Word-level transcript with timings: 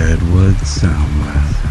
Redwood 0.00 0.56
Soundwave. 0.64 1.69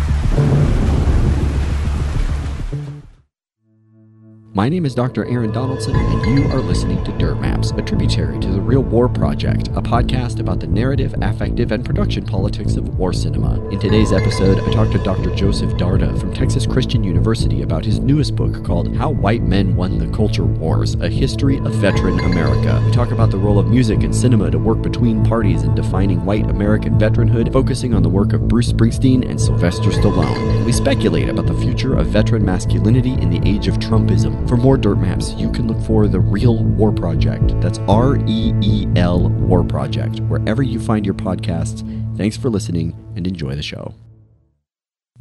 My 4.60 4.68
name 4.68 4.86
is 4.86 4.94
Dr. 4.94 5.24
Aaron 5.24 5.54
Donaldson, 5.54 5.96
and 5.96 6.38
you 6.38 6.44
are 6.52 6.60
listening 6.60 7.02
to 7.06 7.14
Dirt 7.14 7.40
Maps, 7.40 7.72
a 7.72 7.82
tributary 7.82 8.38
to 8.42 8.50
the 8.50 8.60
Reel 8.60 8.84
War 8.84 9.08
Project, 9.08 9.70
a 9.70 9.82
podcast 9.82 10.42
about 10.42 10.60
the 10.60 10.68
narrative, 10.68 11.16
affective, 11.22 11.72
and 11.72 11.86
production 11.86 12.26
politics 12.26 12.76
of 12.76 13.00
war 13.00 13.14
cinema. 13.14 13.66
In 13.70 13.80
today's 13.80 14.12
episode, 14.12 14.60
I 14.60 14.70
talked 14.74 14.92
to 14.92 14.98
Dr. 15.02 15.34
Joseph 15.34 15.72
Darda 15.76 16.20
from 16.20 16.34
Texas 16.34 16.66
Christian 16.66 17.06
University 17.06 17.62
about 17.62 17.86
his 17.86 18.00
newest 18.00 18.36
book 18.36 18.66
called 18.66 18.94
How 18.98 19.10
White 19.12 19.44
Men 19.44 19.78
Won 19.78 19.98
the 19.98 20.14
Culture 20.14 20.44
Wars 20.44 20.96
A 20.96 21.08
History 21.08 21.60
of 21.60 21.74
Veteran 21.76 22.20
America. 22.20 22.84
We 22.86 22.92
talk 22.92 23.12
about 23.12 23.32
the 23.32 23.38
role 23.38 23.60
of 23.60 23.70
music 23.70 24.04
and 24.04 24.14
cinema 24.14 24.52
to 24.52 24.60
work 24.60 24.82
between 24.82 25.24
parties 25.24 25.64
in 25.64 25.74
defining 25.74 26.26
white 26.26 26.50
American 26.50 27.00
veteranhood, 27.00 27.54
focusing 27.54 27.94
on 27.94 28.04
the 28.04 28.10
work 28.10 28.34
of 28.34 28.50
Bruce 28.50 28.74
Springsteen 28.74 29.26
and 29.26 29.40
Sylvester 29.40 29.90
Stallone. 29.90 30.66
We 30.66 30.74
speculate 30.74 31.30
about 31.30 31.46
the 31.46 31.58
future 31.62 31.98
of 31.98 32.08
veteran 32.08 32.44
masculinity 32.44 33.14
in 33.14 33.30
the 33.30 33.40
age 33.50 33.70
of 33.70 33.76
Trumpism. 33.76 34.49
For 34.50 34.58
more 34.58 34.78
dirt 34.78 34.98
maps, 34.98 35.34
you 35.34 35.52
can 35.52 35.68
look 35.68 35.80
for 35.86 36.08
the 36.08 36.20
Reel 36.20 36.64
War 36.64 36.92
Project. 36.92 37.62
That's 37.62 37.78
R 37.88 38.18
E 38.28 38.52
E 38.64 38.88
L 38.96 39.30
War 39.30 39.64
Project, 39.64 40.22
wherever 40.22 40.64
you 40.64 40.80
find 40.80 41.06
your 41.06 41.14
podcasts. 41.14 41.86
Thanks 42.18 42.36
for 42.36 42.50
listening 42.50 42.98
and 43.16 43.28
enjoy 43.28 43.54
the 43.54 43.62
show. 43.62 43.94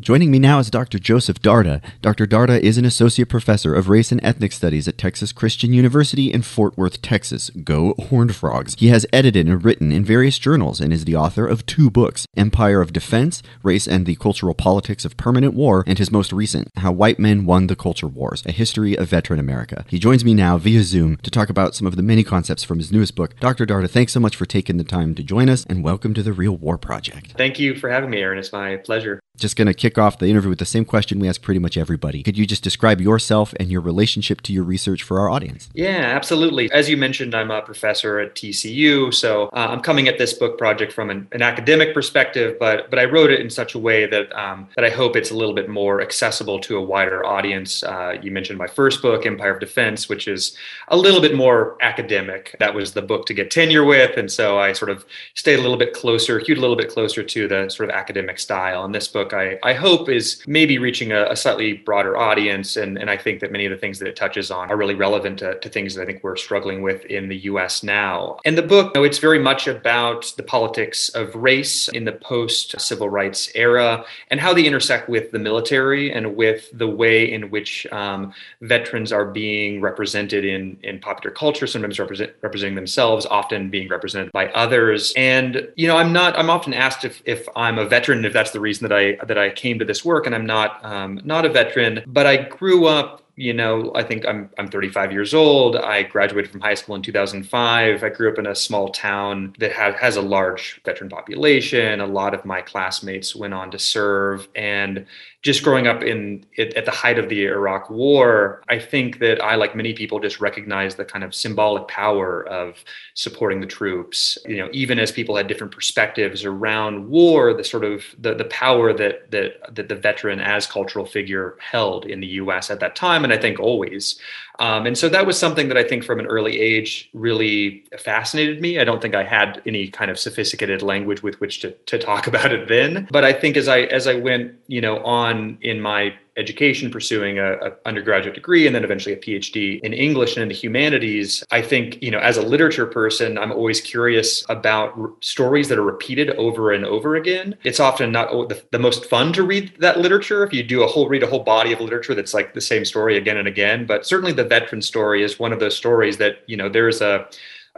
Joining 0.01 0.31
me 0.31 0.39
now 0.39 0.61
is 0.61 0.71
Dr. 0.71 1.01
Joseph 1.01 1.43
Darda. 1.43 1.83
Dr. 2.03 2.25
Darda 2.25 2.61
is 2.61 2.79
an 2.79 2.85
associate 2.85 3.29
professor 3.29 3.75
of 3.75 3.89
race 3.89 4.13
and 4.13 4.21
ethnic 4.23 4.53
studies 4.53 4.87
at 4.87 4.97
Texas 4.97 5.33
Christian 5.33 5.73
University 5.73 6.33
in 6.33 6.43
Fort 6.43 6.79
Worth, 6.79 7.03
Texas. 7.03 7.51
Go 7.51 7.95
Horned 8.09 8.37
Frogs. 8.37 8.77
He 8.79 8.89
has 8.89 9.07
edited 9.13 9.49
and 9.49 9.65
written 9.65 9.91
in 9.91 10.05
various 10.05 10.39
journals 10.39 10.81
and 10.81 10.93
is 10.93 11.05
the 11.05 11.17
author 11.17 11.49
of 11.49 11.67
two 11.67 11.91
books 11.91 12.27
Empire 12.37 12.81
of 12.81 12.93
Defense, 12.93 13.43
Race 13.65 13.89
and 13.89 14.07
the 14.07 14.15
Cultural 14.15 14.55
Politics 14.55 15.05
of 15.05 15.17
Permanent 15.17 15.55
War, 15.55 15.83
and 15.85 15.99
his 15.99 16.13
most 16.13 16.33
recent, 16.33 16.69
How 16.77 16.93
White 16.93 17.19
Men 17.19 17.45
Won 17.45 17.67
the 17.67 17.75
Culture 17.75 18.07
Wars 18.07 18.45
A 18.47 18.53
History 18.53 18.97
of 18.97 19.09
Veteran 19.09 19.41
America. 19.41 19.85
He 19.89 19.99
joins 19.99 20.25
me 20.25 20.33
now 20.33 20.59
via 20.59 20.85
Zoom 20.85 21.17
to 21.25 21.31
talk 21.31 21.51
about 21.51 21.75
some 21.75 21.89
of 21.89 21.97
the 21.97 22.05
many 22.05 22.23
concepts 22.23 22.63
from 22.63 22.79
his 22.79 22.93
newest 22.93 23.17
book. 23.17 23.35
Dr. 23.41 23.67
Darda, 23.67 23.91
thanks 23.91 24.13
so 24.13 24.21
much 24.21 24.37
for 24.37 24.47
taking 24.47 24.77
the 24.77 24.85
time 24.85 25.17
to 25.17 25.25
join 25.25 25.49
us 25.49 25.67
and 25.69 25.83
welcome 25.83 26.15
to 26.15 26.23
the 26.23 26.33
Reel 26.33 26.57
War 26.57 26.79
Project. 26.79 27.33
Thank 27.37 27.59
you 27.59 27.75
for 27.75 27.91
having 27.91 28.11
me, 28.11 28.21
Aaron. 28.21 28.39
It's 28.39 28.53
my 28.53 28.77
pleasure. 28.77 29.19
Just 29.39 29.57
going 29.57 29.67
to 29.67 29.75
kick 29.75 29.99
off 29.99 30.19
the 30.19 30.27
interview 30.27 30.51
with 30.51 30.59
the 30.59 30.65
same 30.65 30.85
question 30.85 31.21
we 31.21 31.29
ask 31.29 31.41
pretty 31.41 31.61
much 31.61 31.77
everybody. 31.77 32.25
Could 32.25 32.37
you 32.37 32.45
just 32.45 32.65
describe 32.65 33.01
yourself 33.01 33.55
and 33.61 33.71
your 33.71 33.81
relationship 33.81 34.41
to 34.43 34.53
your 34.53 34.65
research 34.65 35.05
for 35.05 35.21
our 35.21 35.31
audience? 35.31 35.71
Yeah, 35.75 36.13
absolutely. 36.19 36.71
As 36.73 36.91
you 36.91 36.97
mentioned, 36.97 37.37
I'm 37.37 37.53
a 37.53 37.63
professor 37.63 38.19
at 38.19 38.35
TCU, 38.35 39.15
so 39.15 39.45
uh, 39.53 39.69
I'm 39.71 39.81
coming 39.81 40.09
at 40.09 40.19
this 40.19 40.33
book 40.33 40.59
project 40.59 40.93
from 40.93 41.09
an, 41.09 41.29
an, 41.31 41.43
academic 41.43 41.95
perspective, 41.95 42.57
but 42.59 42.91
but 42.91 42.99
I 42.99 43.05
wrote 43.05 43.31
it 43.31 43.41
in 43.41 43.49
such 43.49 43.75
a 43.75 43.79
way 43.79 44.07
that 44.07 44.33
um, 44.33 44.69
that 44.75 44.85
I 44.85 44.91
hope 44.91 45.15
it's 45.15 45.31
a 45.31 45.37
little 45.37 45.55
bit 45.55 45.69
more 45.69 46.03
accessible 46.03 46.59
to 46.61 46.77
a 46.77 46.83
wider 46.83 47.25
audience. 47.25 47.83
Uh, 47.85 48.17
you 48.21 48.33
mentioned 48.33 48.59
my 48.59 48.67
first 48.67 49.01
book, 49.01 49.25
Empire 49.25 49.55
of 49.55 49.61
Defense, 49.61 50.09
which 50.09 50.27
is 50.27 50.57
a 50.89 50.97
little 50.97 51.21
bit 51.21 51.35
more 51.35 51.77
academic. 51.81 52.57
That 52.59 52.75
was 52.75 52.93
the 52.93 53.03
book 53.03 53.27
to 53.27 53.35
get 53.35 53.51
tenure 53.53 53.85
with, 53.85 54.17
and 54.17 54.31
so 54.31 54.59
I 54.59 54.73
sort 54.73 54.91
of 54.91 55.07
stayed 55.35 55.59
a 55.59 55.63
little 55.63 55.79
bit 55.79 55.95
closer, 55.95 56.41
hewed 56.41 56.59
a 56.59 56.61
little 56.61 56.77
bit 56.77 56.91
closer 56.91 57.23
to 57.23 57.49
the 57.49 57.69
sort 57.69 57.89
of 57.89 57.95
academic 57.95 58.39
style. 58.39 58.85
And 58.85 58.95
this 58.95 59.09
book, 59.09 59.28
I, 59.33 59.59
I 59.63 59.73
hope, 59.75 60.09
is 60.09 60.43
maybe 60.47 60.79
reaching 60.79 61.13
a, 61.13 61.25
a, 61.31 61.37
slightly 61.37 61.75
broader 61.75 62.17
audience. 62.17 62.77
And, 62.77 62.99
and 62.99 63.11
I 63.11 63.17
think 63.17 63.41
that 63.41 63.53
many 63.53 63.65
of 63.67 63.71
the 63.71 63.77
things 63.77 63.99
that 63.99 64.09
it 64.09 64.17
touches 64.17 64.51
on 64.51 64.71
are 64.71 64.77
really 64.77 64.95
relevant 64.95 65.39
to, 65.41 65.59
to 65.59 65.69
things 65.69 65.95
that 65.95 66.03
I 66.03 66.07
think 66.07 66.23
we're 66.23 66.37
struggling 66.37 66.83
with 66.83 67.05
in 67.07 67.29
the 67.29 67.37
US 67.39 67.83
now. 67.83 68.39
And 68.45 68.59
the 68.59 68.63
book, 68.63 68.93
you 68.95 69.01
know, 69.01 69.05
it's 69.05 69.19
very 69.19 69.39
much 69.39 69.67
about 69.67 70.33
the 70.37 70.43
politics 70.43 71.09
of 71.11 71.35
race 71.35 71.89
in 71.89 72.05
the 72.05 72.13
post 72.13 72.81
civil 72.81 73.09
rights 73.09 73.51
era 73.55 74.05
and 74.31 74.41
how 74.41 74.53
they 74.53 74.65
intersect 74.65 75.09
with 75.09 75.31
the 75.31 75.39
military 75.39 76.13
and 76.13 76.37
with 76.37 76.69
the 76.73 76.89
way 76.89 77.31
in 77.31 77.51
which 77.51 77.87
um, 77.93 78.33
veterans 78.63 79.13
are 79.13 79.25
being 79.25 79.81
represented 79.81 80.45
in, 80.45 80.79
in 80.83 80.99
popular 80.99 81.35
culture, 81.35 81.67
sometimes 81.67 81.99
represent, 81.99 82.33
representing 82.43 82.75
themselves, 82.75 83.27
often 83.27 83.71
being 83.71 83.89
represented 83.89 84.33
by 84.33 84.49
others. 84.49 85.13
And, 85.17 85.69
you 85.77 85.87
know, 85.87 85.97
I'm 85.97 86.13
not, 86.13 86.39
I'm 86.39 86.51
often 86.51 86.75
asked 86.75 87.05
if, 87.05 87.23
if 87.25 87.49
I'm 87.57 87.79
a 87.79 87.85
veteran, 87.85 88.25
if 88.25 88.33
that's 88.33 88.51
the 88.51 88.61
reason 88.61 88.89
that 88.89 88.97
I, 88.97 89.18
that 89.27 89.39
I 89.39 89.51
came 89.51 89.79
to 89.79 89.85
this 89.85 90.05
work. 90.05 90.27
And 90.27 90.35
I'm 90.35 90.47
not, 90.47 90.85
um, 90.85 91.21
not 91.25 91.45
a 91.45 91.49
veteran, 91.49 92.05
but 92.07 92.27
I 92.27 92.37
grew 92.37 92.87
up 92.87 93.23
you 93.39 93.55
know, 93.55 93.93
I 93.95 94.03
think 94.03 94.27
I'm 94.27 94.51
I'm 94.59 94.67
35 94.69 95.13
years 95.13 95.33
old. 95.33 95.77
I 95.77 96.03
graduated 96.03 96.51
from 96.51 96.61
high 96.61 96.75
school 96.75 96.97
in 96.97 97.03
2005. 97.03 98.03
I 98.03 98.09
grew 98.09 98.33
up 98.33 98.37
in 98.37 98.49
a 98.49 98.55
small 98.55 98.89
town 98.89 99.55
that 99.61 99.71
has 99.71 99.95
has 99.95 100.17
a 100.17 100.21
large 100.21 100.81
veteran 100.85 101.09
population. 101.09 102.01
A 102.01 102.07
lot 102.07 102.35
of 102.35 102.45
my 102.45 102.61
classmates 102.61 103.37
went 103.37 103.55
on 103.55 103.71
to 103.71 103.79
serve, 103.79 104.49
and 104.57 105.07
just 105.43 105.63
growing 105.63 105.87
up 105.87 106.03
in 106.03 106.45
at 106.59 106.85
the 106.85 106.91
height 106.91 107.17
of 107.17 107.29
the 107.29 107.47
Iraq 107.47 107.91
War, 107.91 108.61
I 108.69 108.79
think 108.81 109.21
that 109.21 109.41
I, 109.43 109.55
like 109.55 109.77
many 109.77 109.93
people, 109.93 110.19
just 110.19 110.41
recognized 110.41 110.97
the 110.97 111.05
kind 111.05 111.23
of 111.23 111.33
symbolic 111.33 111.87
power 111.87 112.47
of 112.49 112.83
supporting 113.15 113.61
the 113.61 113.67
troops. 113.67 114.37
You 114.47 114.57
know, 114.57 114.69
even 114.73 114.99
as 114.99 115.13
people 115.13 115.37
had 115.37 115.47
different 115.47 115.73
perspectives 115.73 116.45
around 116.45 117.09
war, 117.09 117.55
the 117.55 117.63
sort 117.63 117.85
of 117.85 118.05
the 118.19 118.35
the 118.35 118.47
power 118.47 118.93
that 118.93 119.31
that 119.31 119.75
that 119.77 119.89
the 119.89 119.95
veteran 119.95 120.41
as 120.41 120.67
cultural 120.67 121.07
figure 121.07 121.57
held 121.61 122.05
in 122.05 122.19
the 122.19 122.27
U.S. 122.43 122.69
at 122.69 122.81
that 122.81 122.97
time, 122.97 123.23
and 123.23 123.33
I 123.33 123.39
think 123.39 123.61
always. 123.61 124.21
Um, 124.59 124.87
and 124.87 124.99
so 124.99 125.09
that 125.09 125.27
was 125.27 125.39
something 125.39 125.69
that 125.69 125.77
I 125.77 125.85
think 125.85 126.05
from 126.05 126.19
an 126.19 126.27
early 126.27 126.59
age 126.59 127.09
really 127.15 127.85
fascinated 127.99 128.61
me. 128.61 128.79
I 128.79 128.85
don't 128.85 129.01
think 129.01 129.15
I 129.15 129.23
had 129.23 129.63
any 129.67 129.89
kind 129.89 130.11
of 130.11 130.19
sophisticated 130.19 130.83
language 130.83 131.23
with 131.23 131.41
which 131.41 131.61
to, 131.61 131.71
to 131.71 131.99
talk 131.99 132.27
about 132.33 132.53
it 132.53 132.69
then. 132.69 133.07
But 133.11 133.25
I 133.25 133.33
think 133.33 133.57
as 133.57 133.69
I 133.69 133.83
as 133.83 134.07
I 134.07 134.15
went, 134.15 134.55
you 134.67 134.81
know, 134.81 134.99
on 135.05 135.59
in 135.61 135.81
my 135.81 136.15
education, 136.39 136.91
pursuing 136.91 137.39
a, 137.39 137.53
a, 137.55 137.73
undergraduate 137.85 138.35
degree 138.35 138.67
and 138.67 138.75
then 138.75 138.85
eventually 138.85 139.15
a 139.15 139.19
PhD 139.19 139.81
in 139.81 139.93
English 139.93 140.37
and 140.37 140.43
in 140.43 140.49
the 140.49 140.55
humanities, 140.55 141.45
I 141.51 141.63
think 141.63 142.01
you 142.03 142.11
know 142.11 142.19
as 142.19 142.37
a 142.37 142.43
literature 142.43 142.87
person, 142.87 143.37
I'm 143.37 143.53
always 143.53 143.81
curious 143.81 144.45
about 144.49 144.99
r- 144.99 145.11
stories 145.21 145.69
that 145.69 145.79
are 145.79 145.85
repeated 145.85 146.31
over 146.31 146.73
and 146.73 146.85
over 146.85 147.17
again. 147.17 147.57
It's 147.65 147.81
often 147.81 148.13
not 148.13 148.31
the, 148.49 148.63
the, 148.71 148.79
most 148.79 149.07
fun 149.07 149.33
to 149.33 149.43
read 149.43 149.73
that 149.81 149.99
literature 149.99 150.45
if 150.45 150.53
you 150.53 150.63
do 150.63 150.83
a 150.83 150.87
whole 150.87 151.09
read 151.09 151.23
a 151.23 151.27
whole 151.27 151.43
body 151.43 151.73
of 151.73 151.81
literature 151.81 152.15
that's 152.15 152.35
like 152.35 152.55
the 152.55 152.61
same 152.61 152.85
story 152.85 153.17
again 153.17 153.37
and 153.37 153.49
again. 153.49 153.87
But 153.87 154.07
certainly 154.07 154.33
the 154.33 154.45
veteran 154.45 154.83
story 154.83 155.23
is 155.23 155.39
one 155.39 155.53
of 155.53 155.61
those 155.61 155.77
stories 155.77 156.19
that 156.19 156.45
you 156.47 156.57
know 156.57 156.69
there's 156.69 157.01
a 157.01 157.29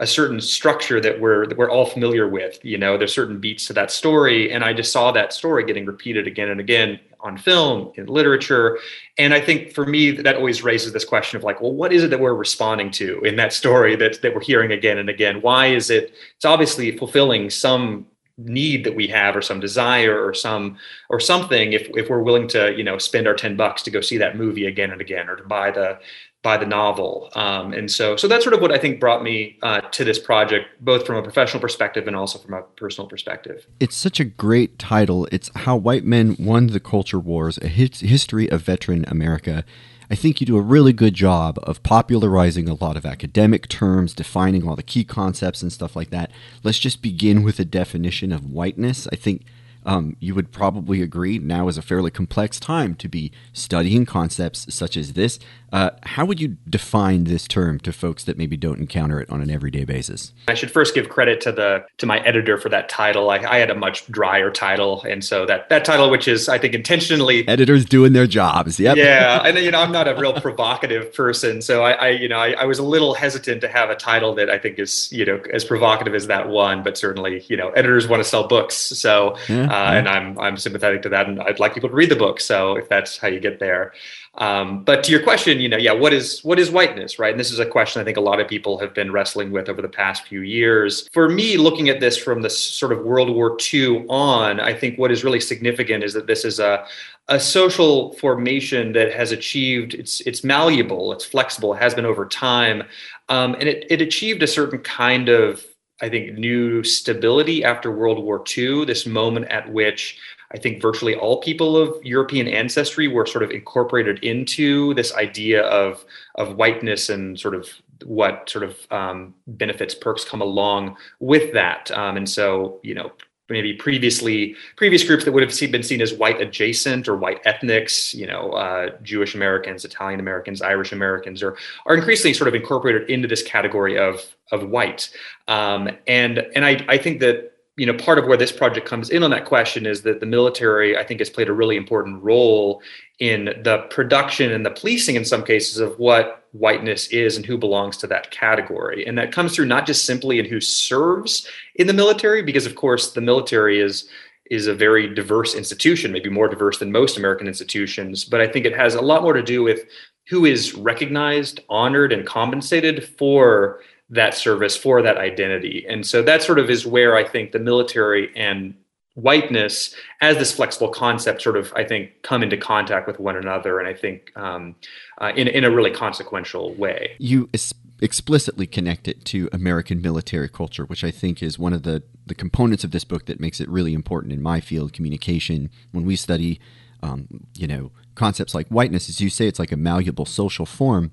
a 0.01 0.07
certain 0.07 0.41
structure 0.41 0.99
that 0.99 1.19
we're 1.19 1.45
that 1.45 1.57
we're 1.57 1.69
all 1.69 1.85
familiar 1.85 2.27
with. 2.27 2.59
You 2.63 2.77
know, 2.77 2.97
there's 2.97 3.13
certain 3.13 3.39
beats 3.39 3.67
to 3.67 3.73
that 3.73 3.91
story, 3.91 4.51
and 4.51 4.63
I 4.63 4.73
just 4.73 4.91
saw 4.91 5.11
that 5.11 5.31
story 5.31 5.63
getting 5.63 5.85
repeated 5.85 6.27
again 6.27 6.49
and 6.49 6.59
again 6.59 6.99
on 7.23 7.37
film, 7.37 7.91
in 7.95 8.05
literature. 8.07 8.79
And 9.17 9.33
I 9.33 9.41
think 9.41 9.73
for 9.73 9.85
me, 9.85 10.11
that 10.11 10.35
always 10.35 10.63
raises 10.63 10.93
this 10.93 11.05
question 11.05 11.37
of 11.37 11.43
like, 11.43 11.61
well, 11.61 11.73
what 11.73 11.93
is 11.93 12.03
it 12.03 12.09
that 12.09 12.19
we're 12.19 12.33
responding 12.33 12.91
to 12.91 13.21
in 13.21 13.35
that 13.35 13.53
story 13.53 13.95
that, 13.95 14.21
that 14.21 14.33
we're 14.33 14.41
hearing 14.41 14.71
again 14.71 14.97
and 14.97 15.09
again? 15.09 15.41
Why 15.41 15.67
is 15.67 15.89
it? 15.89 16.13
It's 16.35 16.45
obviously 16.45 16.97
fulfilling 16.97 17.49
some 17.49 18.07
need 18.37 18.83
that 18.85 18.95
we 18.95 19.07
have 19.07 19.35
or 19.35 19.41
some 19.41 19.59
desire 19.59 20.23
or 20.25 20.33
some 20.33 20.77
or 21.09 21.19
something 21.19 21.73
if 21.73 21.89
if 21.95 22.09
we're 22.09 22.23
willing 22.23 22.47
to 22.47 22.75
you 22.75 22.83
know 22.83 22.97
spend 22.97 23.27
our 23.27 23.35
10 23.35 23.55
bucks 23.55 23.83
to 23.83 23.91
go 23.91 24.01
see 24.01 24.17
that 24.17 24.35
movie 24.35 24.65
again 24.65 24.89
and 24.89 25.01
again 25.01 25.29
or 25.29 25.35
to 25.35 25.43
buy 25.43 25.69
the 25.69 25.99
by 26.43 26.57
the 26.57 26.65
novel. 26.65 27.29
Um, 27.35 27.71
and 27.71 27.91
so, 27.91 28.15
so 28.15 28.27
that's 28.27 28.43
sort 28.43 28.55
of 28.55 28.61
what 28.61 28.71
I 28.71 28.79
think 28.79 28.99
brought 28.99 29.21
me 29.21 29.59
uh, 29.61 29.81
to 29.81 30.03
this 30.03 30.17
project, 30.17 30.67
both 30.83 31.05
from 31.05 31.17
a 31.17 31.21
professional 31.21 31.61
perspective 31.61 32.07
and 32.07 32.15
also 32.15 32.39
from 32.39 32.55
a 32.55 32.63
personal 32.63 33.07
perspective. 33.07 33.67
It's 33.79 33.95
such 33.95 34.19
a 34.19 34.25
great 34.25 34.79
title. 34.79 35.27
It's 35.31 35.51
How 35.55 35.75
White 35.75 36.03
Men 36.03 36.35
Won 36.39 36.67
the 36.67 36.79
Culture 36.79 37.19
Wars, 37.19 37.59
a 37.59 37.67
history 37.67 38.49
of 38.49 38.61
veteran 38.61 39.05
America. 39.07 39.63
I 40.09 40.15
think 40.15 40.41
you 40.41 40.47
do 40.47 40.57
a 40.57 40.61
really 40.61 40.93
good 40.93 41.13
job 41.13 41.57
of 41.63 41.83
popularizing 41.83 42.67
a 42.67 42.73
lot 42.73 42.97
of 42.97 43.05
academic 43.05 43.69
terms, 43.69 44.13
defining 44.13 44.67
all 44.67 44.75
the 44.75 44.83
key 44.83 45.03
concepts 45.03 45.61
and 45.61 45.71
stuff 45.71 45.95
like 45.95 46.09
that. 46.09 46.31
Let's 46.63 46.79
just 46.79 47.01
begin 47.01 47.43
with 47.43 47.59
a 47.59 47.65
definition 47.65 48.33
of 48.33 48.51
whiteness. 48.51 49.07
I 49.11 49.15
think 49.15 49.45
um, 49.85 50.15
you 50.19 50.35
would 50.35 50.51
probably 50.51 51.01
agree 51.01 51.39
now 51.39 51.67
is 51.67 51.77
a 51.77 51.81
fairly 51.81 52.11
complex 52.11 52.59
time 52.59 52.95
to 52.95 53.07
be 53.07 53.31
studying 53.53 54.05
concepts 54.05 54.73
such 54.73 54.95
as 54.97 55.13
this. 55.13 55.39
Uh, 55.71 55.91
how 56.03 56.25
would 56.25 56.41
you 56.41 56.57
define 56.69 57.23
this 57.23 57.47
term 57.47 57.79
to 57.79 57.93
folks 57.93 58.25
that 58.25 58.37
maybe 58.37 58.57
don't 58.57 58.79
encounter 58.79 59.21
it 59.21 59.29
on 59.29 59.41
an 59.41 59.49
everyday 59.49 59.85
basis? 59.85 60.33
I 60.47 60.53
should 60.53 60.69
first 60.69 60.93
give 60.93 61.07
credit 61.07 61.39
to 61.41 61.51
the 61.51 61.85
to 61.97 62.05
my 62.05 62.19
editor 62.19 62.57
for 62.57 62.69
that 62.69 62.89
title. 62.89 63.29
I, 63.29 63.37
I 63.37 63.57
had 63.57 63.69
a 63.69 63.75
much 63.75 64.05
drier 64.07 64.51
title, 64.51 65.01
and 65.03 65.23
so 65.23 65.45
that 65.45 65.69
that 65.69 65.85
title, 65.85 66.09
which 66.09 66.27
is 66.27 66.49
I 66.49 66.57
think 66.57 66.73
intentionally 66.73 67.47
editors 67.47 67.85
doing 67.85 68.11
their 68.11 68.27
jobs. 68.27 68.79
Yep. 68.79 68.97
Yeah, 68.97 69.41
and 69.45 69.57
you 69.57 69.71
know 69.71 69.81
I'm 69.81 69.93
not 69.93 70.07
a 70.07 70.15
real 70.15 70.33
provocative 70.41 71.13
person, 71.13 71.61
so 71.61 71.83
I, 71.83 71.91
I 71.91 72.09
you 72.09 72.27
know 72.27 72.37
I, 72.37 72.51
I, 72.51 72.65
was 72.65 72.79
a 72.79 72.83
little 72.83 73.13
hesitant 73.13 73.61
to 73.61 73.69
have 73.69 73.89
a 73.89 73.95
title 73.95 74.35
that 74.35 74.49
I 74.49 74.57
think 74.57 74.77
is 74.77 75.09
you 75.11 75.25
know 75.25 75.41
as 75.53 75.63
provocative 75.63 76.13
as 76.13 76.27
that 76.27 76.49
one, 76.49 76.83
but 76.83 76.97
certainly 76.97 77.45
you 77.47 77.55
know 77.55 77.69
editors 77.69 78.07
want 78.07 78.21
to 78.21 78.27
sell 78.27 78.45
books, 78.45 78.75
so 78.75 79.37
yeah, 79.47 79.63
uh, 79.63 79.67
yeah. 79.67 79.93
and 79.93 80.09
I'm 80.09 80.37
I'm 80.37 80.57
sympathetic 80.57 81.01
to 81.03 81.09
that, 81.09 81.27
and 81.27 81.41
I'd 81.41 81.59
like 81.59 81.73
people 81.73 81.89
to 81.89 81.95
read 81.95 82.09
the 82.09 82.15
book. 82.17 82.41
So 82.41 82.75
if 82.75 82.89
that's 82.89 83.17
how 83.17 83.29
you 83.29 83.39
get 83.39 83.59
there. 83.59 83.93
Um, 84.35 84.85
but 84.85 85.03
to 85.03 85.11
your 85.11 85.21
question, 85.21 85.59
you 85.59 85.67
know, 85.67 85.77
yeah, 85.77 85.91
what 85.91 86.13
is 86.13 86.39
what 86.41 86.57
is 86.57 86.71
whiteness, 86.71 87.19
right? 87.19 87.31
And 87.31 87.39
this 87.39 87.51
is 87.51 87.59
a 87.59 87.65
question 87.65 88.01
I 88.01 88.05
think 88.05 88.15
a 88.15 88.21
lot 88.21 88.39
of 88.39 88.47
people 88.47 88.79
have 88.79 88.93
been 88.93 89.11
wrestling 89.11 89.51
with 89.51 89.67
over 89.67 89.81
the 89.81 89.89
past 89.89 90.25
few 90.25 90.41
years. 90.41 91.09
For 91.11 91.27
me, 91.27 91.57
looking 91.57 91.89
at 91.89 91.99
this 91.99 92.17
from 92.17 92.41
the 92.41 92.49
sort 92.49 92.93
of 92.93 93.03
World 93.03 93.29
War 93.29 93.57
II 93.73 94.05
on, 94.07 94.61
I 94.61 94.73
think 94.73 94.97
what 94.97 95.11
is 95.11 95.25
really 95.25 95.41
significant 95.41 96.03
is 96.05 96.13
that 96.13 96.27
this 96.27 96.45
is 96.45 96.59
a 96.59 96.85
a 97.27 97.39
social 97.39 98.13
formation 98.13 98.93
that 98.93 99.13
has 99.13 99.33
achieved 99.33 99.93
it's 99.93 100.21
it's 100.21 100.45
malleable, 100.45 101.11
it's 101.11 101.25
flexible, 101.25 101.73
it 101.73 101.81
has 101.81 101.93
been 101.93 102.05
over 102.05 102.25
time, 102.25 102.83
um, 103.27 103.55
and 103.59 103.67
it 103.67 103.85
it 103.89 104.01
achieved 104.01 104.43
a 104.43 104.47
certain 104.47 104.79
kind 104.79 105.27
of 105.27 105.65
I 106.01 106.07
think 106.07 106.37
new 106.37 106.83
stability 106.83 107.65
after 107.65 107.91
World 107.91 108.23
War 108.23 108.41
II. 108.57 108.85
This 108.85 109.05
moment 109.05 109.47
at 109.47 109.71
which 109.71 110.17
I 110.53 110.57
think 110.57 110.81
virtually 110.81 111.15
all 111.15 111.39
people 111.41 111.77
of 111.77 111.95
European 112.03 112.47
ancestry 112.47 113.07
were 113.07 113.25
sort 113.25 113.43
of 113.43 113.51
incorporated 113.51 114.23
into 114.23 114.93
this 114.95 115.13
idea 115.13 115.63
of 115.63 116.05
of 116.35 116.55
whiteness 116.55 117.09
and 117.09 117.39
sort 117.39 117.55
of 117.55 117.69
what 118.05 118.49
sort 118.49 118.63
of 118.63 118.77
um, 118.91 119.33
benefits 119.47 119.95
perks 119.95 120.25
come 120.25 120.41
along 120.41 120.97
with 121.19 121.53
that. 121.53 121.91
Um, 121.91 122.17
and 122.17 122.27
so, 122.27 122.79
you 122.83 122.95
know, 122.95 123.11
maybe 123.49 123.73
previously 123.73 124.55
previous 124.77 125.03
groups 125.03 125.25
that 125.25 125.31
would 125.33 125.43
have 125.43 125.71
been 125.71 125.83
seen 125.83 126.01
as 126.01 126.13
white 126.13 126.41
adjacent 126.41 127.07
or 127.07 127.15
white 127.17 127.41
ethnics, 127.45 128.15
you 128.15 128.25
know, 128.25 128.51
uh, 128.51 128.91
Jewish 129.03 129.35
Americans, 129.35 129.85
Italian 129.85 130.19
Americans, 130.19 130.61
Irish 130.61 130.91
Americans, 130.91 131.43
are 131.43 131.57
are 131.85 131.95
increasingly 131.95 132.33
sort 132.33 132.47
of 132.47 132.55
incorporated 132.55 133.09
into 133.09 133.27
this 133.27 133.43
category 133.43 133.97
of 133.99 134.35
of 134.51 134.67
white. 134.69 135.09
Um, 135.47 135.89
and 136.07 136.39
and 136.55 136.65
I 136.65 136.83
I 136.87 136.97
think 136.97 137.19
that 137.19 137.50
you 137.77 137.85
know 137.85 137.93
part 137.93 138.19
of 138.19 138.25
where 138.25 138.37
this 138.37 138.51
project 138.51 138.87
comes 138.87 139.09
in 139.09 139.23
on 139.23 139.31
that 139.31 139.45
question 139.45 139.85
is 139.85 140.01
that 140.01 140.19
the 140.19 140.25
military 140.25 140.97
i 140.97 141.03
think 141.03 141.19
has 141.19 141.29
played 141.29 141.47
a 141.47 141.53
really 141.53 141.77
important 141.77 142.21
role 142.21 142.81
in 143.19 143.45
the 143.63 143.85
production 143.89 144.51
and 144.51 144.65
the 144.65 144.71
policing 144.71 145.15
in 145.15 145.23
some 145.23 145.43
cases 145.43 145.77
of 145.77 145.97
what 145.99 146.41
whiteness 146.53 147.07
is 147.09 147.37
and 147.37 147.45
who 147.45 147.57
belongs 147.57 147.95
to 147.97 148.07
that 148.07 148.29
category. 148.31 149.05
And 149.05 149.17
that 149.17 149.31
comes 149.31 149.55
through 149.55 149.67
not 149.67 149.85
just 149.85 150.05
simply 150.05 150.39
in 150.39 150.45
who 150.45 150.59
serves 150.59 151.47
in 151.75 151.87
the 151.87 151.93
military 151.93 152.41
because 152.41 152.65
of 152.65 152.75
course 152.75 153.13
the 153.13 153.21
military 153.21 153.79
is 153.79 154.09
is 154.49 154.67
a 154.67 154.73
very 154.73 155.13
diverse 155.13 155.55
institution 155.55 156.11
maybe 156.11 156.29
more 156.29 156.49
diverse 156.49 156.77
than 156.79 156.91
most 156.91 157.17
american 157.17 157.47
institutions. 157.47 158.25
But 158.25 158.41
i 158.41 158.47
think 158.47 158.65
it 158.65 158.75
has 158.75 158.95
a 158.95 159.01
lot 159.01 159.21
more 159.21 159.33
to 159.33 159.43
do 159.43 159.63
with 159.63 159.85
who 160.27 160.45
is 160.45 160.73
recognized 160.73 161.61
honored 161.69 162.11
and 162.11 162.25
compensated 162.25 163.07
for 163.17 163.81
that 164.11 164.35
service 164.35 164.77
for 164.77 165.01
that 165.01 165.17
identity. 165.17 165.85
And 165.87 166.05
so 166.05 166.21
that 166.21 166.43
sort 166.43 166.59
of 166.59 166.69
is 166.69 166.85
where 166.85 167.15
I 167.15 167.23
think 167.23 167.51
the 167.51 167.59
military 167.59 168.35
and 168.35 168.75
whiteness 169.15 169.93
as 170.21 170.37
this 170.37 170.53
flexible 170.53 170.87
concept 170.87 171.41
sort 171.41 171.57
of 171.57 171.73
i 171.75 171.83
think 171.83 172.11
come 172.21 172.41
into 172.41 172.55
contact 172.55 173.07
with 173.07 173.19
one 173.19 173.35
another 173.35 173.77
and 173.77 173.85
i 173.85 173.93
think 173.93 174.31
um, 174.37 174.73
uh, 175.19 175.33
in, 175.35 175.49
in 175.49 175.65
a 175.65 175.69
really 175.69 175.91
consequential 175.91 176.73
way. 176.75 177.11
You 177.19 177.49
es- 177.53 177.73
explicitly 178.01 178.65
connect 178.65 179.09
it 179.09 179.25
to 179.25 179.49
american 179.51 180.01
military 180.01 180.47
culture 180.47 180.85
which 180.85 181.03
i 181.03 181.11
think 181.11 181.43
is 181.43 181.59
one 181.59 181.73
of 181.73 181.83
the, 181.83 182.03
the 182.25 182.33
components 182.33 182.85
of 182.85 182.91
this 182.91 183.03
book 183.03 183.25
that 183.25 183.39
makes 183.39 183.59
it 183.59 183.67
really 183.67 183.93
important 183.93 184.31
in 184.31 184.41
my 184.41 184.61
field 184.61 184.93
communication. 184.93 185.69
When 185.91 186.05
we 186.05 186.15
study 186.15 186.61
um, 187.03 187.27
you 187.55 187.67
know 187.67 187.91
concepts 188.15 188.55
like 188.55 188.67
whiteness 188.69 189.09
as 189.09 189.19
you 189.19 189.29
say 189.29 189.47
it's 189.47 189.59
like 189.59 189.71
a 189.71 189.77
malleable 189.77 190.25
social 190.25 190.65
form 190.65 191.11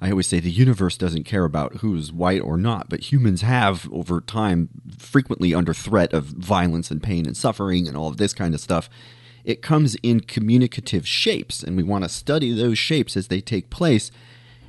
I 0.00 0.10
always 0.10 0.26
say 0.26 0.40
the 0.40 0.50
universe 0.50 0.98
doesn't 0.98 1.24
care 1.24 1.44
about 1.44 1.76
who's 1.76 2.12
white 2.12 2.42
or 2.42 2.58
not, 2.58 2.88
but 2.88 3.10
humans 3.10 3.40
have, 3.40 3.90
over 3.90 4.20
time, 4.20 4.68
frequently 4.98 5.54
under 5.54 5.72
threat 5.72 6.12
of 6.12 6.24
violence 6.24 6.90
and 6.90 7.02
pain 7.02 7.24
and 7.24 7.36
suffering 7.36 7.88
and 7.88 7.96
all 7.96 8.08
of 8.08 8.18
this 8.18 8.34
kind 8.34 8.54
of 8.54 8.60
stuff. 8.60 8.90
It 9.44 9.62
comes 9.62 9.94
in 10.02 10.20
communicative 10.20 11.06
shapes, 11.08 11.62
and 11.62 11.76
we 11.76 11.82
want 11.82 12.04
to 12.04 12.10
study 12.10 12.52
those 12.52 12.78
shapes 12.78 13.16
as 13.16 13.28
they 13.28 13.40
take 13.40 13.70
place. 13.70 14.10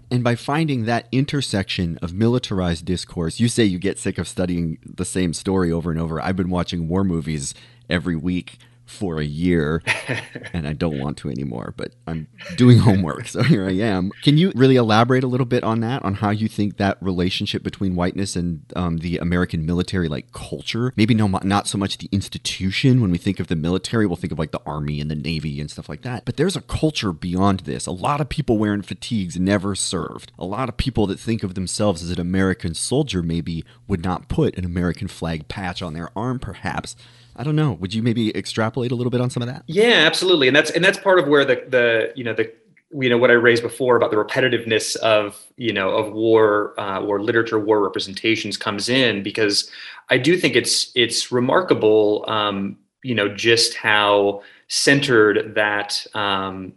And 0.10 0.24
by 0.24 0.36
finding 0.36 0.86
that 0.86 1.10
intersection 1.12 2.00
of 2.02 2.14
militarized 2.14 2.86
discourse, 2.86 3.40
you 3.40 3.50
say 3.50 3.66
you 3.66 3.80
get 3.80 4.00
sick 4.00 4.18
of 4.18 4.28
studying 4.28 4.78
the 4.86 5.04
same 5.04 5.34
story 5.34 5.72
over 5.72 5.92
and 5.92 6.00
over. 6.00 6.22
I've 6.22 6.38
been 6.38 6.50
watching 6.50 6.88
war 6.88 7.04
movies 7.04 7.54
every 7.90 8.16
week 8.16 8.60
for 8.88 9.20
a 9.20 9.26
year 9.26 9.84
and 10.54 10.68
I 10.68 10.74
don't 10.74 10.98
want 10.98 11.18
to 11.18 11.30
anymore, 11.30 11.74
but 11.78 11.94
I'm 12.08 12.28
doing 12.56 12.80
homework. 12.80 13.28
So 13.28 13.44
here 13.44 13.68
I 13.68 13.74
am. 13.74 14.12
Can 14.24 14.38
you 14.38 14.52
really 14.56 14.78
elaborate 14.78 15.24
a 15.24 15.28
little 15.28 15.46
bit 15.46 15.64
on 15.64 15.82
that, 15.82 16.04
on 16.04 16.16
how 16.16 16.30
you 16.30 16.48
think 16.48 16.78
that 16.78 16.98
relationship 17.02 17.62
between 17.64 17.96
whiteness 17.96 18.36
and 18.36 18.62
um, 18.76 19.00
the 19.00 19.18
American 19.18 19.66
military, 19.66 20.08
like 20.08 20.32
culture, 20.32 20.94
maybe 20.96 21.14
no, 21.14 21.28
not 21.28 21.68
so 21.68 21.78
much 21.78 21.98
the 21.98 22.10
institution. 22.12 23.02
When 23.02 23.12
we 23.12 23.18
think 23.18 23.40
of 23.40 23.48
the 23.48 23.56
military, 23.56 24.08
we'll 24.08 24.16
think 24.16 24.32
of 24.32 24.40
like 24.40 24.52
the 24.52 24.62
army 24.66 25.02
and 25.02 25.12
the 25.12 25.16
navy 25.16 25.60
and 25.60 25.70
stuff 25.70 25.90
like 25.90 26.02
that. 26.04 26.24
But 26.26 26.38
there's 26.38 26.56
a 26.56 26.62
culture 26.62 27.12
beyond 27.12 27.62
this. 27.62 27.86
A 27.86 27.92
lot 27.92 28.22
of 28.22 28.30
people 28.30 28.58
wearing 28.58 28.82
fatigues 28.82 29.38
never 29.38 29.76
served. 29.76 30.32
A 30.40 30.46
lot 30.46 30.70
of 30.70 30.78
people 30.78 31.06
that 31.08 31.20
think 31.20 31.44
of 31.44 31.56
themselves 31.56 32.02
as 32.02 32.10
an 32.10 32.20
American 32.20 32.74
soldier 32.74 33.22
maybe 33.22 33.66
would 33.88 34.04
not 34.04 34.30
put 34.30 34.58
an 34.58 34.66
American 34.66 35.08
flag 35.08 35.48
patch 35.48 35.82
on 35.82 35.94
their 35.94 36.10
arm, 36.16 36.40
perhaps. 36.40 36.96
I 37.38 37.44
don't 37.44 37.56
know. 37.56 37.74
Would 37.74 37.94
you 37.94 38.02
maybe 38.02 38.36
extrapolate 38.36 38.92
a 38.92 38.96
little 38.96 39.12
bit 39.12 39.22
on 39.22 39.30
some 39.30 39.44
of 39.44 39.48
that? 39.48 39.64
Yeah, 39.68 40.04
absolutely. 40.06 40.48
And 40.48 40.56
that's 40.56 40.72
and 40.72 40.84
that's 40.84 40.98
part 40.98 41.20
of 41.20 41.28
where 41.28 41.46
the 41.46 41.64
the 41.68 42.12
you 42.16 42.24
know 42.24 42.34
the 42.34 42.52
you 42.92 43.10
know 43.10 43.18
what 43.18 43.30
I 43.30 43.34
raised 43.34 43.64
before 43.64 43.96
about 43.96 44.12
the 44.12 44.18
repetitiveness 44.18 44.96
of 44.98 45.46
you 45.58 45.74
know 45.74 45.90
of 45.90 46.14
war 46.14 46.74
uh, 46.80 47.02
or 47.02 47.22
literature 47.22 47.60
war 47.60 47.82
representations 47.82 48.58
comes 48.58 48.90
in 48.90 49.24
because 49.24 49.70
I 50.10 50.18
do 50.18 50.38
think 50.38 50.56
it's 50.56 50.92
it's 50.96 51.32
remarkable 51.32 52.26
um, 52.28 52.78
you 53.04 53.14
know 53.14 53.28
just 53.28 53.76
how 53.76 54.42
centered 54.68 55.56
that 55.56 56.06
um, 56.14 56.74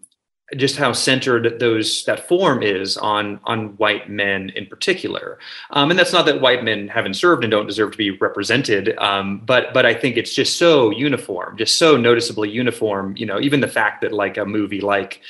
just 0.56 0.76
how 0.76 0.92
centered 0.92 1.58
those 1.60 2.04
that 2.04 2.26
form 2.28 2.62
is 2.62 2.96
on 2.96 3.40
on 3.44 3.76
white 3.76 4.08
men 4.08 4.50
in 4.50 4.66
particular. 4.66 5.38
Um, 5.70 5.90
and 5.90 5.98
that's 5.98 6.12
not 6.12 6.26
that 6.26 6.40
white 6.40 6.64
men 6.64 6.88
haven't 6.88 7.14
served 7.14 7.44
and 7.44 7.50
don't 7.50 7.66
deserve 7.66 7.92
to 7.92 7.98
be 7.98 8.10
represented 8.10 8.96
um, 8.98 9.42
but 9.44 9.72
but 9.72 9.86
i 9.86 9.94
think 9.94 10.16
it's 10.16 10.34
just 10.34 10.58
so 10.58 10.90
uniform 10.90 11.56
just 11.56 11.76
so 11.76 11.96
noticeably 11.96 12.50
uniform 12.50 13.14
you 13.16 13.26
know 13.26 13.40
even 13.40 13.60
the 13.60 13.68
fact 13.68 14.00
that 14.00 14.12
like 14.12 14.36
a 14.36 14.44
movie 14.44 14.80
like 14.80 15.20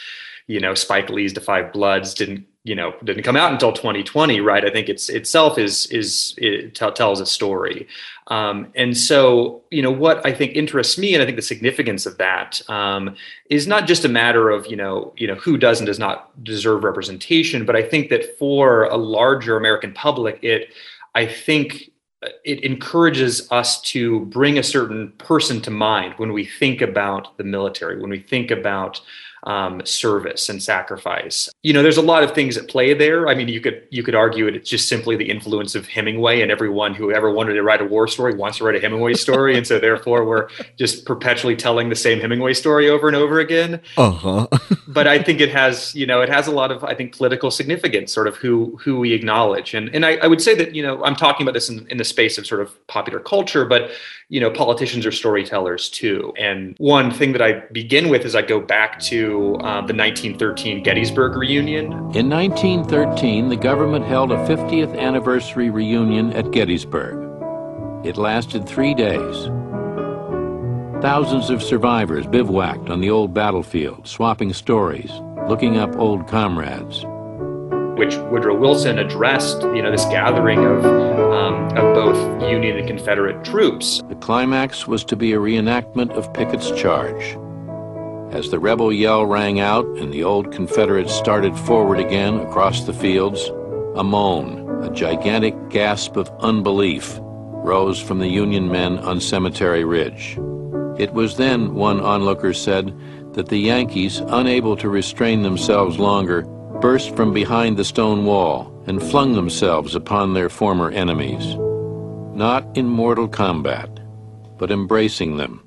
you 0.46 0.60
know 0.60 0.74
spike 0.74 1.10
lee's 1.10 1.36
5 1.36 1.72
Bloods 1.72 2.14
didn't 2.14 2.46
you 2.64 2.74
know 2.74 2.94
didn't 3.04 3.22
come 3.22 3.36
out 3.36 3.52
until 3.52 3.72
2020 3.72 4.40
right? 4.40 4.64
I 4.64 4.70
think 4.70 4.88
it's 4.88 5.08
itself 5.08 5.58
is 5.58 5.86
is 5.86 6.34
it 6.38 6.74
t- 6.74 6.90
tells 6.90 7.20
a 7.20 7.26
story. 7.26 7.86
Um, 8.26 8.68
and 8.76 8.96
so 8.96 9.62
you 9.70 9.82
know 9.82 9.90
what 9.90 10.24
i 10.24 10.32
think 10.32 10.54
interests 10.54 10.96
me 10.96 11.14
and 11.14 11.22
i 11.22 11.26
think 11.26 11.36
the 11.36 11.42
significance 11.42 12.06
of 12.06 12.16
that 12.18 12.62
um, 12.70 13.16
is 13.50 13.66
not 13.66 13.86
just 13.86 14.04
a 14.04 14.08
matter 14.08 14.50
of 14.50 14.66
you 14.66 14.76
know 14.76 15.12
you 15.16 15.26
know 15.26 15.34
who 15.34 15.58
does 15.58 15.80
and 15.80 15.86
does 15.86 15.98
not 15.98 16.30
deserve 16.44 16.84
representation 16.84 17.64
but 17.64 17.74
i 17.74 17.82
think 17.82 18.08
that 18.08 18.38
for 18.38 18.84
a 18.84 18.96
larger 18.96 19.56
american 19.56 19.92
public 19.92 20.38
it 20.42 20.72
i 21.14 21.26
think 21.26 21.90
it 22.44 22.62
encourages 22.62 23.50
us 23.50 23.80
to 23.80 24.20
bring 24.26 24.58
a 24.58 24.62
certain 24.62 25.10
person 25.12 25.60
to 25.62 25.70
mind 25.70 26.14
when 26.18 26.32
we 26.32 26.44
think 26.44 26.80
about 26.80 27.36
the 27.36 27.44
military 27.44 28.00
when 28.00 28.10
we 28.10 28.20
think 28.20 28.50
about 28.50 29.00
um, 29.44 29.84
service 29.84 30.48
and 30.48 30.62
sacrifice. 30.62 31.50
You 31.62 31.72
know, 31.72 31.82
there's 31.82 31.96
a 31.96 32.02
lot 32.02 32.22
of 32.22 32.32
things 32.32 32.56
at 32.56 32.68
play 32.68 32.94
there. 32.94 33.28
I 33.28 33.34
mean, 33.34 33.48
you 33.48 33.60
could 33.60 33.82
you 33.90 34.02
could 34.02 34.14
argue 34.14 34.46
it, 34.46 34.54
it's 34.54 34.68
just 34.68 34.88
simply 34.88 35.16
the 35.16 35.30
influence 35.30 35.74
of 35.74 35.86
Hemingway, 35.88 36.42
and 36.42 36.50
everyone 36.50 36.94
who 36.94 37.12
ever 37.12 37.30
wanted 37.30 37.54
to 37.54 37.62
write 37.62 37.80
a 37.80 37.84
war 37.84 38.06
story 38.06 38.34
wants 38.34 38.58
to 38.58 38.64
write 38.64 38.76
a 38.76 38.80
Hemingway 38.80 39.14
story, 39.14 39.56
and 39.56 39.66
so 39.66 39.78
therefore 39.78 40.24
we're 40.24 40.48
just 40.76 41.06
perpetually 41.06 41.56
telling 41.56 41.88
the 41.88 41.96
same 41.96 42.20
Hemingway 42.20 42.54
story 42.54 42.88
over 42.88 43.08
and 43.08 43.16
over 43.16 43.40
again. 43.40 43.80
Uh 43.96 44.10
huh. 44.10 44.46
but 44.88 45.06
I 45.06 45.22
think 45.22 45.40
it 45.40 45.50
has, 45.50 45.94
you 45.94 46.06
know, 46.06 46.20
it 46.20 46.28
has 46.28 46.46
a 46.46 46.52
lot 46.52 46.70
of 46.70 46.84
I 46.84 46.94
think 46.94 47.16
political 47.16 47.50
significance, 47.50 48.12
sort 48.12 48.26
of 48.26 48.36
who 48.36 48.76
who 48.82 48.98
we 48.98 49.12
acknowledge, 49.12 49.74
and 49.74 49.88
and 49.94 50.04
I, 50.04 50.16
I 50.16 50.26
would 50.26 50.42
say 50.42 50.54
that 50.56 50.74
you 50.74 50.82
know 50.82 51.02
I'm 51.04 51.16
talking 51.16 51.44
about 51.44 51.54
this 51.54 51.68
in, 51.70 51.86
in 51.88 51.96
the 51.96 52.04
space 52.04 52.36
of 52.38 52.46
sort 52.46 52.60
of 52.60 52.86
popular 52.88 53.20
culture, 53.20 53.64
but 53.64 53.90
you 54.30 54.38
know, 54.38 54.48
politicians 54.48 55.04
are 55.04 55.12
storytellers 55.12 55.90
too. 55.90 56.32
And 56.38 56.76
one 56.78 57.10
thing 57.10 57.32
that 57.32 57.42
I 57.42 57.64
begin 57.72 58.08
with 58.08 58.24
is 58.24 58.36
I 58.36 58.42
go 58.42 58.60
back 58.60 59.00
to 59.00 59.56
uh, 59.56 59.80
the 59.84 59.92
1913 59.92 60.84
Gettysburg 60.84 61.36
reunion. 61.36 61.86
In 62.14 62.30
1913, 62.30 63.48
the 63.48 63.56
government 63.56 64.04
held 64.04 64.30
a 64.30 64.36
50th 64.46 64.96
anniversary 64.96 65.68
reunion 65.68 66.32
at 66.32 66.52
Gettysburg. 66.52 67.26
It 68.06 68.16
lasted 68.16 68.68
three 68.68 68.94
days. 68.94 69.50
Thousands 71.02 71.50
of 71.50 71.60
survivors 71.60 72.26
bivouacked 72.26 72.88
on 72.88 73.00
the 73.00 73.10
old 73.10 73.34
battlefield, 73.34 74.06
swapping 74.06 74.52
stories, 74.52 75.10
looking 75.48 75.76
up 75.76 75.96
old 75.96 76.28
comrades 76.28 77.04
which 78.00 78.16
Woodrow 78.16 78.56
Wilson 78.56 78.98
addressed, 78.98 79.60
you 79.60 79.82
know, 79.82 79.90
this 79.90 80.06
gathering 80.06 80.64
of, 80.64 80.86
um, 80.86 81.66
of 81.76 81.94
both 81.94 82.16
Union 82.50 82.78
and 82.78 82.88
Confederate 82.88 83.44
troops. 83.44 84.00
The 84.08 84.14
climax 84.14 84.86
was 84.86 85.04
to 85.04 85.16
be 85.16 85.34
a 85.34 85.38
reenactment 85.38 86.10
of 86.12 86.32
Pickett's 86.32 86.70
charge. 86.70 87.36
As 88.34 88.50
the 88.50 88.58
rebel 88.58 88.90
yell 88.90 89.26
rang 89.26 89.60
out 89.60 89.84
and 89.98 90.14
the 90.14 90.24
old 90.24 90.50
Confederates 90.50 91.12
started 91.12 91.54
forward 91.54 92.00
again 92.00 92.40
across 92.40 92.84
the 92.84 92.94
fields, 92.94 93.48
a 93.96 94.02
moan, 94.02 94.82
a 94.82 94.88
gigantic 94.88 95.54
gasp 95.68 96.16
of 96.16 96.30
unbelief, 96.38 97.18
rose 97.20 98.00
from 98.00 98.18
the 98.18 98.28
Union 98.28 98.72
men 98.72 98.98
on 99.00 99.20
Cemetery 99.20 99.84
Ridge. 99.84 100.38
It 100.98 101.12
was 101.12 101.36
then, 101.36 101.74
one 101.74 102.00
onlooker 102.00 102.54
said, 102.54 102.98
that 103.34 103.48
the 103.50 103.58
Yankees, 103.58 104.20
unable 104.28 104.74
to 104.78 104.88
restrain 104.88 105.42
themselves 105.42 105.98
longer, 105.98 106.46
burst 106.80 107.14
from 107.14 107.32
behind 107.32 107.76
the 107.76 107.84
stone 107.84 108.24
wall 108.24 108.72
and 108.86 109.02
flung 109.02 109.34
themselves 109.34 109.94
upon 109.94 110.32
their 110.32 110.48
former 110.48 110.90
enemies, 110.90 111.56
not 112.34 112.66
in 112.74 112.86
mortal 112.86 113.28
combat, 113.28 114.00
but 114.58 114.70
embracing 114.70 115.36
them 115.36 115.62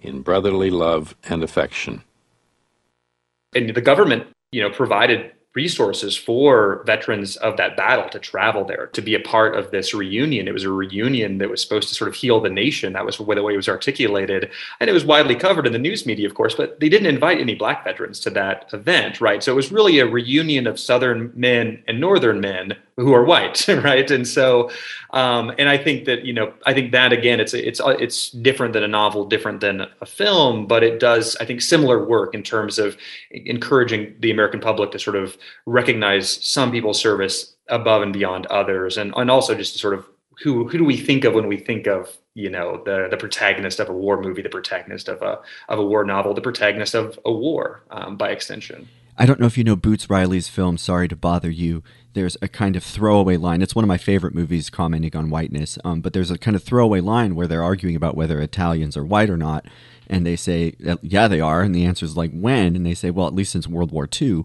in 0.00 0.22
brotherly 0.22 0.70
love 0.70 1.14
and 1.28 1.44
affection. 1.44 2.02
And 3.54 3.74
the 3.74 3.82
government, 3.82 4.28
you 4.50 4.62
know, 4.62 4.70
provided 4.70 5.32
resources 5.56 6.16
for 6.16 6.82
veterans 6.84 7.36
of 7.38 7.56
that 7.56 7.76
battle 7.76 8.08
to 8.10 8.18
travel 8.18 8.64
there 8.64 8.88
to 8.88 9.00
be 9.00 9.14
a 9.14 9.20
part 9.20 9.56
of 9.56 9.70
this 9.70 9.94
reunion. 9.94 10.46
It 10.46 10.52
was 10.52 10.64
a 10.64 10.70
reunion 10.70 11.38
that 11.38 11.50
was 11.50 11.62
supposed 11.62 11.88
to 11.88 11.94
sort 11.94 12.08
of 12.08 12.14
heal 12.14 12.40
the 12.40 12.50
nation. 12.50 12.92
That 12.92 13.06
was 13.06 13.16
the 13.16 13.24
way 13.24 13.54
it 13.54 13.56
was 13.56 13.68
articulated, 13.68 14.50
and 14.78 14.88
it 14.88 14.92
was 14.92 15.04
widely 15.04 15.34
covered 15.34 15.66
in 15.66 15.72
the 15.72 15.78
news 15.78 16.06
media, 16.06 16.28
of 16.28 16.34
course. 16.34 16.54
But 16.54 16.78
they 16.78 16.90
didn't 16.90 17.08
invite 17.08 17.40
any 17.40 17.54
black 17.54 17.82
veterans 17.84 18.20
to 18.20 18.30
that 18.30 18.68
event, 18.72 19.20
right? 19.20 19.42
So 19.42 19.50
it 19.50 19.56
was 19.56 19.72
really 19.72 19.98
a 19.98 20.06
reunion 20.06 20.66
of 20.66 20.78
Southern 20.78 21.32
men 21.34 21.82
and 21.88 21.98
Northern 21.98 22.40
men 22.40 22.76
who 22.96 23.12
are 23.12 23.24
white, 23.24 23.66
right? 23.68 24.10
And 24.10 24.26
so, 24.26 24.70
um, 25.10 25.52
and 25.58 25.68
I 25.68 25.76
think 25.76 26.06
that 26.06 26.24
you 26.24 26.32
know, 26.32 26.52
I 26.64 26.72
think 26.72 26.92
that 26.92 27.12
again, 27.12 27.40
it's 27.40 27.54
it's 27.54 27.80
it's 27.84 28.30
different 28.30 28.72
than 28.72 28.82
a 28.82 28.88
novel, 28.88 29.26
different 29.26 29.60
than 29.60 29.86
a 30.00 30.06
film, 30.06 30.66
but 30.66 30.82
it 30.82 30.98
does, 30.98 31.36
I 31.40 31.44
think, 31.44 31.60
similar 31.60 32.04
work 32.04 32.34
in 32.34 32.42
terms 32.42 32.78
of 32.78 32.96
encouraging 33.30 34.14
the 34.20 34.30
American 34.30 34.60
public 34.60 34.90
to 34.92 34.98
sort 34.98 35.16
of 35.16 35.36
recognize 35.66 36.44
some 36.44 36.70
people's 36.70 37.00
service 37.00 37.54
above 37.68 38.02
and 38.02 38.12
beyond 38.12 38.46
others, 38.46 38.96
and 38.96 39.12
and 39.16 39.30
also 39.30 39.54
just 39.54 39.74
to 39.74 39.78
sort 39.78 39.94
of 39.94 40.06
who 40.42 40.68
who 40.68 40.78
do 40.78 40.84
we 40.84 40.96
think 40.96 41.24
of 41.24 41.34
when 41.34 41.48
we 41.48 41.56
think 41.56 41.86
of 41.86 42.16
you 42.34 42.50
know 42.50 42.82
the 42.84 43.08
the 43.10 43.16
protagonist 43.16 43.78
of 43.80 43.88
a 43.88 43.92
war 43.92 44.20
movie, 44.20 44.42
the 44.42 44.48
protagonist 44.48 45.08
of 45.08 45.20
a 45.22 45.38
of 45.68 45.78
a 45.78 45.84
war 45.84 46.04
novel, 46.04 46.34
the 46.34 46.40
protagonist 46.40 46.94
of 46.94 47.18
a 47.24 47.32
war 47.32 47.82
um, 47.90 48.16
by 48.16 48.30
extension. 48.30 48.88
I 49.18 49.24
don't 49.24 49.40
know 49.40 49.46
if 49.46 49.56
you 49.56 49.64
know 49.64 49.76
Boots 49.76 50.10
Riley's 50.10 50.48
film 50.48 50.76
Sorry 50.76 51.08
to 51.08 51.16
Bother 51.16 51.50
You. 51.50 51.82
There's 52.16 52.38
a 52.40 52.48
kind 52.48 52.76
of 52.76 52.82
throwaway 52.82 53.36
line. 53.36 53.60
It's 53.60 53.74
one 53.74 53.84
of 53.84 53.88
my 53.88 53.98
favorite 53.98 54.34
movies 54.34 54.70
commenting 54.70 55.14
on 55.14 55.28
whiteness. 55.28 55.78
Um, 55.84 56.00
but 56.00 56.14
there's 56.14 56.30
a 56.30 56.38
kind 56.38 56.56
of 56.56 56.62
throwaway 56.62 57.00
line 57.00 57.34
where 57.34 57.46
they're 57.46 57.62
arguing 57.62 57.94
about 57.94 58.16
whether 58.16 58.40
Italians 58.40 58.96
are 58.96 59.04
white 59.04 59.28
or 59.28 59.36
not. 59.36 59.66
And 60.06 60.24
they 60.24 60.34
say, 60.34 60.74
yeah, 61.02 61.28
they 61.28 61.42
are. 61.42 61.60
And 61.60 61.74
the 61.74 61.84
answer 61.84 62.06
is 62.06 62.16
like, 62.16 62.30
when? 62.32 62.74
And 62.74 62.86
they 62.86 62.94
say, 62.94 63.10
well, 63.10 63.26
at 63.26 63.34
least 63.34 63.52
since 63.52 63.68
World 63.68 63.92
War 63.92 64.08
II. 64.10 64.44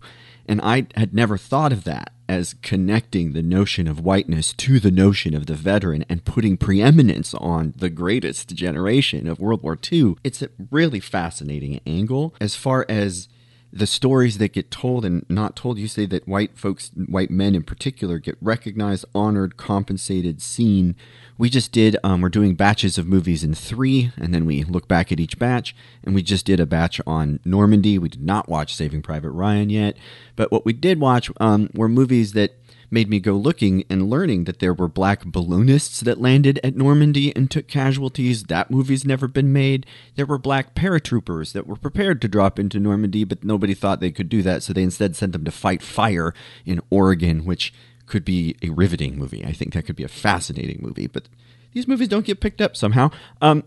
And 0.49 0.59
I 0.59 0.87
had 0.95 1.13
never 1.13 1.37
thought 1.37 1.71
of 1.71 1.85
that 1.85 2.11
as 2.27 2.55
connecting 2.61 3.31
the 3.31 3.41
notion 3.41 3.87
of 3.87 4.01
whiteness 4.01 4.51
to 4.51 4.77
the 4.77 4.91
notion 4.91 5.33
of 5.33 5.45
the 5.45 5.55
veteran 5.55 6.03
and 6.09 6.25
putting 6.25 6.57
preeminence 6.57 7.33
on 7.35 7.73
the 7.77 7.89
greatest 7.89 8.53
generation 8.53 9.29
of 9.29 9.39
World 9.39 9.63
War 9.63 9.79
II. 9.89 10.15
It's 10.25 10.41
a 10.41 10.49
really 10.71 10.99
fascinating 10.99 11.79
angle 11.87 12.35
as 12.41 12.53
far 12.53 12.85
as 12.89 13.29
the 13.73 13.87
stories 13.87 14.37
that 14.37 14.53
get 14.53 14.69
told 14.69 15.05
and 15.05 15.25
not 15.29 15.55
told. 15.55 15.77
You 15.77 15.87
say 15.87 16.05
that 16.07 16.27
white 16.27 16.57
folks, 16.57 16.91
white 17.07 17.31
men 17.31 17.55
in 17.55 17.63
particular, 17.63 18.19
get 18.19 18.37
recognized, 18.41 19.05
honored, 19.15 19.57
compensated, 19.57 20.41
seen. 20.41 20.95
We 21.37 21.49
just 21.49 21.71
did, 21.71 21.97
um, 22.03 22.21
we're 22.21 22.29
doing 22.29 22.55
batches 22.55 22.97
of 22.97 23.07
movies 23.07 23.43
in 23.43 23.55
three, 23.55 24.11
and 24.17 24.33
then 24.33 24.45
we 24.45 24.63
look 24.63 24.87
back 24.87 25.11
at 25.11 25.19
each 25.19 25.39
batch. 25.39 25.75
And 26.03 26.13
we 26.13 26.21
just 26.21 26.45
did 26.45 26.59
a 26.59 26.65
batch 26.65 26.99
on 27.07 27.39
Normandy. 27.45 27.97
We 27.97 28.09
did 28.09 28.23
not 28.23 28.49
watch 28.49 28.75
Saving 28.75 29.01
Private 29.01 29.31
Ryan 29.31 29.69
yet. 29.69 29.97
But 30.35 30.51
what 30.51 30.65
we 30.65 30.73
did 30.73 30.99
watch 30.99 31.31
um, 31.39 31.69
were 31.73 31.89
movies 31.89 32.33
that 32.33 32.60
made 32.91 33.09
me 33.09 33.19
go 33.19 33.33
looking 33.33 33.85
and 33.89 34.09
learning 34.09 34.43
that 34.43 34.59
there 34.59 34.73
were 34.73 34.89
black 34.89 35.23
balloonists 35.25 36.01
that 36.01 36.19
landed 36.19 36.59
at 36.63 36.75
Normandy 36.75 37.33
and 37.35 37.49
took 37.49 37.67
casualties. 37.67 38.43
That 38.43 38.69
movie's 38.69 39.05
never 39.05 39.27
been 39.27 39.53
made. 39.53 39.85
There 40.15 40.25
were 40.25 40.37
black 40.37 40.75
paratroopers 40.75 41.53
that 41.53 41.65
were 41.65 41.77
prepared 41.77 42.21
to 42.21 42.27
drop 42.27 42.59
into 42.59 42.79
Normandy, 42.79 43.23
but 43.23 43.43
nobody 43.43 43.73
thought 43.73 44.01
they 44.01 44.11
could 44.11 44.29
do 44.29 44.41
that, 44.41 44.61
so 44.61 44.73
they 44.73 44.83
instead 44.83 45.15
sent 45.15 45.31
them 45.31 45.45
to 45.45 45.51
fight 45.51 45.81
fire 45.81 46.33
in 46.65 46.81
Oregon, 46.89 47.45
which 47.45 47.73
could 48.05 48.25
be 48.25 48.57
a 48.61 48.69
riveting 48.69 49.17
movie. 49.17 49.45
I 49.45 49.53
think 49.53 49.73
that 49.73 49.85
could 49.85 49.95
be 49.95 50.03
a 50.03 50.09
fascinating 50.09 50.79
movie, 50.81 51.07
but 51.07 51.29
these 51.71 51.87
movies 51.87 52.09
don't 52.09 52.25
get 52.25 52.41
picked 52.41 52.59
up 52.59 52.75
somehow. 52.75 53.09
Um, 53.41 53.63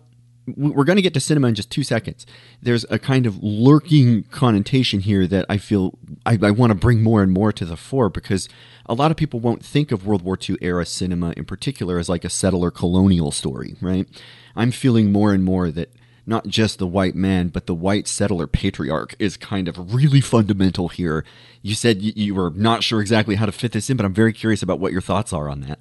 we're 0.47 0.85
going 0.85 0.97
to 0.97 1.03
get 1.03 1.15
to 1.15 1.21
cinema 1.21 1.49
in 1.49 1.55
just 1.55 1.71
two 1.71 1.83
seconds. 1.83 2.27
There's 2.63 2.85
a 2.91 2.99
kind 2.99 3.27
of 3.27 3.43
lurking 3.43 4.25
connotation 4.25 5.01
here 5.01 5.27
that 5.27 5.47
I 5.49 5.57
feel 5.57 5.99
I, 6.27 6.39
I, 6.43 6.51
want 6.51 6.71
to 6.71 6.75
bring 6.75 7.03
more 7.03 7.23
and 7.23 7.33
more 7.33 7.53
to 7.53 7.65
the 7.65 7.77
fore 7.77 8.11
because 8.11 8.49
a 8.87 8.95
lot 8.95 9.11
of 9.11 9.17
people 9.17 9.41
won't 9.41 9.65
think 9.65 9.91
of 9.91 10.07
World 10.07 10.23
War 10.23 10.39
II 10.39 10.59
era 10.61 10.85
cinema 10.85 11.33
in 11.37 11.45
particular 11.47 11.99
as 11.99 12.09
like 12.09 12.25
a 12.25 12.31
settler 12.31 12.71
colonial 12.71 13.31
story, 13.31 13.77
right? 13.81 14.07
I'm 14.55 14.71
feeling 14.71 15.11
more 15.11 15.33
and 15.33 15.45
more 15.45 15.71
that 15.71 15.91
not 16.27 16.47
just 16.47 16.79
the 16.79 16.87
white 16.87 17.15
man, 17.15 17.49
but 17.49 17.67
the 17.67 17.75
white 17.75 18.09
settler 18.09 18.47
patriarch 18.47 19.15
is 19.19 19.37
kind 19.37 19.69
of 19.69 19.95
really 19.95 20.21
fundamental 20.21 20.89
here. 20.89 21.25
You 21.63 21.75
said 21.75 22.03
you, 22.03 22.13
you 22.15 22.35
were 22.35 22.51
not 22.51 22.83
sure 22.83 23.01
exactly 23.01 23.37
how 23.37 23.47
to 23.47 23.53
fit 23.53 23.73
this 23.73 23.91
in, 23.91 23.97
but 23.97 24.07
I'm 24.07 24.15
very 24.15 24.33
curious 24.33 24.63
about 24.63 24.79
what 24.79 24.93
your 24.93 25.01
thoughts 25.01 25.33
are 25.33 25.49
on 25.49 25.61
that. 25.63 25.81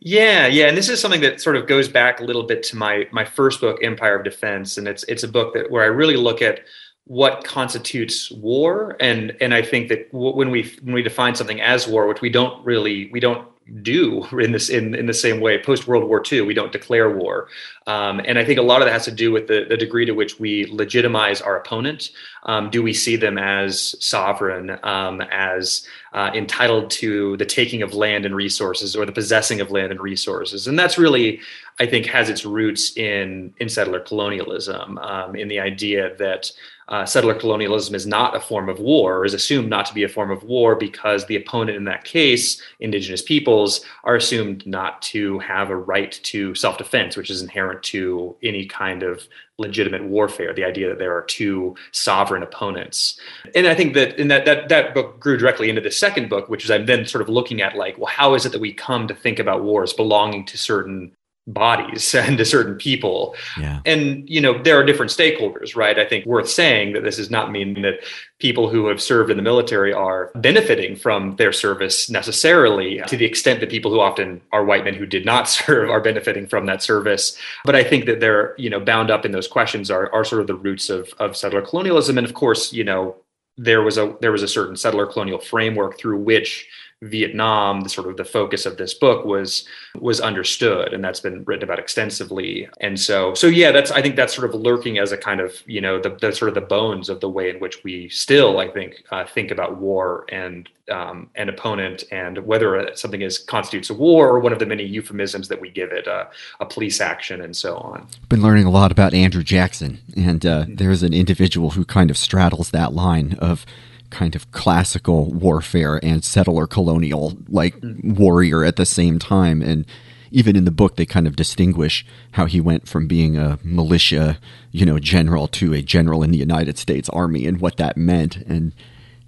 Yeah, 0.00 0.46
yeah, 0.46 0.66
and 0.66 0.76
this 0.76 0.88
is 0.88 1.00
something 1.00 1.20
that 1.22 1.40
sort 1.40 1.56
of 1.56 1.66
goes 1.66 1.88
back 1.88 2.20
a 2.20 2.24
little 2.24 2.44
bit 2.44 2.62
to 2.64 2.76
my 2.76 3.08
my 3.10 3.24
first 3.24 3.60
book, 3.60 3.82
Empire 3.82 4.16
of 4.16 4.24
Defense, 4.24 4.78
and 4.78 4.86
it's 4.86 5.02
it's 5.04 5.24
a 5.24 5.28
book 5.28 5.54
that 5.54 5.70
where 5.70 5.82
I 5.82 5.86
really 5.86 6.16
look 6.16 6.40
at 6.40 6.60
what 7.04 7.42
constitutes 7.42 8.30
war, 8.30 8.96
and 9.00 9.36
and 9.40 9.52
I 9.54 9.62
think 9.62 9.88
that 9.88 10.08
when 10.12 10.50
we 10.50 10.72
when 10.82 10.94
we 10.94 11.02
define 11.02 11.34
something 11.34 11.60
as 11.60 11.88
war, 11.88 12.06
which 12.06 12.20
we 12.20 12.30
don't 12.30 12.64
really 12.64 13.08
we 13.12 13.18
don't 13.18 13.48
do 13.82 14.24
in 14.38 14.52
this 14.52 14.70
in, 14.70 14.94
in 14.94 15.06
the 15.06 15.14
same 15.14 15.40
way 15.40 15.62
post 15.62 15.86
world 15.86 16.08
war 16.08 16.22
ii 16.32 16.40
we 16.40 16.54
don't 16.54 16.72
declare 16.72 17.10
war 17.10 17.48
um, 17.88 18.20
and 18.24 18.38
i 18.38 18.44
think 18.44 18.58
a 18.58 18.62
lot 18.62 18.80
of 18.80 18.86
that 18.86 18.92
has 18.92 19.04
to 19.04 19.10
do 19.10 19.32
with 19.32 19.48
the, 19.48 19.66
the 19.68 19.76
degree 19.76 20.04
to 20.04 20.12
which 20.12 20.38
we 20.38 20.66
legitimize 20.66 21.40
our 21.40 21.56
opponent. 21.56 22.10
Um, 22.44 22.70
do 22.70 22.82
we 22.82 22.94
see 22.94 23.16
them 23.16 23.36
as 23.36 23.96
sovereign 24.04 24.78
um, 24.82 25.20
as 25.22 25.86
uh, 26.12 26.30
entitled 26.34 26.90
to 26.90 27.36
the 27.36 27.44
taking 27.44 27.82
of 27.82 27.94
land 27.94 28.24
and 28.24 28.34
resources 28.34 28.94
or 28.94 29.04
the 29.04 29.12
possessing 29.12 29.60
of 29.60 29.70
land 29.70 29.90
and 29.90 30.00
resources? 30.00 30.66
And 30.68 30.78
that's 30.78 30.98
really 30.98 31.40
i 31.80 31.86
think 31.86 32.06
has 32.06 32.28
its 32.28 32.44
roots 32.44 32.96
in 32.96 33.54
in 33.58 33.68
settler 33.68 34.00
colonialism 34.00 34.98
um, 34.98 35.36
in 35.36 35.48
the 35.48 35.60
idea 35.60 36.14
that 36.16 36.50
uh, 36.88 37.04
settler 37.04 37.34
colonialism 37.34 37.94
is 37.94 38.06
not 38.06 38.34
a 38.34 38.40
form 38.40 38.68
of 38.68 38.80
war, 38.80 39.18
or 39.18 39.24
is 39.26 39.34
assumed 39.34 39.68
not 39.68 39.84
to 39.84 39.92
be 39.92 40.04
a 40.04 40.08
form 40.08 40.30
of 40.30 40.42
war 40.42 40.74
because 40.74 41.26
the 41.26 41.36
opponent 41.36 41.76
in 41.76 41.84
that 41.84 42.04
case, 42.04 42.62
indigenous 42.80 43.20
peoples, 43.20 43.84
are 44.04 44.16
assumed 44.16 44.66
not 44.66 45.02
to 45.02 45.38
have 45.40 45.68
a 45.68 45.76
right 45.76 46.18
to 46.22 46.54
self 46.54 46.78
defense, 46.78 47.14
which 47.14 47.28
is 47.28 47.42
inherent 47.42 47.77
to 47.78 48.36
any 48.42 48.66
kind 48.66 49.02
of 49.02 49.26
legitimate 49.58 50.04
warfare 50.04 50.54
the 50.54 50.64
idea 50.64 50.88
that 50.88 50.98
there 50.98 51.16
are 51.16 51.22
two 51.22 51.74
sovereign 51.92 52.42
opponents. 52.42 53.18
And 53.54 53.66
i 53.66 53.74
think 53.74 53.94
that 53.94 54.18
in 54.18 54.28
that 54.28 54.44
that 54.44 54.68
that 54.68 54.94
book 54.94 55.18
grew 55.18 55.36
directly 55.36 55.68
into 55.68 55.80
the 55.80 55.90
second 55.90 56.28
book 56.28 56.48
which 56.48 56.64
is 56.64 56.70
i'm 56.70 56.86
then 56.86 57.06
sort 57.06 57.22
of 57.22 57.28
looking 57.28 57.60
at 57.60 57.76
like 57.76 57.98
well 57.98 58.06
how 58.06 58.34
is 58.34 58.46
it 58.46 58.52
that 58.52 58.60
we 58.60 58.72
come 58.72 59.08
to 59.08 59.14
think 59.14 59.38
about 59.38 59.64
wars 59.64 59.92
belonging 59.92 60.44
to 60.46 60.58
certain 60.58 61.12
bodies 61.48 62.14
and 62.14 62.38
to 62.38 62.44
certain 62.44 62.76
people. 62.76 63.34
Yeah. 63.58 63.80
And, 63.84 64.28
you 64.28 64.40
know, 64.40 64.62
there 64.62 64.78
are 64.78 64.84
different 64.84 65.10
stakeholders, 65.10 65.74
right? 65.74 65.98
I 65.98 66.04
think 66.04 66.26
worth 66.26 66.48
saying 66.48 66.92
that 66.92 67.02
this 67.02 67.16
does 67.16 67.30
not 67.30 67.50
mean 67.50 67.82
that 67.82 68.00
people 68.38 68.68
who 68.68 68.86
have 68.86 69.02
served 69.02 69.30
in 69.30 69.36
the 69.36 69.42
military 69.42 69.92
are 69.92 70.30
benefiting 70.36 70.94
from 70.94 71.34
their 71.36 71.52
service 71.52 72.08
necessarily 72.08 73.02
to 73.08 73.16
the 73.16 73.24
extent 73.24 73.60
that 73.60 73.70
people 73.70 73.90
who 73.90 74.00
often 74.00 74.40
are 74.52 74.64
white 74.64 74.84
men 74.84 74.94
who 74.94 75.06
did 75.06 75.24
not 75.24 75.48
serve 75.48 75.90
are 75.90 76.00
benefiting 76.00 76.46
from 76.46 76.66
that 76.66 76.82
service. 76.82 77.36
But 77.64 77.74
I 77.74 77.82
think 77.82 78.06
that 78.06 78.20
they're, 78.20 78.54
you 78.58 78.70
know, 78.70 78.80
bound 78.80 79.10
up 79.10 79.24
in 79.24 79.32
those 79.32 79.48
questions 79.48 79.90
are, 79.90 80.12
are 80.12 80.24
sort 80.24 80.40
of 80.40 80.46
the 80.46 80.54
roots 80.54 80.90
of, 80.90 81.12
of 81.18 81.36
settler 81.36 81.62
colonialism. 81.62 82.18
And 82.18 82.26
of 82.26 82.34
course, 82.34 82.72
you 82.72 82.84
know, 82.84 83.16
there 83.58 83.82
was 83.82 83.98
a 83.98 84.16
there 84.20 84.30
was 84.30 84.44
a 84.44 84.48
certain 84.48 84.76
settler 84.76 85.04
colonial 85.04 85.40
framework 85.40 85.98
through 85.98 86.18
which 86.18 86.68
Vietnam, 87.02 87.82
the 87.82 87.88
sort 87.88 88.08
of 88.08 88.16
the 88.16 88.24
focus 88.24 88.66
of 88.66 88.76
this 88.76 88.92
book 88.92 89.24
was 89.24 89.64
was 90.00 90.20
understood, 90.20 90.92
and 90.92 91.04
that's 91.04 91.20
been 91.20 91.44
written 91.44 91.62
about 91.62 91.78
extensively. 91.78 92.68
And 92.80 92.98
so, 92.98 93.34
so 93.34 93.46
yeah, 93.46 93.70
that's 93.70 93.92
I 93.92 94.02
think 94.02 94.16
that's 94.16 94.34
sort 94.34 94.52
of 94.52 94.60
lurking 94.60 94.98
as 94.98 95.12
a 95.12 95.16
kind 95.16 95.40
of 95.40 95.62
you 95.66 95.80
know 95.80 96.00
the, 96.00 96.10
the 96.10 96.32
sort 96.32 96.48
of 96.48 96.56
the 96.56 96.60
bones 96.60 97.08
of 97.08 97.20
the 97.20 97.28
way 97.28 97.50
in 97.50 97.60
which 97.60 97.84
we 97.84 98.08
still 98.08 98.58
I 98.58 98.68
think 98.68 99.04
uh, 99.12 99.24
think 99.24 99.52
about 99.52 99.76
war 99.76 100.24
and 100.30 100.68
um, 100.90 101.30
an 101.36 101.48
opponent 101.48 102.04
and 102.10 102.38
whether 102.46 102.90
something 102.96 103.22
is 103.22 103.38
constitutes 103.38 103.90
a 103.90 103.94
war 103.94 104.28
or 104.28 104.40
one 104.40 104.52
of 104.52 104.58
the 104.58 104.66
many 104.66 104.84
euphemisms 104.84 105.48
that 105.48 105.60
we 105.60 105.70
give 105.70 105.92
it, 105.92 106.08
uh, 106.08 106.24
a 106.60 106.66
police 106.66 107.00
action 107.00 107.40
and 107.40 107.54
so 107.54 107.76
on. 107.76 108.08
Been 108.28 108.42
learning 108.42 108.64
a 108.64 108.70
lot 108.70 108.90
about 108.90 109.14
Andrew 109.14 109.42
Jackson, 109.42 109.98
and 110.16 110.44
uh, 110.44 110.64
there's 110.66 111.02
an 111.02 111.14
individual 111.14 111.70
who 111.70 111.84
kind 111.84 112.10
of 112.10 112.16
straddles 112.16 112.70
that 112.70 112.92
line 112.92 113.34
of 113.34 113.64
kind 114.10 114.34
of 114.34 114.50
classical 114.52 115.32
warfare 115.32 116.00
and 116.02 116.24
settler 116.24 116.66
colonial 116.66 117.36
like 117.48 117.74
warrior 118.02 118.64
at 118.64 118.76
the 118.76 118.86
same 118.86 119.18
time. 119.18 119.62
And 119.62 119.84
even 120.30 120.56
in 120.56 120.64
the 120.64 120.70
book 120.70 120.96
they 120.96 121.06
kind 121.06 121.26
of 121.26 121.36
distinguish 121.36 122.04
how 122.32 122.46
he 122.46 122.60
went 122.60 122.86
from 122.86 123.06
being 123.06 123.36
a 123.36 123.58
militia 123.62 124.38
you 124.72 124.84
know 124.84 124.98
general 124.98 125.48
to 125.48 125.72
a 125.72 125.80
general 125.80 126.22
in 126.22 126.30
the 126.30 126.36
united 126.36 126.76
states 126.76 127.08
army 127.10 127.46
and 127.46 127.60
what 127.60 127.76
that 127.76 127.96
meant. 127.96 128.36
And 128.36 128.72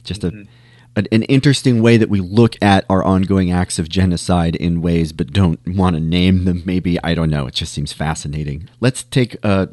just 0.04 0.24
a, 0.24 0.30
mm-hmm. 0.30 0.42
a 0.96 1.04
an 1.12 1.22
interesting 1.24 1.82
way 1.82 1.96
that 1.96 2.08
we 2.08 2.20
look 2.20 2.56
at 2.62 2.84
our 2.88 3.04
ongoing 3.04 3.50
acts 3.50 3.78
of 3.78 3.88
genocide 3.88 4.56
in 4.56 4.82
ways 4.82 5.12
but 5.12 5.32
don't 5.32 5.60
want 5.66 5.96
to 5.96 6.00
name 6.00 6.44
them 6.44 6.62
maybe. 6.64 7.02
I 7.02 7.14
don't 7.14 7.30
know. 7.30 7.46
It 7.46 7.54
just 7.54 7.72
seems 7.72 7.92
fascinating. 7.92 8.68
Let's 8.80 9.02
take 9.04 9.36
a 9.44 9.68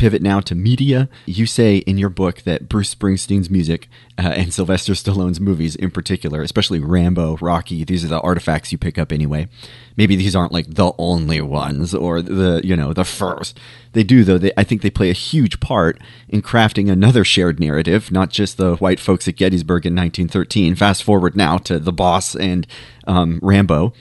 pivot 0.00 0.22
now 0.22 0.40
to 0.40 0.54
media. 0.54 1.10
You 1.26 1.44
say 1.44 1.76
in 1.76 1.98
your 1.98 2.08
book 2.08 2.40
that 2.42 2.70
Bruce 2.70 2.94
Springsteen's 2.94 3.50
music 3.50 3.86
uh, 4.16 4.32
and 4.34 4.50
Sylvester 4.50 4.94
Stallone's 4.94 5.38
movies 5.38 5.76
in 5.76 5.90
particular, 5.90 6.40
especially 6.40 6.80
Rambo, 6.80 7.36
Rocky, 7.36 7.84
these 7.84 8.02
are 8.02 8.08
the 8.08 8.20
artifacts 8.20 8.72
you 8.72 8.78
pick 8.78 8.96
up 8.96 9.12
anyway. 9.12 9.46
Maybe 9.98 10.16
these 10.16 10.34
aren't 10.34 10.52
like 10.52 10.74
the 10.74 10.92
only 10.96 11.42
ones 11.42 11.94
or 11.94 12.22
the, 12.22 12.62
you 12.64 12.76
know, 12.76 12.94
the 12.94 13.04
first. 13.04 13.60
They 13.92 14.02
do 14.02 14.24
though. 14.24 14.38
They, 14.38 14.52
I 14.56 14.64
think 14.64 14.80
they 14.80 14.88
play 14.88 15.10
a 15.10 15.12
huge 15.12 15.60
part 15.60 16.00
in 16.30 16.40
crafting 16.40 16.90
another 16.90 17.22
shared 17.22 17.60
narrative, 17.60 18.10
not 18.10 18.30
just 18.30 18.56
the 18.56 18.76
white 18.76 19.00
folks 19.00 19.28
at 19.28 19.36
Gettysburg 19.36 19.84
in 19.84 19.94
1913. 19.94 20.76
Fast 20.76 21.02
forward 21.02 21.36
now 21.36 21.58
to 21.58 21.78
the 21.78 21.92
boss 21.92 22.34
and 22.34 22.66
um, 23.06 23.38
Rambo 23.42 23.92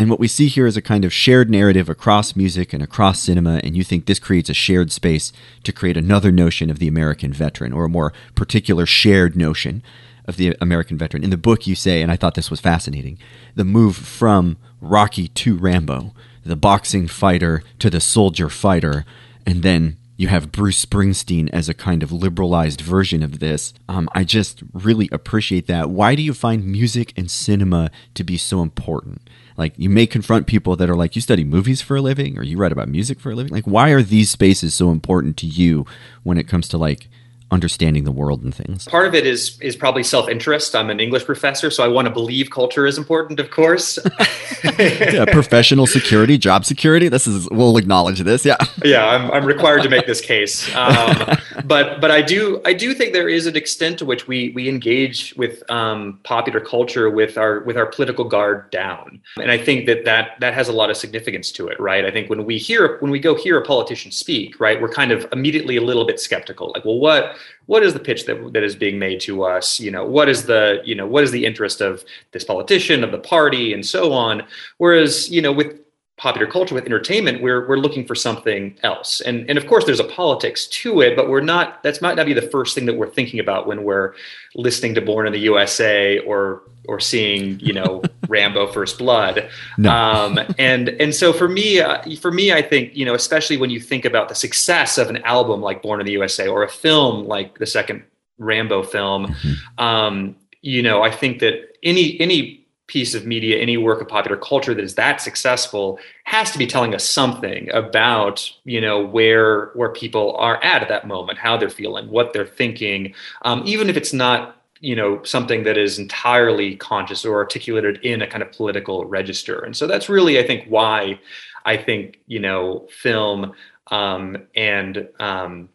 and 0.00 0.08
what 0.08 0.18
we 0.18 0.28
see 0.28 0.48
here 0.48 0.66
is 0.66 0.78
a 0.78 0.82
kind 0.82 1.04
of 1.04 1.12
shared 1.12 1.50
narrative 1.50 1.90
across 1.90 2.34
music 2.34 2.72
and 2.72 2.82
across 2.82 3.20
cinema, 3.20 3.60
and 3.62 3.76
you 3.76 3.84
think 3.84 4.06
this 4.06 4.18
creates 4.18 4.48
a 4.48 4.54
shared 4.54 4.90
space 4.90 5.30
to 5.62 5.74
create 5.74 5.98
another 5.98 6.32
notion 6.32 6.70
of 6.70 6.78
the 6.78 6.88
American 6.88 7.34
veteran, 7.34 7.74
or 7.74 7.84
a 7.84 7.90
more 7.90 8.14
particular 8.34 8.86
shared 8.86 9.36
notion 9.36 9.82
of 10.24 10.38
the 10.38 10.56
American 10.58 10.96
veteran. 10.96 11.22
In 11.22 11.28
the 11.28 11.36
book, 11.36 11.66
you 11.66 11.74
say, 11.74 12.00
and 12.00 12.10
I 12.10 12.16
thought 12.16 12.34
this 12.34 12.50
was 12.50 12.62
fascinating, 12.62 13.18
the 13.54 13.62
move 13.62 13.94
from 13.94 14.56
Rocky 14.80 15.28
to 15.28 15.58
Rambo, 15.58 16.14
the 16.46 16.56
boxing 16.56 17.06
fighter 17.06 17.62
to 17.78 17.90
the 17.90 18.00
soldier 18.00 18.48
fighter, 18.48 19.04
and 19.44 19.62
then 19.62 19.98
you 20.16 20.28
have 20.28 20.50
Bruce 20.50 20.82
Springsteen 20.82 21.50
as 21.52 21.68
a 21.68 21.74
kind 21.74 22.02
of 22.02 22.10
liberalized 22.10 22.80
version 22.80 23.22
of 23.22 23.38
this. 23.38 23.74
Um, 23.86 24.08
I 24.14 24.24
just 24.24 24.62
really 24.72 25.10
appreciate 25.12 25.66
that. 25.66 25.90
Why 25.90 26.14
do 26.14 26.22
you 26.22 26.32
find 26.32 26.64
music 26.64 27.12
and 27.18 27.30
cinema 27.30 27.90
to 28.14 28.24
be 28.24 28.38
so 28.38 28.62
important? 28.62 29.28
Like 29.60 29.74
you 29.76 29.90
may 29.90 30.06
confront 30.06 30.46
people 30.46 30.74
that 30.76 30.88
are 30.88 30.96
like, 30.96 31.14
you 31.14 31.20
study 31.20 31.44
movies 31.44 31.82
for 31.82 31.96
a 31.96 32.00
living 32.00 32.38
or 32.38 32.42
you 32.42 32.56
write 32.56 32.72
about 32.72 32.88
music 32.88 33.20
for 33.20 33.30
a 33.30 33.34
living. 33.34 33.52
Like, 33.52 33.66
why 33.66 33.90
are 33.90 34.02
these 34.02 34.30
spaces 34.30 34.74
so 34.74 34.90
important 34.90 35.36
to 35.36 35.46
you 35.46 35.84
when 36.22 36.38
it 36.38 36.48
comes 36.48 36.66
to 36.68 36.78
like 36.78 37.10
understanding 37.50 38.04
the 38.04 38.12
world 38.12 38.42
and 38.42 38.54
things? 38.54 38.86
Part 38.86 39.06
of 39.06 39.14
it 39.14 39.26
is 39.26 39.58
is 39.60 39.76
probably 39.76 40.02
self 40.02 40.28
interest. 40.28 40.74
I'm 40.74 40.90
an 40.90 41.00
English 41.00 41.24
professor, 41.24 41.70
so 41.70 41.84
I 41.84 41.88
want 41.88 42.06
to 42.06 42.10
believe 42.12 42.50
culture 42.50 42.86
is 42.86 42.98
important, 42.98 43.40
of 43.40 43.50
course. 43.50 43.98
yeah, 44.78 45.24
professional 45.26 45.86
security, 45.86 46.38
job 46.38 46.64
security. 46.64 47.08
This 47.08 47.26
is 47.26 47.48
we'll 47.50 47.76
acknowledge 47.76 48.20
this. 48.20 48.44
Yeah, 48.44 48.56
yeah, 48.84 49.06
I'm, 49.06 49.30
I'm 49.30 49.44
required 49.44 49.82
to 49.82 49.88
make 49.88 50.06
this 50.06 50.20
case. 50.20 50.74
Um, 50.74 51.36
but 51.64 52.00
but 52.00 52.10
I 52.10 52.22
do 52.22 52.60
I 52.64 52.72
do 52.72 52.94
think 52.94 53.12
there 53.12 53.28
is 53.28 53.46
an 53.46 53.56
extent 53.56 53.98
to 53.98 54.04
which 54.04 54.28
we 54.28 54.50
we 54.50 54.68
engage 54.68 55.34
with 55.36 55.68
um, 55.70 56.20
popular 56.22 56.60
culture 56.60 57.10
with 57.10 57.36
our 57.36 57.60
with 57.60 57.76
our 57.76 57.86
political 57.86 58.24
guard 58.24 58.70
down, 58.70 59.20
and 59.40 59.50
I 59.50 59.58
think 59.58 59.86
that 59.86 60.04
that 60.04 60.38
that 60.40 60.54
has 60.54 60.68
a 60.68 60.72
lot 60.72 60.90
of 60.90 60.96
significance 60.96 61.50
to 61.52 61.68
it, 61.68 61.78
right? 61.80 62.04
I 62.04 62.10
think 62.10 62.30
when 62.30 62.44
we 62.44 62.58
hear 62.58 62.98
when 63.00 63.10
we 63.10 63.18
go 63.18 63.34
hear 63.34 63.58
a 63.58 63.64
politician 63.64 64.10
speak, 64.10 64.60
right, 64.60 64.80
we're 64.80 64.92
kind 64.92 65.12
of 65.12 65.26
immediately 65.32 65.76
a 65.76 65.82
little 65.82 66.04
bit 66.04 66.20
skeptical, 66.20 66.72
like, 66.74 66.84
well, 66.84 66.98
what 66.98 67.36
what 67.66 67.82
is 67.82 67.92
the 67.92 68.00
pitch 68.00 68.26
that, 68.26 68.52
that 68.52 68.62
is 68.62 68.74
being 68.76 68.98
made 68.98 69.20
to 69.20 69.44
us? 69.44 69.80
You 69.80 69.90
know 69.90 70.04
what 70.04 70.28
is 70.28 70.46
the 70.46 70.82
you 70.84 70.94
know 70.94 71.06
what 71.06 71.24
is 71.24 71.30
the 71.30 71.44
interest 71.44 71.80
of 71.80 72.04
this 72.32 72.44
politician 72.44 73.04
of 73.04 73.12
the 73.12 73.18
party 73.18 73.72
and 73.72 73.84
so 73.84 74.12
on? 74.12 74.42
Whereas 74.78 75.30
you 75.30 75.42
know 75.42 75.52
with 75.52 75.78
popular 76.20 76.46
culture 76.46 76.74
with 76.74 76.84
entertainment 76.84 77.40
we're 77.40 77.66
we're 77.66 77.78
looking 77.78 78.06
for 78.06 78.14
something 78.14 78.76
else 78.82 79.22
and 79.22 79.48
and 79.48 79.56
of 79.56 79.66
course 79.66 79.86
there's 79.86 80.00
a 80.00 80.04
politics 80.04 80.66
to 80.66 81.00
it 81.00 81.16
but 81.16 81.30
we're 81.30 81.40
not 81.40 81.82
that's 81.82 82.02
might 82.02 82.14
not 82.14 82.26
be 82.26 82.34
the 82.34 82.42
first 82.42 82.74
thing 82.74 82.84
that 82.84 82.94
we're 82.94 83.08
thinking 83.08 83.40
about 83.40 83.66
when 83.66 83.84
we're 83.84 84.12
listening 84.54 84.94
to 84.94 85.00
born 85.00 85.26
in 85.26 85.32
the 85.32 85.38
usa 85.38 86.18
or 86.18 86.60
or 86.86 87.00
seeing 87.00 87.58
you 87.60 87.72
know 87.72 88.02
rambo 88.28 88.66
first 88.66 88.98
blood 88.98 89.48
no. 89.78 89.90
um 89.90 90.38
and 90.58 90.90
and 90.90 91.14
so 91.14 91.32
for 91.32 91.48
me 91.48 91.80
uh, 91.80 92.02
for 92.20 92.30
me 92.30 92.52
i 92.52 92.60
think 92.60 92.94
you 92.94 93.06
know 93.06 93.14
especially 93.14 93.56
when 93.56 93.70
you 93.70 93.80
think 93.80 94.04
about 94.04 94.28
the 94.28 94.34
success 94.34 94.98
of 94.98 95.08
an 95.08 95.16
album 95.24 95.62
like 95.62 95.80
born 95.80 96.00
in 96.00 96.06
the 96.06 96.12
usa 96.12 96.46
or 96.46 96.62
a 96.62 96.68
film 96.68 97.24
like 97.24 97.58
the 97.58 97.66
second 97.66 98.02
rambo 98.36 98.82
film 98.82 99.26
mm-hmm. 99.26 99.82
um 99.82 100.36
you 100.60 100.82
know 100.82 101.02
i 101.02 101.10
think 101.10 101.38
that 101.38 101.54
any 101.82 102.20
any 102.20 102.59
piece 102.90 103.14
of 103.14 103.24
media, 103.24 103.56
any 103.58 103.76
work 103.76 104.00
of 104.00 104.08
popular 104.08 104.36
culture 104.36 104.74
that 104.74 104.82
is 104.82 104.96
that 104.96 105.20
successful 105.20 105.98
has 106.24 106.50
to 106.50 106.58
be 106.58 106.66
telling 106.66 106.92
us 106.92 107.08
something 107.08 107.70
about, 107.70 108.50
you 108.64 108.80
know, 108.80 109.06
where 109.06 109.70
where 109.74 109.92
people 109.92 110.36
are 110.36 110.62
at 110.62 110.82
at 110.82 110.88
that 110.88 111.06
moment, 111.06 111.38
how 111.38 111.56
they're 111.56 111.70
feeling, 111.70 112.10
what 112.10 112.32
they're 112.32 112.44
thinking, 112.44 113.14
um, 113.42 113.62
even 113.64 113.88
if 113.88 113.96
it's 113.96 114.12
not 114.12 114.56
you 114.80 114.96
know 114.96 115.22
something 115.22 115.62
that 115.64 115.78
is 115.78 115.98
entirely 115.98 116.74
conscious 116.76 117.24
or 117.24 117.36
articulated 117.36 117.98
in 118.02 118.22
a 118.22 118.26
kind 118.26 118.42
of 118.42 118.50
political 118.50 119.04
register. 119.04 119.60
And 119.60 119.76
so 119.76 119.86
that's 119.86 120.08
really 120.08 120.38
i 120.38 120.42
think 120.42 120.66
why 120.68 121.20
i 121.66 121.76
think 121.76 122.18
you 122.26 122.40
know 122.40 122.88
film 122.90 123.52
um, 123.90 124.46
and 124.54 125.08
um, 125.18 125.68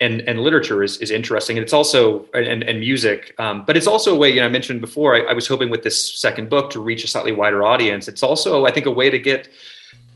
and 0.00 0.20
and 0.22 0.40
literature 0.40 0.82
is 0.82 0.98
is 0.98 1.10
interesting. 1.10 1.56
And 1.56 1.64
it's 1.64 1.72
also 1.72 2.26
and 2.34 2.62
and 2.62 2.80
music 2.80 3.34
um, 3.38 3.64
but 3.66 3.76
it's 3.76 3.86
also 3.86 4.14
a 4.14 4.18
way 4.18 4.30
you 4.30 4.40
know 4.40 4.46
i 4.46 4.48
mentioned 4.48 4.80
before 4.80 5.14
I, 5.14 5.30
I, 5.30 5.32
was 5.32 5.46
hoping 5.46 5.70
with 5.70 5.82
this 5.82 6.18
second 6.18 6.48
book 6.48 6.70
to 6.70 6.80
reach 6.80 7.04
a 7.04 7.08
slightly 7.08 7.32
wider 7.32 7.64
audience. 7.64 8.08
It's 8.08 8.22
also 8.22 8.66
i 8.66 8.70
think 8.70 8.86
a 8.86 8.90
way 8.90 9.10
to 9.10 9.18
get 9.18 9.48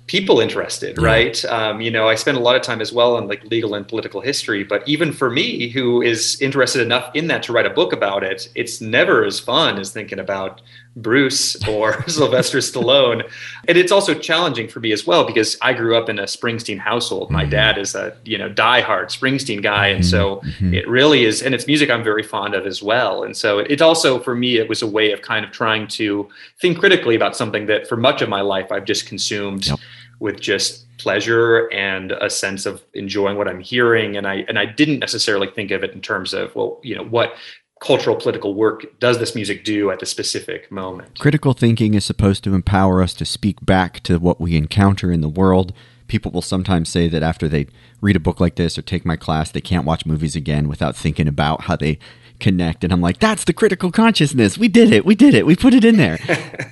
people 0.06 0.40
interested 0.40 1.00
right? 1.00 1.44
Um, 1.44 1.80
you 1.80 1.90
know 1.90 2.08
i 2.08 2.14
spend 2.14 2.36
a 2.36 2.40
lot 2.40 2.56
of 2.56 2.62
time 2.62 2.80
as 2.80 2.92
well 2.92 3.16
on 3.16 3.28
like 3.28 3.44
legal 3.44 3.74
and 3.74 3.86
political 3.86 4.20
history 4.20 4.64
but 4.64 4.86
even 4.88 5.12
for 5.12 5.30
me 5.30 5.68
who 5.68 6.02
is 6.02 6.40
interested 6.40 6.82
enough 6.82 7.10
in 7.14 7.28
that 7.28 7.42
to 7.44 7.52
write 7.52 7.66
a 7.66 7.70
book 7.70 7.92
about 7.92 8.22
it 8.24 8.48
it's 8.54 8.80
never 8.80 9.24
as 9.24 9.38
fun 9.38 9.78
as 9.78 9.92
thinking 9.92 10.18
about 10.18 10.62
bruce 10.96 11.56
or 11.68 12.02
sylvester 12.08 12.58
stallone 12.58 13.22
and 13.68 13.78
it's 13.78 13.92
also 13.92 14.12
challenging 14.12 14.66
for 14.66 14.80
me 14.80 14.90
as 14.90 15.06
well 15.06 15.24
because 15.24 15.56
i 15.62 15.72
grew 15.72 15.96
up 15.96 16.08
in 16.08 16.18
a 16.18 16.24
springsteen 16.24 16.78
household 16.78 17.30
my 17.30 17.42
mm-hmm. 17.42 17.50
dad 17.50 17.78
is 17.78 17.94
a 17.94 18.16
you 18.24 18.36
know 18.36 18.48
diehard 18.50 19.06
springsteen 19.06 19.62
guy 19.62 19.86
and 19.86 20.04
so 20.04 20.36
mm-hmm. 20.36 20.74
it 20.74 20.88
really 20.88 21.24
is 21.24 21.42
and 21.42 21.54
it's 21.54 21.66
music 21.66 21.90
i'm 21.90 22.02
very 22.02 22.24
fond 22.24 22.54
of 22.54 22.66
as 22.66 22.82
well 22.82 23.22
and 23.22 23.36
so 23.36 23.60
it 23.60 23.80
also 23.80 24.18
for 24.18 24.34
me 24.34 24.58
it 24.58 24.68
was 24.68 24.82
a 24.82 24.86
way 24.86 25.12
of 25.12 25.22
kind 25.22 25.44
of 25.44 25.52
trying 25.52 25.86
to 25.86 26.28
think 26.60 26.78
critically 26.78 27.14
about 27.14 27.36
something 27.36 27.66
that 27.66 27.86
for 27.86 27.96
much 27.96 28.20
of 28.20 28.28
my 28.28 28.40
life 28.40 28.72
i've 28.72 28.84
just 28.84 29.06
consumed 29.06 29.66
yep 29.66 29.78
with 30.20 30.38
just 30.38 30.86
pleasure 30.98 31.66
and 31.72 32.12
a 32.12 32.30
sense 32.30 32.66
of 32.66 32.82
enjoying 32.92 33.36
what 33.36 33.48
I'm 33.48 33.58
hearing. 33.58 34.16
And 34.16 34.28
I 34.28 34.44
and 34.48 34.58
I 34.58 34.66
didn't 34.66 35.00
necessarily 35.00 35.48
think 35.48 35.72
of 35.72 35.82
it 35.82 35.92
in 35.92 36.00
terms 36.00 36.32
of 36.32 36.54
well, 36.54 36.78
you 36.84 36.94
know, 36.94 37.04
what 37.04 37.34
cultural 37.80 38.14
political 38.14 38.54
work 38.54 38.86
does 39.00 39.18
this 39.18 39.34
music 39.34 39.64
do 39.64 39.90
at 39.90 39.98
the 40.00 40.06
specific 40.06 40.70
moment. 40.70 41.18
Critical 41.18 41.54
thinking 41.54 41.94
is 41.94 42.04
supposed 42.04 42.44
to 42.44 42.54
empower 42.54 43.02
us 43.02 43.14
to 43.14 43.24
speak 43.24 43.64
back 43.64 44.00
to 44.00 44.18
what 44.18 44.40
we 44.40 44.54
encounter 44.54 45.10
in 45.10 45.22
the 45.22 45.28
world. 45.28 45.72
People 46.06 46.30
will 46.30 46.42
sometimes 46.42 46.88
say 46.88 47.08
that 47.08 47.22
after 47.22 47.48
they 47.48 47.66
read 48.00 48.16
a 48.16 48.20
book 48.20 48.38
like 48.38 48.56
this 48.56 48.76
or 48.76 48.82
take 48.82 49.06
my 49.06 49.16
class, 49.16 49.50
they 49.50 49.60
can't 49.60 49.86
watch 49.86 50.04
movies 50.04 50.36
again 50.36 50.68
without 50.68 50.94
thinking 50.94 51.26
about 51.26 51.62
how 51.62 51.76
they 51.76 51.98
connect. 52.38 52.82
And 52.82 52.92
I'm 52.92 53.00
like, 53.00 53.18
that's 53.18 53.44
the 53.44 53.52
critical 53.52 53.90
consciousness. 53.92 54.58
We 54.58 54.68
did 54.68 54.92
it. 54.92 55.04
We 55.04 55.14
did 55.14 55.34
it. 55.34 55.46
We 55.46 55.54
put 55.56 55.74
it 55.74 55.84
in 55.84 55.96
there. 55.96 56.18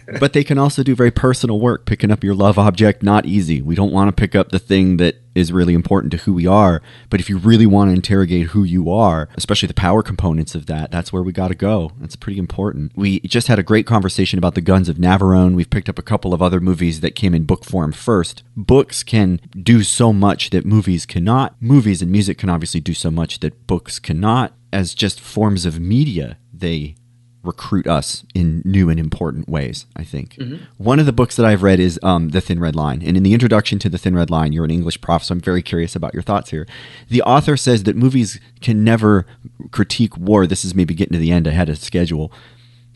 but 0.20 0.32
they 0.32 0.42
can 0.42 0.58
also 0.58 0.82
do 0.82 0.94
very 0.94 1.10
personal 1.10 1.60
work. 1.60 1.86
Picking 1.86 2.10
up 2.10 2.24
your 2.24 2.34
love 2.34 2.58
object, 2.58 3.02
not 3.02 3.26
easy. 3.26 3.62
We 3.62 3.74
don't 3.74 3.92
want 3.92 4.08
to 4.08 4.20
pick 4.20 4.34
up 4.34 4.50
the 4.50 4.58
thing 4.58 4.96
that 4.96 5.16
is 5.38 5.52
really 5.52 5.74
important 5.74 6.10
to 6.12 6.18
who 6.18 6.34
we 6.34 6.46
are. 6.46 6.82
But 7.10 7.20
if 7.20 7.28
you 7.28 7.38
really 7.38 7.66
want 7.66 7.90
to 7.90 7.94
interrogate 7.94 8.48
who 8.48 8.64
you 8.64 8.90
are, 8.90 9.28
especially 9.36 9.68
the 9.68 9.74
power 9.74 10.02
components 10.02 10.54
of 10.54 10.66
that, 10.66 10.90
that's 10.90 11.12
where 11.12 11.22
we 11.22 11.32
got 11.32 11.48
to 11.48 11.54
go. 11.54 11.92
That's 11.98 12.16
pretty 12.16 12.38
important. 12.38 12.92
We 12.96 13.20
just 13.20 13.48
had 13.48 13.58
a 13.58 13.62
great 13.62 13.86
conversation 13.86 14.38
about 14.38 14.54
the 14.54 14.60
Guns 14.60 14.88
of 14.88 14.96
Navarone. 14.96 15.54
We've 15.54 15.70
picked 15.70 15.88
up 15.88 15.98
a 15.98 16.02
couple 16.02 16.34
of 16.34 16.42
other 16.42 16.60
movies 16.60 17.00
that 17.00 17.14
came 17.14 17.34
in 17.34 17.44
book 17.44 17.64
form 17.64 17.92
first. 17.92 18.42
Books 18.56 19.02
can 19.02 19.40
do 19.60 19.82
so 19.82 20.12
much 20.12 20.50
that 20.50 20.66
movies 20.66 21.06
cannot. 21.06 21.54
Movies 21.60 22.02
and 22.02 22.10
music 22.10 22.38
can 22.38 22.50
obviously 22.50 22.80
do 22.80 22.94
so 22.94 23.10
much 23.10 23.40
that 23.40 23.66
books 23.66 23.98
cannot 23.98 24.52
as 24.72 24.94
just 24.94 25.20
forms 25.20 25.64
of 25.64 25.80
media, 25.80 26.38
they 26.52 26.94
recruit 27.42 27.86
us 27.86 28.24
in 28.34 28.62
new 28.64 28.90
and 28.90 28.98
important 28.98 29.48
ways, 29.48 29.86
I 29.96 30.04
think. 30.04 30.34
Mm-hmm. 30.34 30.64
One 30.76 30.98
of 30.98 31.06
the 31.06 31.12
books 31.12 31.36
that 31.36 31.46
I've 31.46 31.62
read 31.62 31.78
is 31.80 31.98
um, 32.02 32.30
The 32.30 32.40
Thin 32.40 32.60
Red 32.60 32.74
Line. 32.74 33.02
And 33.02 33.16
in 33.16 33.22
the 33.22 33.32
introduction 33.32 33.78
to 33.80 33.88
The 33.88 33.98
Thin 33.98 34.14
Red 34.14 34.30
Line, 34.30 34.52
you're 34.52 34.64
an 34.64 34.70
English 34.70 35.00
prof, 35.00 35.24
so 35.24 35.32
I'm 35.32 35.40
very 35.40 35.62
curious 35.62 35.94
about 35.94 36.14
your 36.14 36.22
thoughts 36.22 36.50
here. 36.50 36.66
The 37.08 37.22
author 37.22 37.56
says 37.56 37.84
that 37.84 37.96
movies 37.96 38.40
can 38.60 38.82
never 38.82 39.24
critique 39.70 40.16
war. 40.16 40.46
This 40.46 40.64
is 40.64 40.74
maybe 40.74 40.94
getting 40.94 41.12
to 41.12 41.18
the 41.18 41.32
end 41.32 41.46
ahead 41.46 41.68
of 41.68 41.78
schedule. 41.78 42.32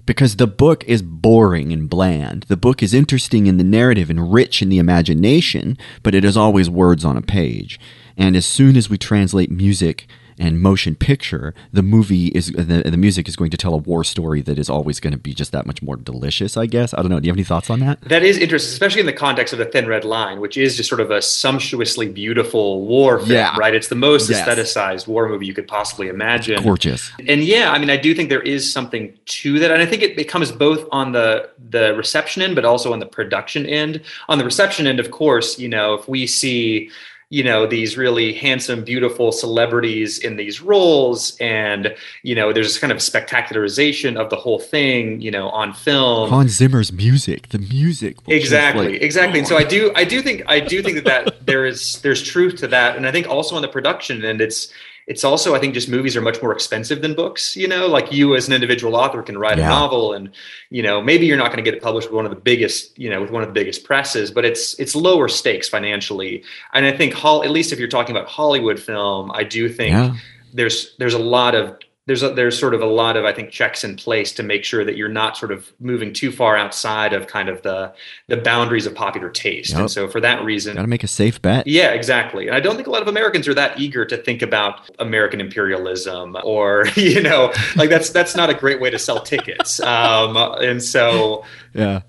Because 0.04 0.36
the 0.36 0.48
book 0.48 0.82
is 0.84 1.00
boring 1.00 1.72
and 1.72 1.88
bland. 1.88 2.44
The 2.48 2.56
book 2.56 2.82
is 2.82 2.92
interesting 2.92 3.46
in 3.46 3.58
the 3.58 3.64
narrative 3.64 4.10
and 4.10 4.32
rich 4.32 4.60
in 4.60 4.68
the 4.68 4.78
imagination, 4.78 5.78
but 6.02 6.14
it 6.14 6.24
is 6.24 6.36
always 6.36 6.68
words 6.68 7.04
on 7.04 7.16
a 7.16 7.22
page. 7.22 7.78
And 8.16 8.34
as 8.34 8.44
soon 8.44 8.76
as 8.76 8.90
we 8.90 8.98
translate 8.98 9.50
music 9.50 10.08
and 10.42 10.60
motion 10.60 10.96
picture, 10.96 11.54
the 11.72 11.84
movie 11.84 12.26
is 12.28 12.48
the, 12.48 12.82
the 12.84 12.96
music 12.96 13.28
is 13.28 13.36
going 13.36 13.50
to 13.50 13.56
tell 13.56 13.74
a 13.74 13.76
war 13.76 14.02
story 14.02 14.42
that 14.42 14.58
is 14.58 14.68
always 14.68 14.98
going 14.98 15.12
to 15.12 15.18
be 15.18 15.32
just 15.32 15.52
that 15.52 15.66
much 15.66 15.80
more 15.82 15.94
delicious. 15.94 16.56
I 16.56 16.66
guess 16.66 16.92
I 16.92 16.96
don't 16.96 17.10
know. 17.10 17.20
Do 17.20 17.26
you 17.26 17.30
have 17.30 17.36
any 17.36 17.44
thoughts 17.44 17.70
on 17.70 17.78
that? 17.78 18.00
That 18.00 18.24
is 18.24 18.38
interesting, 18.38 18.72
especially 18.72 19.00
in 19.00 19.06
the 19.06 19.12
context 19.12 19.52
of 19.52 19.60
the 19.60 19.66
Thin 19.66 19.86
Red 19.86 20.04
Line, 20.04 20.40
which 20.40 20.56
is 20.56 20.76
just 20.76 20.88
sort 20.88 21.00
of 21.00 21.12
a 21.12 21.22
sumptuously 21.22 22.08
beautiful 22.08 22.84
war 22.84 23.20
film, 23.20 23.30
yeah. 23.30 23.56
right? 23.56 23.72
It's 23.72 23.86
the 23.86 23.94
most 23.94 24.28
yes. 24.28 24.46
aestheticized 24.46 25.06
war 25.06 25.28
movie 25.28 25.46
you 25.46 25.54
could 25.54 25.68
possibly 25.68 26.08
imagine. 26.08 26.60
Gorgeous. 26.60 27.12
And 27.28 27.44
yeah, 27.44 27.70
I 27.70 27.78
mean, 27.78 27.90
I 27.90 27.96
do 27.96 28.12
think 28.12 28.28
there 28.28 28.42
is 28.42 28.70
something 28.70 29.16
to 29.24 29.60
that, 29.60 29.70
and 29.70 29.80
I 29.80 29.86
think 29.86 30.02
it, 30.02 30.18
it 30.18 30.24
comes 30.24 30.50
both 30.50 30.88
on 30.90 31.12
the 31.12 31.50
the 31.70 31.94
reception 31.94 32.42
end, 32.42 32.56
but 32.56 32.64
also 32.64 32.92
on 32.92 32.98
the 32.98 33.06
production 33.06 33.64
end. 33.64 34.00
On 34.28 34.38
the 34.38 34.44
reception 34.44 34.88
end, 34.88 34.98
of 34.98 35.12
course, 35.12 35.60
you 35.60 35.68
know, 35.68 35.94
if 35.94 36.08
we 36.08 36.26
see 36.26 36.90
you 37.32 37.42
know 37.42 37.66
these 37.66 37.96
really 37.96 38.34
handsome 38.34 38.84
beautiful 38.84 39.32
celebrities 39.32 40.18
in 40.18 40.36
these 40.36 40.60
roles 40.60 41.34
and 41.40 41.96
you 42.22 42.34
know 42.34 42.52
there's 42.52 42.66
this 42.66 42.78
kind 42.78 42.92
of 42.92 42.98
spectacularization 42.98 44.20
of 44.20 44.28
the 44.28 44.36
whole 44.36 44.58
thing 44.58 45.18
you 45.22 45.30
know 45.30 45.48
on 45.48 45.72
film. 45.72 46.28
Hans 46.28 46.52
Zimmer's 46.52 46.92
music 46.92 47.48
the 47.48 47.58
music 47.58 48.18
exactly 48.26 48.90
like- 48.90 49.02
exactly 49.02 49.38
and 49.38 49.48
so 49.48 49.56
i 49.56 49.64
do 49.64 49.90
i 49.96 50.04
do 50.04 50.20
think 50.20 50.42
i 50.46 50.60
do 50.60 50.82
think 50.82 51.04
that, 51.04 51.24
that 51.24 51.46
there 51.46 51.64
is 51.64 52.02
there's 52.02 52.22
truth 52.22 52.56
to 52.56 52.68
that 52.68 52.96
and 52.96 53.06
i 53.06 53.10
think 53.10 53.26
also 53.26 53.56
on 53.56 53.62
the 53.62 53.68
production 53.68 54.22
and 54.24 54.42
it's 54.42 54.70
it's 55.06 55.24
also 55.24 55.54
i 55.54 55.58
think 55.58 55.74
just 55.74 55.88
movies 55.88 56.16
are 56.16 56.20
much 56.20 56.40
more 56.42 56.52
expensive 56.52 57.02
than 57.02 57.14
books 57.14 57.56
you 57.56 57.66
know? 57.68 57.86
Like 57.86 58.12
you 58.12 58.34
as 58.36 58.46
an 58.46 58.54
individual 58.54 58.94
author 58.96 59.22
can 59.22 59.36
write 59.36 59.58
Yeah. 59.58 59.66
a 59.66 59.68
novel 59.68 60.12
and 60.12 60.30
you 60.70 60.82
know 60.82 61.02
maybe 61.02 61.26
you're 61.26 61.36
not 61.36 61.46
going 61.52 61.62
to 61.64 61.68
get 61.68 61.74
it 61.74 61.82
published 61.82 62.08
with 62.08 62.14
one 62.16 62.24
of 62.24 62.30
the 62.30 62.40
biggest 62.40 62.98
you 62.98 63.10
know 63.10 63.20
with 63.20 63.30
one 63.30 63.42
of 63.42 63.48
the 63.48 63.52
biggest 63.54 63.84
presses 63.84 64.30
but 64.30 64.44
it's 64.44 64.74
it's 64.78 64.94
lower 64.94 65.28
stakes 65.28 65.68
financially. 65.68 66.42
And 66.72 66.86
i 66.86 66.92
think 66.96 67.12
hol- 67.14 67.42
at 67.44 67.50
least 67.50 67.72
if 67.72 67.78
you're 67.78 67.88
talking 67.88 68.14
about 68.16 68.28
hollywood 68.28 68.78
film 68.80 69.30
i 69.34 69.42
do 69.44 69.68
think 69.68 69.92
yeah. 69.92 70.14
there's 70.54 70.94
there's 70.98 71.14
a 71.14 71.18
lot 71.18 71.54
of 71.54 71.78
there's 72.12 72.22
a, 72.22 72.34
there's 72.34 72.58
sort 72.58 72.74
of 72.74 72.82
a 72.82 72.86
lot 72.86 73.16
of 73.16 73.24
I 73.24 73.32
think 73.32 73.50
checks 73.50 73.84
in 73.84 73.96
place 73.96 74.32
to 74.32 74.42
make 74.42 74.64
sure 74.64 74.84
that 74.84 74.98
you're 74.98 75.08
not 75.08 75.34
sort 75.34 75.50
of 75.50 75.72
moving 75.80 76.12
too 76.12 76.30
far 76.30 76.58
outside 76.58 77.14
of 77.14 77.26
kind 77.26 77.48
of 77.48 77.62
the 77.62 77.94
the 78.26 78.36
boundaries 78.36 78.84
of 78.84 78.94
popular 78.94 79.30
taste. 79.30 79.70
Yep. 79.70 79.80
And 79.80 79.90
so 79.90 80.08
for 80.08 80.20
that 80.20 80.44
reason, 80.44 80.76
got 80.76 80.82
to 80.82 80.88
make 80.88 81.04
a 81.04 81.08
safe 81.08 81.40
bet 81.40 81.66
yeah, 81.66 81.92
exactly. 81.92 82.48
And 82.48 82.54
I 82.54 82.60
don't 82.60 82.76
think 82.76 82.86
a 82.86 82.90
lot 82.90 83.00
of 83.00 83.08
Americans 83.08 83.48
are 83.48 83.54
that 83.54 83.80
eager 83.80 84.04
to 84.04 84.18
think 84.18 84.42
about 84.42 84.90
American 84.98 85.40
imperialism 85.40 86.36
or 86.44 86.86
you 86.96 87.22
know 87.22 87.50
like 87.76 87.88
that's 87.88 88.10
that's 88.10 88.36
not 88.36 88.50
a 88.50 88.54
great 88.54 88.78
way 88.78 88.90
to 88.90 88.98
sell 88.98 89.20
tickets. 89.20 89.80
Um, 89.80 90.36
and 90.36 90.82
so 90.82 91.46
yeah 91.72 92.02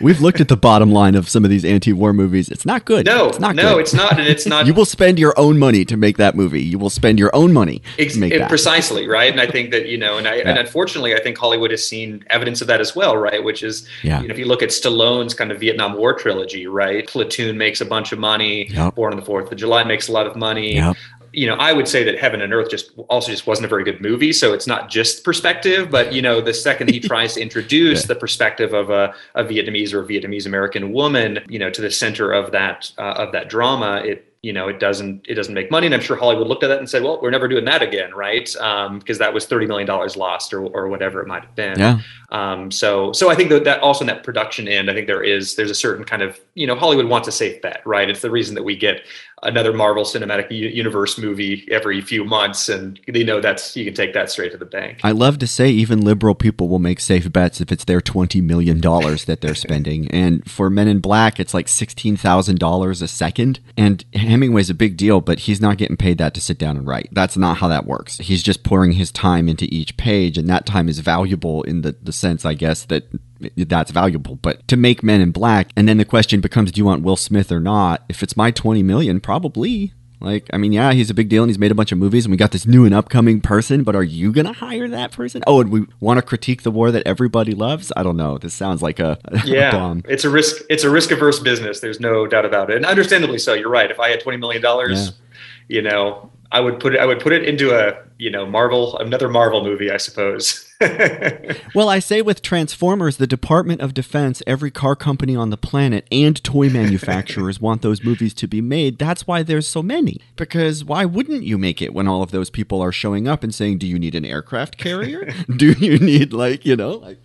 we've 0.00 0.20
looked 0.20 0.40
at 0.40 0.48
the 0.48 0.56
bottom 0.56 0.90
line 0.90 1.14
of 1.14 1.28
some 1.28 1.44
of 1.44 1.50
these 1.50 1.64
anti-war 1.64 2.12
movies 2.12 2.48
it's 2.48 2.66
not 2.66 2.84
good 2.84 3.06
no, 3.06 3.28
it's 3.28 3.38
not 3.38 3.54
good. 3.56 3.62
no, 3.62 3.74
good. 3.74 3.80
it's 3.80 3.94
not, 3.94 4.18
and 4.18 4.26
it's 4.28 4.46
not. 4.46 4.66
you 4.68 4.74
will 4.74 4.84
spend 4.84 5.18
your 5.18 5.32
own 5.38 5.58
money 5.58 5.84
to 5.84 5.96
make 5.96 6.16
that 6.16 6.34
movie 6.34 6.62
you 6.62 6.78
will 6.78 6.90
spend 6.90 7.18
your 7.18 7.34
own 7.34 7.52
money 7.52 7.80
Ex- 7.98 8.14
to 8.14 8.20
make 8.20 8.32
it- 8.32 8.38
that 8.40 8.48
precisely 8.48 9.06
right 9.08 9.30
and 9.30 9.40
i 9.40 9.46
think 9.46 9.70
that 9.70 9.86
you 9.86 9.96
know 9.98 10.18
and 10.18 10.26
i 10.26 10.36
and 10.36 10.58
unfortunately 10.58 11.14
i 11.14 11.20
think 11.20 11.38
hollywood 11.38 11.70
has 11.70 11.86
seen 11.88 12.24
evidence 12.30 12.60
of 12.60 12.66
that 12.66 12.80
as 12.80 12.96
well 12.96 13.16
right 13.16 13.42
which 13.44 13.62
is 13.62 13.88
Yeah. 14.02 14.20
you 14.20 14.28
know 14.28 14.32
if 14.32 14.38
you 14.38 14.46
look 14.46 14.62
at 14.62 14.70
stallone's 14.70 15.34
kind 15.34 15.52
of 15.52 15.60
vietnam 15.60 15.94
war 15.96 16.12
trilogy 16.14 16.66
right 16.66 17.06
platoon 17.06 17.56
makes 17.56 17.80
a 17.80 17.84
bunch 17.86 18.12
of 18.12 18.18
money 18.18 18.68
Yep. 18.70 18.94
born 18.96 19.12
on 19.12 19.18
the 19.20 19.24
fourth 19.24 19.50
of 19.52 19.56
july 19.58 19.84
makes 19.84 20.08
a 20.08 20.12
lot 20.12 20.26
of 20.26 20.34
money 20.36 20.74
Yep. 20.74 20.96
You 21.34 21.46
know 21.46 21.54
i 21.56 21.72
would 21.72 21.88
say 21.88 22.02
that 22.04 22.18
heaven 22.18 22.40
and 22.40 22.52
earth 22.52 22.70
just 22.70 22.92
also 23.08 23.30
just 23.30 23.46
wasn't 23.46 23.64
a 23.64 23.68
very 23.68 23.84
good 23.84 24.00
movie 24.00 24.32
so 24.32 24.52
it's 24.52 24.66
not 24.66 24.88
just 24.88 25.24
perspective 25.24 25.90
but 25.90 26.12
you 26.12 26.22
know 26.22 26.40
the 26.40 26.54
second 26.54 26.88
he 26.90 27.00
tries 27.10 27.34
to 27.34 27.40
introduce 27.40 28.02
Yeah. 28.02 28.06
the 28.08 28.14
perspective 28.16 28.72
of 28.72 28.90
a, 28.90 29.14
a 29.34 29.44
vietnamese 29.44 29.92
or 29.92 30.04
vietnamese 30.04 30.46
american 30.46 30.92
woman 30.92 31.40
you 31.48 31.58
know 31.58 31.70
to 31.70 31.80
the 31.82 31.90
center 31.90 32.32
of 32.32 32.52
that 32.52 32.90
uh, 32.98 33.02
of 33.24 33.32
that 33.32 33.48
drama 33.48 34.02
it 34.04 34.33
you 34.44 34.52
know 34.52 34.68
it 34.68 34.78
doesn't 34.78 35.24
it 35.26 35.34
doesn't 35.34 35.54
make 35.54 35.70
money 35.70 35.86
and 35.86 35.94
i'm 35.94 36.00
sure 36.00 36.16
hollywood 36.16 36.46
looked 36.46 36.62
at 36.62 36.68
that 36.68 36.78
and 36.78 36.88
said 36.88 37.02
well 37.02 37.18
we're 37.22 37.30
never 37.30 37.48
doing 37.48 37.64
that 37.64 37.82
again 37.82 38.12
right 38.14 38.54
um, 38.56 38.98
because 38.98 39.18
that 39.18 39.32
was 39.32 39.46
30 39.46 39.66
million 39.66 39.86
dollars 39.86 40.16
lost 40.16 40.52
or, 40.52 40.60
or 40.66 40.88
whatever 40.88 41.20
it 41.20 41.26
might 41.26 41.44
have 41.44 41.54
been 41.54 41.78
yeah 41.78 42.00
um, 42.34 42.72
so 42.72 43.12
so 43.12 43.30
I 43.30 43.36
think 43.36 43.50
that, 43.50 43.62
that 43.62 43.80
also 43.80 44.02
in 44.02 44.08
that 44.08 44.24
production 44.24 44.66
end, 44.66 44.90
I 44.90 44.94
think 44.94 45.06
there 45.06 45.22
is 45.22 45.54
there's 45.54 45.70
a 45.70 45.74
certain 45.74 46.04
kind 46.04 46.20
of 46.20 46.40
you 46.54 46.66
know 46.66 46.74
Hollywood 46.74 47.06
wants 47.06 47.28
a 47.28 47.32
safe 47.32 47.62
bet, 47.62 47.80
right? 47.86 48.10
It's 48.10 48.22
the 48.22 48.30
reason 48.30 48.56
that 48.56 48.64
we 48.64 48.76
get 48.76 49.02
another 49.44 49.72
Marvel 49.72 50.02
Cinematic 50.02 50.50
U- 50.50 50.68
Universe 50.68 51.16
movie 51.16 51.64
every 51.70 52.00
few 52.00 52.24
months, 52.24 52.68
and 52.68 52.98
you 53.06 53.24
know 53.24 53.40
that's 53.40 53.76
you 53.76 53.84
can 53.84 53.94
take 53.94 54.14
that 54.14 54.32
straight 54.32 54.50
to 54.50 54.58
the 54.58 54.64
bank. 54.64 54.98
I 55.04 55.12
love 55.12 55.38
to 55.38 55.46
say 55.46 55.70
even 55.70 56.00
liberal 56.00 56.34
people 56.34 56.68
will 56.68 56.80
make 56.80 56.98
safe 56.98 57.30
bets 57.32 57.60
if 57.60 57.70
it's 57.70 57.84
their 57.84 58.00
twenty 58.00 58.40
million 58.40 58.80
dollars 58.80 59.26
that 59.26 59.40
they're 59.40 59.54
spending. 59.54 60.10
And 60.10 60.50
for 60.50 60.68
Men 60.70 60.88
in 60.88 60.98
Black, 60.98 61.38
it's 61.38 61.54
like 61.54 61.68
sixteen 61.68 62.16
thousand 62.16 62.58
dollars 62.58 63.00
a 63.00 63.06
second. 63.06 63.60
And 63.76 64.04
Hemingway's 64.34 64.68
a 64.68 64.74
big 64.74 64.96
deal, 64.96 65.20
but 65.20 65.38
he's 65.38 65.60
not 65.60 65.78
getting 65.78 65.96
paid 65.96 66.18
that 66.18 66.34
to 66.34 66.40
sit 66.40 66.58
down 66.58 66.76
and 66.76 66.88
write. 66.88 67.08
That's 67.12 67.36
not 67.36 67.58
how 67.58 67.68
that 67.68 67.86
works. 67.86 68.18
He's 68.18 68.42
just 68.42 68.64
pouring 68.64 68.90
his 68.90 69.12
time 69.12 69.48
into 69.48 69.72
each 69.72 69.96
page, 69.96 70.36
and 70.36 70.50
that 70.50 70.66
time 70.66 70.88
is 70.88 70.98
valuable 70.98 71.62
in 71.62 71.82
the, 71.82 71.94
the 72.02 72.12
sense, 72.12 72.44
I 72.44 72.54
guess, 72.54 72.84
that 72.86 73.04
that's 73.56 73.92
valuable. 73.92 74.34
But 74.34 74.66
to 74.66 74.76
make 74.76 75.04
Men 75.04 75.20
in 75.20 75.30
Black, 75.30 75.70
and 75.76 75.88
then 75.88 75.98
the 75.98 76.04
question 76.04 76.40
becomes, 76.40 76.72
do 76.72 76.80
you 76.80 76.84
want 76.84 77.04
Will 77.04 77.14
Smith 77.14 77.52
or 77.52 77.60
not? 77.60 78.02
If 78.08 78.24
it's 78.24 78.36
my 78.36 78.50
twenty 78.50 78.82
million, 78.82 79.20
probably. 79.20 79.92
Like, 80.24 80.48
I 80.52 80.56
mean, 80.58 80.72
yeah, 80.72 80.92
he's 80.92 81.10
a 81.10 81.14
big 81.14 81.28
deal 81.28 81.42
and 81.42 81.50
he's 81.50 81.58
made 81.58 81.70
a 81.70 81.74
bunch 81.74 81.92
of 81.92 81.98
movies 81.98 82.24
and 82.24 82.30
we 82.32 82.36
got 82.36 82.50
this 82.50 82.66
new 82.66 82.84
and 82.84 82.94
upcoming 82.94 83.40
person, 83.40 83.82
but 83.84 83.94
are 83.94 84.02
you 84.02 84.32
going 84.32 84.46
to 84.46 84.52
hire 84.52 84.88
that 84.88 85.12
person? 85.12 85.42
Oh, 85.46 85.60
and 85.60 85.70
we 85.70 85.86
want 86.00 86.18
to 86.18 86.22
critique 86.22 86.62
the 86.62 86.70
war 86.70 86.90
that 86.90 87.06
everybody 87.06 87.52
loves? 87.54 87.92
I 87.96 88.02
don't 88.02 88.16
know. 88.16 88.38
This 88.38 88.54
sounds 88.54 88.82
like 88.82 88.98
a, 88.98 89.18
a 89.26 89.46
Yeah, 89.46 89.70
bomb. 89.70 90.02
it's 90.08 90.24
a 90.24 90.30
risk. 90.30 90.62
It's 90.70 90.84
a 90.84 90.90
risk 90.90 91.10
averse 91.10 91.38
business. 91.40 91.80
There's 91.80 92.00
no 92.00 92.26
doubt 92.26 92.44
about 92.44 92.70
it, 92.70 92.76
and 92.76 92.86
understandably 92.86 93.38
so. 93.38 93.54
You're 93.54 93.68
right. 93.70 93.90
If 93.90 94.00
I 94.00 94.08
had 94.10 94.20
twenty 94.20 94.38
million 94.38 94.62
dollars, 94.62 95.12
you 95.68 95.82
know, 95.82 96.30
I 96.52 96.60
would 96.60 96.80
put 96.80 96.94
it. 96.94 97.00
I 97.00 97.06
would 97.06 97.20
put 97.20 97.32
it 97.32 97.44
into 97.44 97.74
a 97.74 97.96
you 98.18 98.30
know 98.30 98.46
Marvel, 98.46 98.96
another 98.98 99.28
Marvel 99.28 99.64
movie, 99.64 99.90
I 99.90 99.96
suppose. 99.96 100.64
Well, 101.74 101.88
I 101.88 101.98
say 101.98 102.22
with 102.22 102.42
Transformers, 102.42 103.16
the 103.16 103.26
Department 103.26 103.80
of 103.80 103.94
Defense, 103.94 104.42
every 104.46 104.70
car 104.70 104.94
company 104.94 105.34
on 105.34 105.50
the 105.50 105.56
planet, 105.56 106.06
and 106.12 106.42
toy 106.44 106.68
manufacturers 106.68 107.60
want 107.60 107.82
those 107.82 108.04
movies 108.04 108.32
to 108.34 108.46
be 108.46 108.60
made. 108.60 108.98
That's 108.98 109.26
why 109.26 109.42
there's 109.42 109.66
so 109.66 109.82
many. 109.82 110.20
Because 110.36 110.84
why 110.84 111.04
wouldn't 111.04 111.42
you 111.42 111.58
make 111.58 111.82
it 111.82 111.94
when 111.94 112.06
all 112.06 112.22
of 112.22 112.30
those 112.30 112.50
people 112.50 112.80
are 112.80 112.92
showing 112.92 113.26
up 113.26 113.42
and 113.42 113.54
saying, 113.54 113.78
Do 113.78 113.86
you 113.86 113.98
need 113.98 114.14
an 114.14 114.24
aircraft 114.24 114.76
carrier? 114.76 115.32
Do 115.56 115.72
you 115.72 115.98
need, 115.98 116.32
like, 116.32 116.64
you 116.64 116.76
know, 116.76 116.92
like. 116.98 117.18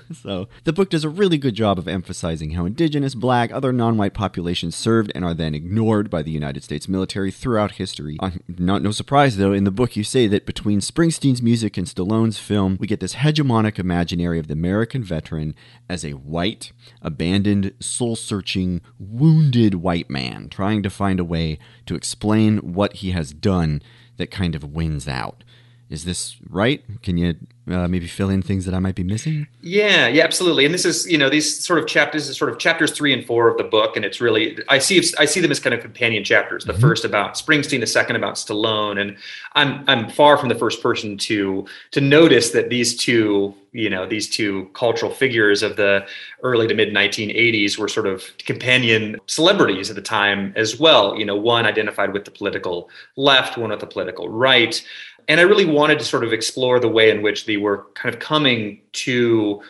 so 0.12 0.48
the 0.64 0.72
book 0.72 0.90
does 0.90 1.04
a 1.04 1.08
really 1.08 1.38
good 1.38 1.54
job 1.54 1.78
of 1.78 1.88
emphasizing 1.88 2.52
how 2.52 2.64
indigenous, 2.64 3.14
black, 3.14 3.52
other 3.52 3.72
non-white 3.72 4.14
populations 4.14 4.74
served 4.76 5.12
and 5.14 5.24
are 5.24 5.34
then 5.34 5.54
ignored 5.54 6.10
by 6.10 6.22
the 6.22 6.30
United 6.30 6.62
States 6.62 6.88
military 6.88 7.30
throughout 7.30 7.72
history. 7.72 8.16
Uh, 8.20 8.30
not 8.48 8.82
no 8.82 8.90
surprise 8.90 9.36
though, 9.36 9.52
in 9.52 9.64
the 9.64 9.70
book 9.70 9.96
you 9.96 10.04
say 10.04 10.26
that 10.26 10.46
between 10.46 10.80
Springsteen's 10.80 11.42
music 11.42 11.76
and 11.76 11.86
Stallone's 11.86 12.38
film, 12.38 12.76
we 12.80 12.86
get 12.86 13.00
this 13.00 13.16
hegemonic 13.16 13.78
imaginary 13.78 14.38
of 14.38 14.48
the 14.48 14.52
American 14.52 15.02
veteran 15.02 15.54
as 15.88 16.04
a 16.04 16.12
white, 16.12 16.72
abandoned, 17.00 17.74
soul-searching, 17.80 18.80
wounded 18.98 19.76
white 19.76 20.10
man 20.10 20.48
trying 20.48 20.82
to 20.82 20.90
find 20.90 21.20
a 21.20 21.24
way 21.24 21.58
to 21.86 21.94
explain 21.94 22.58
what 22.58 22.94
he 22.96 23.10
has 23.10 23.32
done 23.32 23.82
that 24.16 24.30
kind 24.30 24.54
of 24.54 24.72
wins 24.72 25.08
out. 25.08 25.44
Is 25.88 26.04
this 26.04 26.36
right? 26.48 26.82
Can 27.02 27.18
you 27.18 27.34
uh, 27.68 27.86
maybe 27.86 28.08
fill 28.08 28.28
in 28.28 28.42
things 28.42 28.64
that 28.64 28.74
I 28.74 28.80
might 28.80 28.96
be 28.96 29.04
missing? 29.04 29.46
Yeah, 29.60 30.08
yeah, 30.08 30.24
absolutely. 30.24 30.64
And 30.64 30.74
this 30.74 30.84
is, 30.84 31.06
you 31.06 31.16
know, 31.16 31.30
these 31.30 31.64
sort 31.64 31.78
of 31.78 31.86
chapters 31.86 32.28
is 32.28 32.36
sort 32.36 32.50
of 32.50 32.58
chapters 32.58 32.90
three 32.90 33.12
and 33.12 33.24
four 33.24 33.48
of 33.48 33.56
the 33.56 33.64
book, 33.64 33.94
and 33.94 34.04
it's 34.04 34.20
really 34.20 34.58
I 34.68 34.78
see 34.78 35.00
I 35.18 35.26
see 35.26 35.40
them 35.40 35.52
as 35.52 35.60
kind 35.60 35.72
of 35.72 35.80
companion 35.80 36.24
chapters. 36.24 36.64
The 36.64 36.74
first 36.74 37.04
about 37.04 37.34
Springsteen, 37.34 37.78
the 37.78 37.86
second 37.86 38.16
about 38.16 38.34
Stallone, 38.34 39.00
and 39.00 39.16
I'm 39.52 39.84
I'm 39.86 40.10
far 40.10 40.36
from 40.36 40.48
the 40.48 40.56
first 40.56 40.82
person 40.82 41.16
to 41.18 41.64
to 41.92 42.00
notice 42.00 42.50
that 42.50 42.68
these 42.68 42.96
two, 42.96 43.54
you 43.70 43.88
know, 43.88 44.08
these 44.08 44.28
two 44.28 44.68
cultural 44.74 45.12
figures 45.12 45.62
of 45.62 45.76
the 45.76 46.04
early 46.42 46.66
to 46.66 46.74
mid 46.74 46.92
1980s 46.92 47.78
were 47.78 47.86
sort 47.86 48.08
of 48.08 48.24
companion 48.38 49.20
celebrities 49.26 49.88
at 49.88 49.94
the 49.94 50.02
time 50.02 50.52
as 50.56 50.80
well. 50.80 51.16
You 51.16 51.24
know, 51.24 51.36
one 51.36 51.64
identified 51.64 52.12
with 52.12 52.24
the 52.24 52.32
political 52.32 52.90
left, 53.14 53.56
one 53.56 53.70
with 53.70 53.78
the 53.78 53.86
political 53.86 54.28
right 54.28 54.84
and 55.28 55.40
I 55.40 55.44
really 55.44 55.64
wanted 55.64 55.98
to 55.98 56.04
sort 56.04 56.24
of 56.24 56.32
explore 56.32 56.80
the 56.80 56.88
way 56.88 57.10
in 57.10 57.22
which 57.22 57.46
they 57.46 57.56
were 57.56 57.86
kind 57.94 58.14
of 58.14 58.20
coming 58.20 58.80
to 58.92 59.62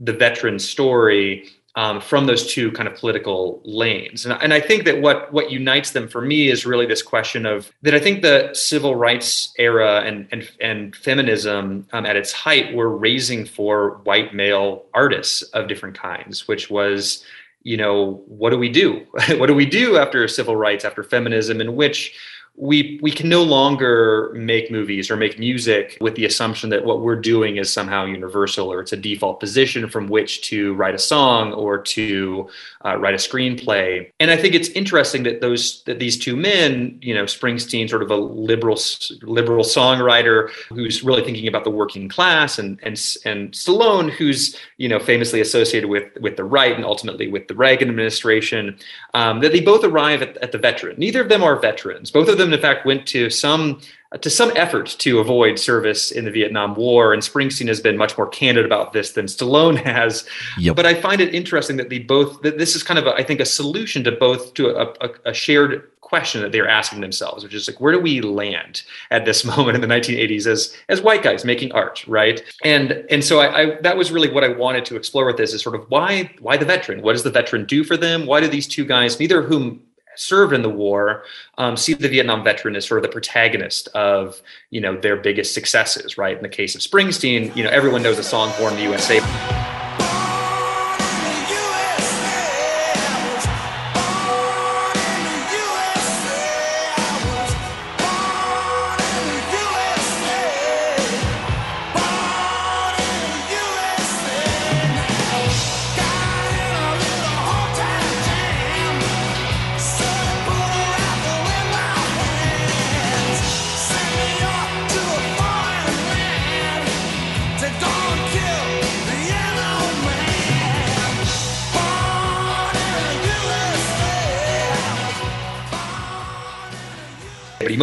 the 0.00 0.12
veteran 0.12 0.58
story 0.58 1.48
um, 1.76 2.00
from 2.00 2.26
those 2.26 2.46
two 2.52 2.70
kind 2.72 2.88
of 2.88 2.94
political 2.94 3.60
lanes. 3.64 4.24
And, 4.24 4.40
and 4.40 4.54
I 4.54 4.60
think 4.60 4.84
that 4.84 5.00
what 5.00 5.32
what 5.32 5.50
unites 5.50 5.90
them 5.90 6.08
for 6.08 6.20
me 6.20 6.48
is 6.48 6.64
really 6.64 6.86
this 6.86 7.02
question 7.02 7.46
of 7.46 7.72
that 7.82 7.94
I 7.94 7.98
think 7.98 8.22
the 8.22 8.50
civil 8.52 8.94
rights 8.94 9.52
era 9.58 10.02
and 10.04 10.28
and, 10.30 10.48
and 10.60 10.94
feminism 10.94 11.86
um, 11.92 12.06
at 12.06 12.16
its 12.16 12.32
height 12.32 12.74
were 12.74 12.96
raising 12.96 13.44
for 13.44 14.00
white 14.04 14.34
male 14.34 14.84
artists 14.94 15.42
of 15.42 15.68
different 15.68 15.98
kinds, 15.98 16.46
which 16.46 16.70
was 16.70 17.24
you 17.62 17.76
know 17.76 18.22
what 18.28 18.50
do 18.50 18.58
we 18.58 18.68
do? 18.68 19.04
what 19.36 19.46
do 19.46 19.54
we 19.54 19.66
do 19.66 19.96
after 19.96 20.28
civil 20.28 20.54
rights, 20.54 20.84
after 20.84 21.02
feminism, 21.02 21.60
in 21.60 21.74
which 21.74 22.14
we 22.56 23.00
we 23.02 23.10
can 23.10 23.28
no 23.28 23.42
longer 23.42 24.32
make 24.34 24.70
movies 24.70 25.10
or 25.10 25.16
make 25.16 25.40
music 25.40 25.98
with 26.00 26.14
the 26.14 26.24
assumption 26.24 26.70
that 26.70 26.84
what 26.84 27.00
we're 27.00 27.20
doing 27.20 27.56
is 27.56 27.72
somehow 27.72 28.04
universal 28.04 28.72
or 28.72 28.80
it's 28.80 28.92
a 28.92 28.96
default 28.96 29.40
position 29.40 29.88
from 29.88 30.06
which 30.06 30.42
to 30.42 30.72
write 30.74 30.94
a 30.94 30.98
song 30.98 31.52
or 31.52 31.78
to 31.78 32.48
uh, 32.84 32.96
write 32.96 33.14
a 33.14 33.16
screenplay. 33.16 34.08
And 34.20 34.30
I 34.30 34.36
think 34.36 34.54
it's 34.54 34.68
interesting 34.70 35.24
that 35.24 35.40
those 35.40 35.82
that 35.84 35.98
these 35.98 36.16
two 36.16 36.36
men, 36.36 36.96
you 37.02 37.12
know, 37.12 37.24
Springsteen, 37.24 37.90
sort 37.90 38.04
of 38.04 38.10
a 38.12 38.16
liberal 38.16 38.78
liberal 39.22 39.64
songwriter 39.64 40.50
who's 40.68 41.02
really 41.02 41.24
thinking 41.24 41.48
about 41.48 41.64
the 41.64 41.70
working 41.70 42.08
class, 42.08 42.58
and 42.58 42.78
and 42.84 42.94
and 43.24 43.50
Stallone, 43.50 44.10
who's 44.10 44.56
you 44.76 44.88
know 44.88 45.00
famously 45.00 45.40
associated 45.40 45.88
with 45.88 46.04
with 46.20 46.36
the 46.36 46.44
right 46.44 46.76
and 46.76 46.84
ultimately 46.84 47.26
with 47.26 47.48
the 47.48 47.54
Reagan 47.54 47.88
administration, 47.88 48.78
um, 49.14 49.40
that 49.40 49.50
they 49.50 49.60
both 49.60 49.82
arrive 49.82 50.22
at, 50.22 50.36
at 50.36 50.52
the 50.52 50.58
veteran. 50.58 50.94
Neither 50.98 51.20
of 51.20 51.28
them 51.28 51.42
are 51.42 51.56
veterans. 51.56 52.12
Both 52.12 52.28
of 52.28 52.38
them, 52.38 52.43
in 52.52 52.60
fact, 52.60 52.86
went 52.86 53.06
to 53.08 53.30
some 53.30 53.80
to 54.20 54.30
some 54.30 54.52
effort 54.54 54.86
to 54.98 55.18
avoid 55.18 55.58
service 55.58 56.12
in 56.12 56.24
the 56.24 56.30
Vietnam 56.30 56.74
War. 56.74 57.12
And 57.12 57.22
Springsteen 57.22 57.68
has 57.68 57.80
been 57.80 57.96
much 57.96 58.16
more 58.16 58.28
candid 58.28 58.64
about 58.64 58.92
this 58.92 59.12
than 59.12 59.26
Stallone 59.26 59.76
has. 59.84 60.28
Yep. 60.58 60.76
But 60.76 60.86
I 60.86 60.94
find 60.94 61.20
it 61.20 61.34
interesting 61.34 61.76
that 61.78 61.90
they 61.90 61.98
both 61.98 62.42
that 62.42 62.58
this 62.58 62.76
is 62.76 62.82
kind 62.82 62.98
of 62.98 63.06
a, 63.06 63.14
I 63.14 63.22
think 63.22 63.40
a 63.40 63.44
solution 63.44 64.04
to 64.04 64.12
both 64.12 64.54
to 64.54 64.68
a, 64.68 64.94
a, 65.00 65.10
a 65.26 65.34
shared 65.34 65.90
question 66.00 66.42
that 66.42 66.52
they're 66.52 66.68
asking 66.68 67.00
themselves, 67.00 67.42
which 67.42 67.54
is 67.54 67.66
like, 67.66 67.80
where 67.80 67.92
do 67.92 67.98
we 67.98 68.20
land 68.20 68.82
at 69.10 69.24
this 69.24 69.44
moment 69.56 69.74
in 69.74 69.80
the 69.80 69.88
1980s 69.88 70.46
as 70.46 70.76
as 70.88 71.02
white 71.02 71.22
guys 71.22 71.44
making 71.44 71.72
art, 71.72 72.04
right? 72.06 72.42
And 72.62 73.04
and 73.10 73.24
so 73.24 73.40
I, 73.40 73.62
I 73.62 73.80
that 73.80 73.96
was 73.96 74.12
really 74.12 74.30
what 74.30 74.44
I 74.44 74.48
wanted 74.48 74.84
to 74.86 74.96
explore 74.96 75.26
with 75.26 75.38
this 75.38 75.52
is 75.52 75.62
sort 75.62 75.74
of 75.74 75.84
why 75.90 76.30
why 76.40 76.56
the 76.56 76.66
veteran? 76.66 77.02
What 77.02 77.12
does 77.12 77.24
the 77.24 77.30
veteran 77.30 77.64
do 77.64 77.82
for 77.82 77.96
them? 77.96 78.26
Why 78.26 78.40
do 78.40 78.48
these 78.48 78.68
two 78.68 78.84
guys, 78.84 79.18
neither 79.18 79.40
of 79.40 79.46
whom 79.46 79.82
served 80.16 80.52
in 80.52 80.62
the 80.62 80.70
war 80.70 81.24
um, 81.58 81.76
see 81.76 81.94
the 81.94 82.08
Vietnam 82.08 82.42
veteran 82.42 82.76
as 82.76 82.86
sort 82.86 82.98
of 82.98 83.02
the 83.02 83.12
protagonist 83.12 83.88
of 83.88 84.40
you 84.70 84.80
know 84.80 84.96
their 84.96 85.16
biggest 85.16 85.54
successes, 85.54 86.18
right? 86.18 86.36
In 86.36 86.42
the 86.42 86.48
case 86.48 86.74
of 86.74 86.80
Springsteen, 86.80 87.54
you 87.56 87.62
know 87.64 87.70
everyone 87.70 88.02
knows 88.02 88.16
the 88.16 88.22
song 88.22 88.52
"Born 88.58 88.74
in 88.74 88.78
the 88.78 88.84
USA." 88.84 89.53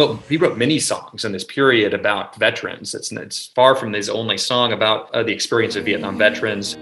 Wrote, 0.02 0.22
he 0.28 0.36
wrote 0.36 0.58
many 0.58 0.78
songs 0.78 1.24
in 1.24 1.32
this 1.32 1.44
period 1.44 1.94
about 1.94 2.36
veterans. 2.36 2.94
It's, 2.94 3.12
it's 3.12 3.46
far 3.46 3.74
from 3.74 3.92
his 3.92 4.08
only 4.08 4.38
song 4.38 4.72
about 4.72 5.12
uh, 5.14 5.22
the 5.22 5.32
experience 5.32 5.76
of 5.76 5.84
Vietnam 5.84 6.18
veterans. 6.18 6.74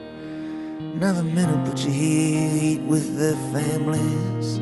Another 0.79 1.23
minute, 1.23 1.65
but 1.65 1.85
you 1.85 1.93
eat 1.93 2.81
with 2.83 3.19
their 3.19 3.37
families 3.53 4.59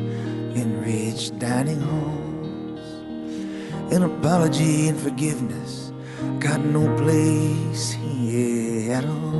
in 0.57 0.81
rich 0.81 1.37
dining 1.39 1.81
halls. 1.81 3.93
An 3.93 4.03
apology 4.03 4.89
and 4.89 4.99
forgiveness 4.99 5.91
got 6.39 6.59
no 6.61 6.85
place 6.97 7.91
here 7.91 8.93
at 8.93 9.05
all. 9.05 9.39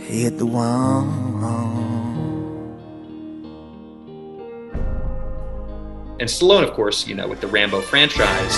Hit 0.00 0.38
the 0.38 0.46
wall. 0.46 1.91
And 6.22 6.30
Stallone, 6.30 6.62
of 6.62 6.72
course, 6.74 7.04
you 7.08 7.16
know, 7.16 7.26
with 7.26 7.40
the 7.40 7.48
Rambo 7.48 7.80
franchise. 7.80 8.56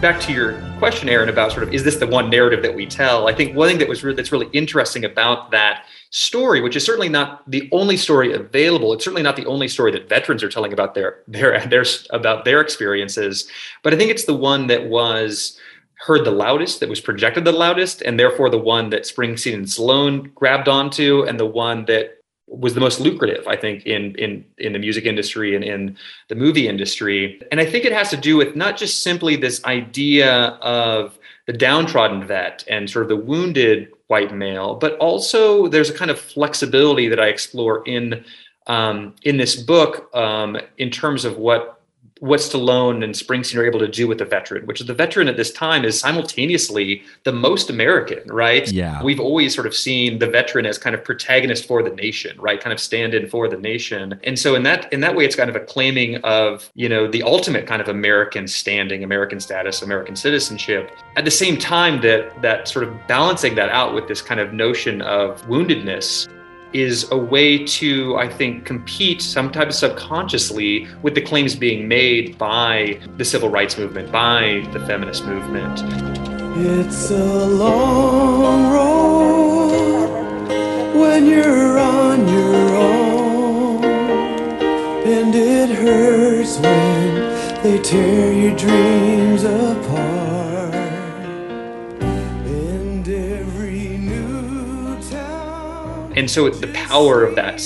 Back 0.00 0.20
to 0.20 0.32
your 0.32 0.62
question, 0.78 1.08
Aaron, 1.08 1.28
about 1.28 1.50
sort 1.50 1.64
of 1.64 1.74
is 1.74 1.82
this 1.82 1.96
the 1.96 2.06
one 2.06 2.30
narrative 2.30 2.62
that 2.62 2.72
we 2.72 2.86
tell? 2.86 3.26
I 3.26 3.34
think 3.34 3.56
one 3.56 3.68
thing 3.68 3.78
that 3.78 3.88
was 3.88 4.04
really, 4.04 4.14
that's 4.14 4.30
really 4.30 4.48
interesting 4.52 5.04
about 5.04 5.50
that 5.50 5.86
story, 6.10 6.60
which 6.60 6.76
is 6.76 6.84
certainly 6.84 7.08
not 7.08 7.50
the 7.50 7.68
only 7.72 7.96
story 7.96 8.32
available. 8.32 8.92
It's 8.92 9.02
certainly 9.02 9.24
not 9.24 9.34
the 9.34 9.46
only 9.46 9.66
story 9.66 9.90
that 9.90 10.08
veterans 10.08 10.44
are 10.44 10.48
telling 10.48 10.72
about 10.72 10.94
their 10.94 11.24
their 11.26 11.58
their 11.66 11.84
about 12.10 12.44
their 12.44 12.60
experiences. 12.60 13.48
But 13.82 13.92
I 13.92 13.96
think 13.96 14.12
it's 14.12 14.26
the 14.26 14.36
one 14.36 14.68
that 14.68 14.86
was 14.86 15.58
heard 15.96 16.24
the 16.24 16.30
loudest, 16.30 16.78
that 16.78 16.88
was 16.88 17.00
projected 17.00 17.44
the 17.44 17.50
loudest, 17.50 18.02
and 18.02 18.20
therefore 18.20 18.50
the 18.50 18.56
one 18.56 18.90
that 18.90 19.02
Springsteen 19.02 19.54
and 19.54 19.66
Stallone 19.66 20.32
grabbed 20.32 20.68
onto, 20.68 21.24
and 21.24 21.40
the 21.40 21.46
one 21.46 21.86
that 21.86 22.18
was 22.58 22.74
the 22.74 22.80
most 22.80 23.00
lucrative, 23.00 23.46
I 23.46 23.56
think, 23.56 23.86
in 23.86 24.14
in 24.16 24.44
in 24.58 24.72
the 24.72 24.78
music 24.78 25.04
industry 25.04 25.54
and 25.54 25.64
in 25.64 25.96
the 26.28 26.34
movie 26.34 26.68
industry. 26.68 27.40
And 27.50 27.60
I 27.60 27.66
think 27.66 27.84
it 27.84 27.92
has 27.92 28.10
to 28.10 28.16
do 28.16 28.36
with 28.36 28.56
not 28.56 28.76
just 28.76 29.02
simply 29.02 29.36
this 29.36 29.64
idea 29.64 30.58
of 30.60 31.18
the 31.46 31.52
downtrodden 31.52 32.26
vet 32.26 32.64
and 32.68 32.88
sort 32.88 33.02
of 33.02 33.08
the 33.08 33.16
wounded 33.16 33.92
white 34.06 34.34
male, 34.34 34.74
but 34.74 34.96
also 34.98 35.68
there's 35.68 35.90
a 35.90 35.94
kind 35.94 36.10
of 36.10 36.18
flexibility 36.18 37.08
that 37.08 37.20
I 37.20 37.26
explore 37.26 37.86
in 37.86 38.24
um, 38.66 39.14
in 39.22 39.36
this 39.36 39.56
book 39.56 40.14
um, 40.14 40.56
in 40.78 40.90
terms 40.90 41.24
of 41.24 41.36
what 41.36 41.80
what 42.20 42.40
Stallone 42.40 43.02
and 43.02 43.12
Springsteen 43.12 43.58
are 43.58 43.66
able 43.66 43.80
to 43.80 43.88
do 43.88 44.06
with 44.06 44.18
the 44.18 44.24
veteran, 44.24 44.66
which 44.66 44.80
is 44.80 44.86
the 44.86 44.94
veteran 44.94 45.26
at 45.28 45.36
this 45.36 45.50
time 45.52 45.84
is 45.84 45.98
simultaneously 45.98 47.02
the 47.24 47.32
most 47.32 47.70
American, 47.70 48.20
right? 48.28 48.70
Yeah. 48.70 49.02
We've 49.02 49.18
always 49.18 49.54
sort 49.54 49.66
of 49.66 49.74
seen 49.74 50.20
the 50.20 50.28
veteran 50.28 50.64
as 50.64 50.78
kind 50.78 50.94
of 50.94 51.02
protagonist 51.02 51.66
for 51.66 51.82
the 51.82 51.90
nation, 51.90 52.40
right? 52.40 52.60
Kind 52.60 52.72
of 52.72 52.78
stand 52.78 53.14
in 53.14 53.28
for 53.28 53.48
the 53.48 53.56
nation. 53.56 54.20
And 54.22 54.38
so 54.38 54.54
in 54.54 54.62
that 54.62 54.92
in 54.92 55.00
that 55.00 55.16
way, 55.16 55.24
it's 55.24 55.36
kind 55.36 55.50
of 55.50 55.56
a 55.56 55.60
claiming 55.60 56.16
of, 56.18 56.70
you 56.74 56.88
know, 56.88 57.08
the 57.08 57.22
ultimate 57.24 57.66
kind 57.66 57.82
of 57.82 57.88
American 57.88 58.46
standing, 58.46 59.02
American 59.02 59.40
status, 59.40 59.82
American 59.82 60.14
citizenship. 60.14 60.92
At 61.16 61.24
the 61.24 61.30
same 61.32 61.58
time 61.58 62.00
that 62.02 62.40
that 62.42 62.68
sort 62.68 62.86
of 62.86 62.94
balancing 63.08 63.56
that 63.56 63.70
out 63.70 63.92
with 63.92 64.06
this 64.06 64.22
kind 64.22 64.40
of 64.40 64.52
notion 64.52 65.02
of 65.02 65.42
woundedness 65.46 66.28
is 66.74 67.10
a 67.12 67.16
way 67.16 67.64
to, 67.64 68.16
I 68.16 68.28
think, 68.28 68.64
compete 68.66 69.22
sometimes 69.22 69.78
subconsciously 69.78 70.88
with 71.02 71.14
the 71.14 71.22
claims 71.22 71.54
being 71.54 71.86
made 71.86 72.36
by 72.36 72.98
the 73.16 73.24
civil 73.24 73.48
rights 73.48 73.78
movement, 73.78 74.10
by 74.10 74.66
the 74.72 74.80
feminist 74.80 75.24
movement. 75.24 75.80
It's 76.56 77.10
a 77.10 77.46
long 77.46 78.72
road 78.72 80.48
when 80.98 81.26
you're 81.26 81.78
on 81.78 82.28
your 82.28 82.76
own, 82.76 83.84
and 83.84 85.34
it 85.34 85.70
hurts 85.70 86.58
when 86.58 87.62
they 87.62 87.78
tear 87.78 88.32
your 88.32 88.56
dreams 88.56 89.03
and 96.24 96.30
so 96.30 96.48
the 96.48 96.68
power 96.68 97.22
of 97.22 97.34
that 97.34 97.56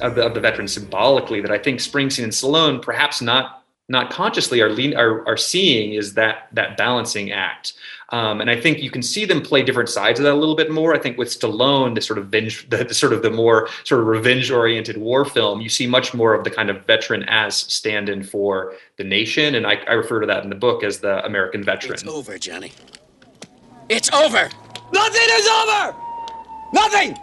of 0.00 0.14
the, 0.14 0.24
of 0.24 0.32
the 0.32 0.40
veteran 0.40 0.66
symbolically 0.66 1.42
that 1.42 1.50
I 1.50 1.58
think 1.58 1.80
Springsteen 1.80 2.24
and 2.24 2.32
Stallone 2.32 2.80
perhaps 2.80 3.20
not 3.20 3.62
not 3.90 4.10
consciously 4.10 4.62
are, 4.62 4.70
lean, 4.70 4.96
are 4.96 5.28
are 5.28 5.36
seeing 5.36 5.92
is 5.92 6.14
that 6.14 6.48
that 6.54 6.78
balancing 6.78 7.30
act. 7.30 7.74
Um, 8.08 8.40
and 8.40 8.48
I 8.48 8.58
think 8.58 8.78
you 8.78 8.90
can 8.90 9.02
see 9.02 9.26
them 9.26 9.42
play 9.42 9.62
different 9.62 9.90
sides 9.90 10.18
of 10.18 10.24
that 10.24 10.32
a 10.32 10.34
little 10.34 10.54
bit 10.54 10.70
more. 10.70 10.94
I 10.94 10.98
think 10.98 11.18
with 11.18 11.28
Stallone, 11.28 11.94
the 11.94 12.00
sort 12.00 12.18
of 12.18 12.28
venge, 12.28 12.66
the, 12.70 12.84
the 12.84 12.94
sort 12.94 13.12
of 13.12 13.20
the 13.20 13.30
more 13.30 13.68
sort 13.84 14.00
of 14.00 14.06
revenge-oriented 14.06 14.96
war 14.96 15.26
film, 15.26 15.60
you 15.60 15.68
see 15.68 15.86
much 15.86 16.14
more 16.14 16.32
of 16.32 16.42
the 16.42 16.50
kind 16.50 16.70
of 16.70 16.86
veteran 16.86 17.22
as 17.24 17.54
stand-in 17.54 18.22
for 18.22 18.72
the 18.96 19.04
nation, 19.04 19.56
and 19.56 19.66
I, 19.66 19.74
I 19.86 19.92
refer 19.92 20.20
to 20.20 20.26
that 20.26 20.42
in 20.42 20.48
the 20.48 20.56
book 20.56 20.82
as 20.82 21.00
the 21.00 21.22
American 21.26 21.62
veteran. 21.62 21.92
It's 21.92 22.06
over, 22.06 22.38
Johnny. 22.38 22.72
It's 23.90 24.10
over. 24.10 24.48
Nothing 24.90 25.28
is 25.32 25.46
over. 25.48 25.94
Nothing. 26.72 27.18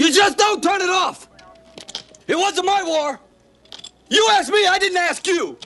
You 0.00 0.10
just 0.10 0.38
don't 0.38 0.62
turn 0.62 0.80
it 0.80 0.88
off. 0.88 1.28
It 2.26 2.34
wasn't 2.34 2.64
my 2.64 2.82
war. 2.82 3.20
You 4.08 4.26
asked 4.30 4.50
me, 4.50 4.66
I 4.66 4.78
didn't 4.78 4.96
ask 4.96 5.26
you. 5.26 5.58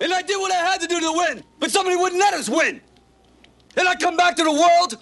And 0.00 0.14
I 0.14 0.22
did 0.22 0.40
what 0.40 0.50
I 0.50 0.56
had 0.56 0.80
to 0.80 0.86
do 0.86 0.98
to 0.98 1.12
win, 1.12 1.44
but 1.60 1.70
somebody 1.70 1.94
wouldn't 1.94 2.18
let 2.18 2.32
us 2.32 2.48
win. 2.48 2.80
And 3.76 3.86
I 3.86 3.94
come 3.94 4.16
back 4.16 4.34
to 4.36 4.44
the 4.44 4.52
world, 4.52 4.96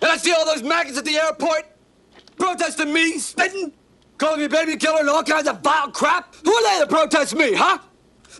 and 0.00 0.10
I 0.10 0.16
see 0.16 0.32
all 0.32 0.46
those 0.46 0.62
maggots 0.62 0.96
at 0.96 1.04
the 1.04 1.16
airport 1.18 1.66
protesting 2.38 2.90
me, 2.90 3.18
spitting, 3.18 3.70
calling 4.16 4.40
me 4.40 4.48
baby 4.48 4.78
killer 4.78 5.00
and 5.00 5.10
all 5.10 5.22
kinds 5.22 5.46
of 5.46 5.60
vile 5.60 5.90
crap. 5.90 6.34
Who 6.42 6.54
are 6.54 6.78
they 6.78 6.84
to 6.84 6.90
protest 6.90 7.34
me, 7.34 7.52
huh? 7.52 7.78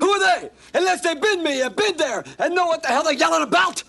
Who 0.01 0.09
are 0.09 0.41
they? 0.41 0.51
Unless 0.73 1.03
they've 1.03 1.21
been 1.21 1.43
me 1.43 1.61
and 1.61 1.77
been 1.77 1.99
there 1.99 2.25
and 2.39 2.55
know 2.55 2.67
what 2.67 2.81
the 2.81 2.89
hell 2.89 3.05
they're 3.05 3.13
yelling 3.13 3.43
about. 3.43 3.83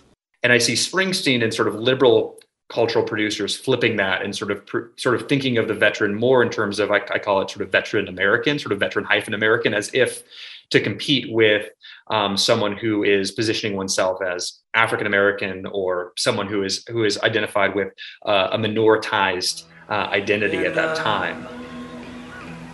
And 0.43 0.51
I 0.51 0.57
see 0.57 0.73
Springsteen 0.73 1.43
and 1.43 1.53
sort 1.53 1.69
of 1.69 1.75
liberal 1.75 2.39
cultural 2.69 3.05
producers 3.05 3.55
flipping 3.55 3.95
that 3.95 4.21
and 4.23 4.35
sort 4.35 4.51
of 4.51 4.61
sort 4.97 5.15
of 5.15 5.29
thinking 5.29 5.57
of 5.57 5.67
the 5.67 5.73
veteran 5.73 6.13
more 6.13 6.43
in 6.43 6.49
terms 6.49 6.79
of 6.79 6.91
I, 6.91 6.97
I 7.13 7.19
call 7.19 7.41
it 7.41 7.49
sort 7.49 7.61
of 7.61 7.71
veteran 7.71 8.07
American, 8.07 8.59
sort 8.59 8.73
of 8.73 8.79
veteran 8.79 9.05
hyphen 9.05 9.33
American, 9.33 9.73
as 9.73 9.89
if 9.93 10.23
to 10.71 10.81
compete 10.81 11.31
with 11.31 11.69
um, 12.09 12.35
someone 12.35 12.75
who 12.75 13.03
is 13.03 13.31
positioning 13.31 13.77
oneself 13.77 14.21
as 14.21 14.59
African 14.73 15.07
American 15.07 15.65
or 15.67 16.11
someone 16.17 16.47
who 16.47 16.63
is 16.63 16.85
who 16.89 17.05
is 17.05 17.17
identified 17.19 17.73
with 17.73 17.93
uh, 18.25 18.49
a 18.51 18.57
minoritized 18.57 19.63
uh, 19.89 20.09
identity 20.11 20.57
and, 20.57 20.65
at 20.67 20.75
that 20.75 20.97
uh, 20.97 21.03
time. 21.03 21.47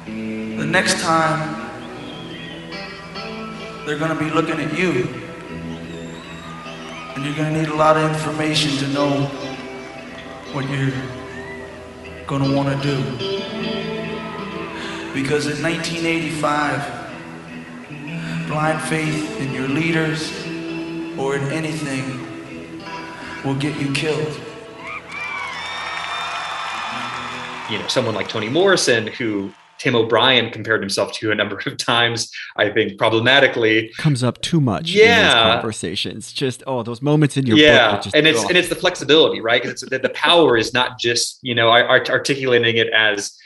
The 0.06 0.66
next 0.66 1.02
time 1.02 1.70
they're 3.86 4.00
going 4.00 4.18
to 4.18 4.24
be 4.24 4.32
looking 4.32 4.60
at 4.60 4.76
you, 4.76 5.08
and 7.16 7.24
you're 7.24 7.36
going 7.36 7.54
to 7.54 7.62
need 7.62 7.70
a 7.70 7.76
lot 7.76 7.96
of 7.96 8.12
information 8.12 8.76
to 8.78 8.88
know 8.88 9.53
what 10.54 10.70
you're 10.70 10.92
going 12.28 12.44
to 12.44 12.56
want 12.56 12.70
to 12.70 12.76
do. 12.84 12.98
Because 15.14 15.48
in 15.48 15.64
1985, 15.64 18.48
blind 18.48 18.80
faith 18.82 19.40
in 19.40 19.52
your 19.52 19.68
leaders 19.68 20.32
or 21.18 21.36
in 21.36 21.52
anything 21.52 22.30
will 23.44 23.56
get 23.56 23.76
you 23.80 23.92
killed. 23.94 24.40
You 27.70 27.80
know, 27.80 27.88
someone 27.88 28.14
like 28.14 28.28
Toni 28.28 28.50
Morrison 28.50 29.08
who 29.08 29.52
Tim 29.84 29.98
O'Brien 29.98 30.50
compared 30.50 30.82
himself 30.82 31.12
to 31.12 31.30
a 31.32 31.36
number 31.36 31.62
of 31.66 31.76
times. 31.76 32.32
I 32.56 32.70
think 32.70 32.98
problematically 32.98 33.92
comes 33.98 34.24
up 34.24 34.42
too 34.42 34.62
much. 34.62 34.92
Yeah, 34.92 35.56
conversations. 35.56 36.32
Just 36.32 36.64
oh, 36.66 36.84
those 36.84 37.02
moments 37.02 37.36
in 37.36 37.46
your 37.46 37.58
yeah, 37.58 38.00
just, 38.00 38.16
and 38.16 38.26
it's 38.26 38.46
oh. 38.46 38.48
and 38.48 38.58
it's 38.58 38.70
the 38.70 38.76
flexibility, 38.76 39.42
right? 39.42 39.62
Because 39.62 39.82
the, 39.82 40.00
the 40.00 40.10
power 40.12 40.56
is 40.56 40.74
not 40.74 41.00
just 41.00 41.40
you 41.42 41.54
know 41.54 41.68
art- 41.68 42.10
articulating 42.10 42.78
it 42.78 42.88
as 42.94 43.38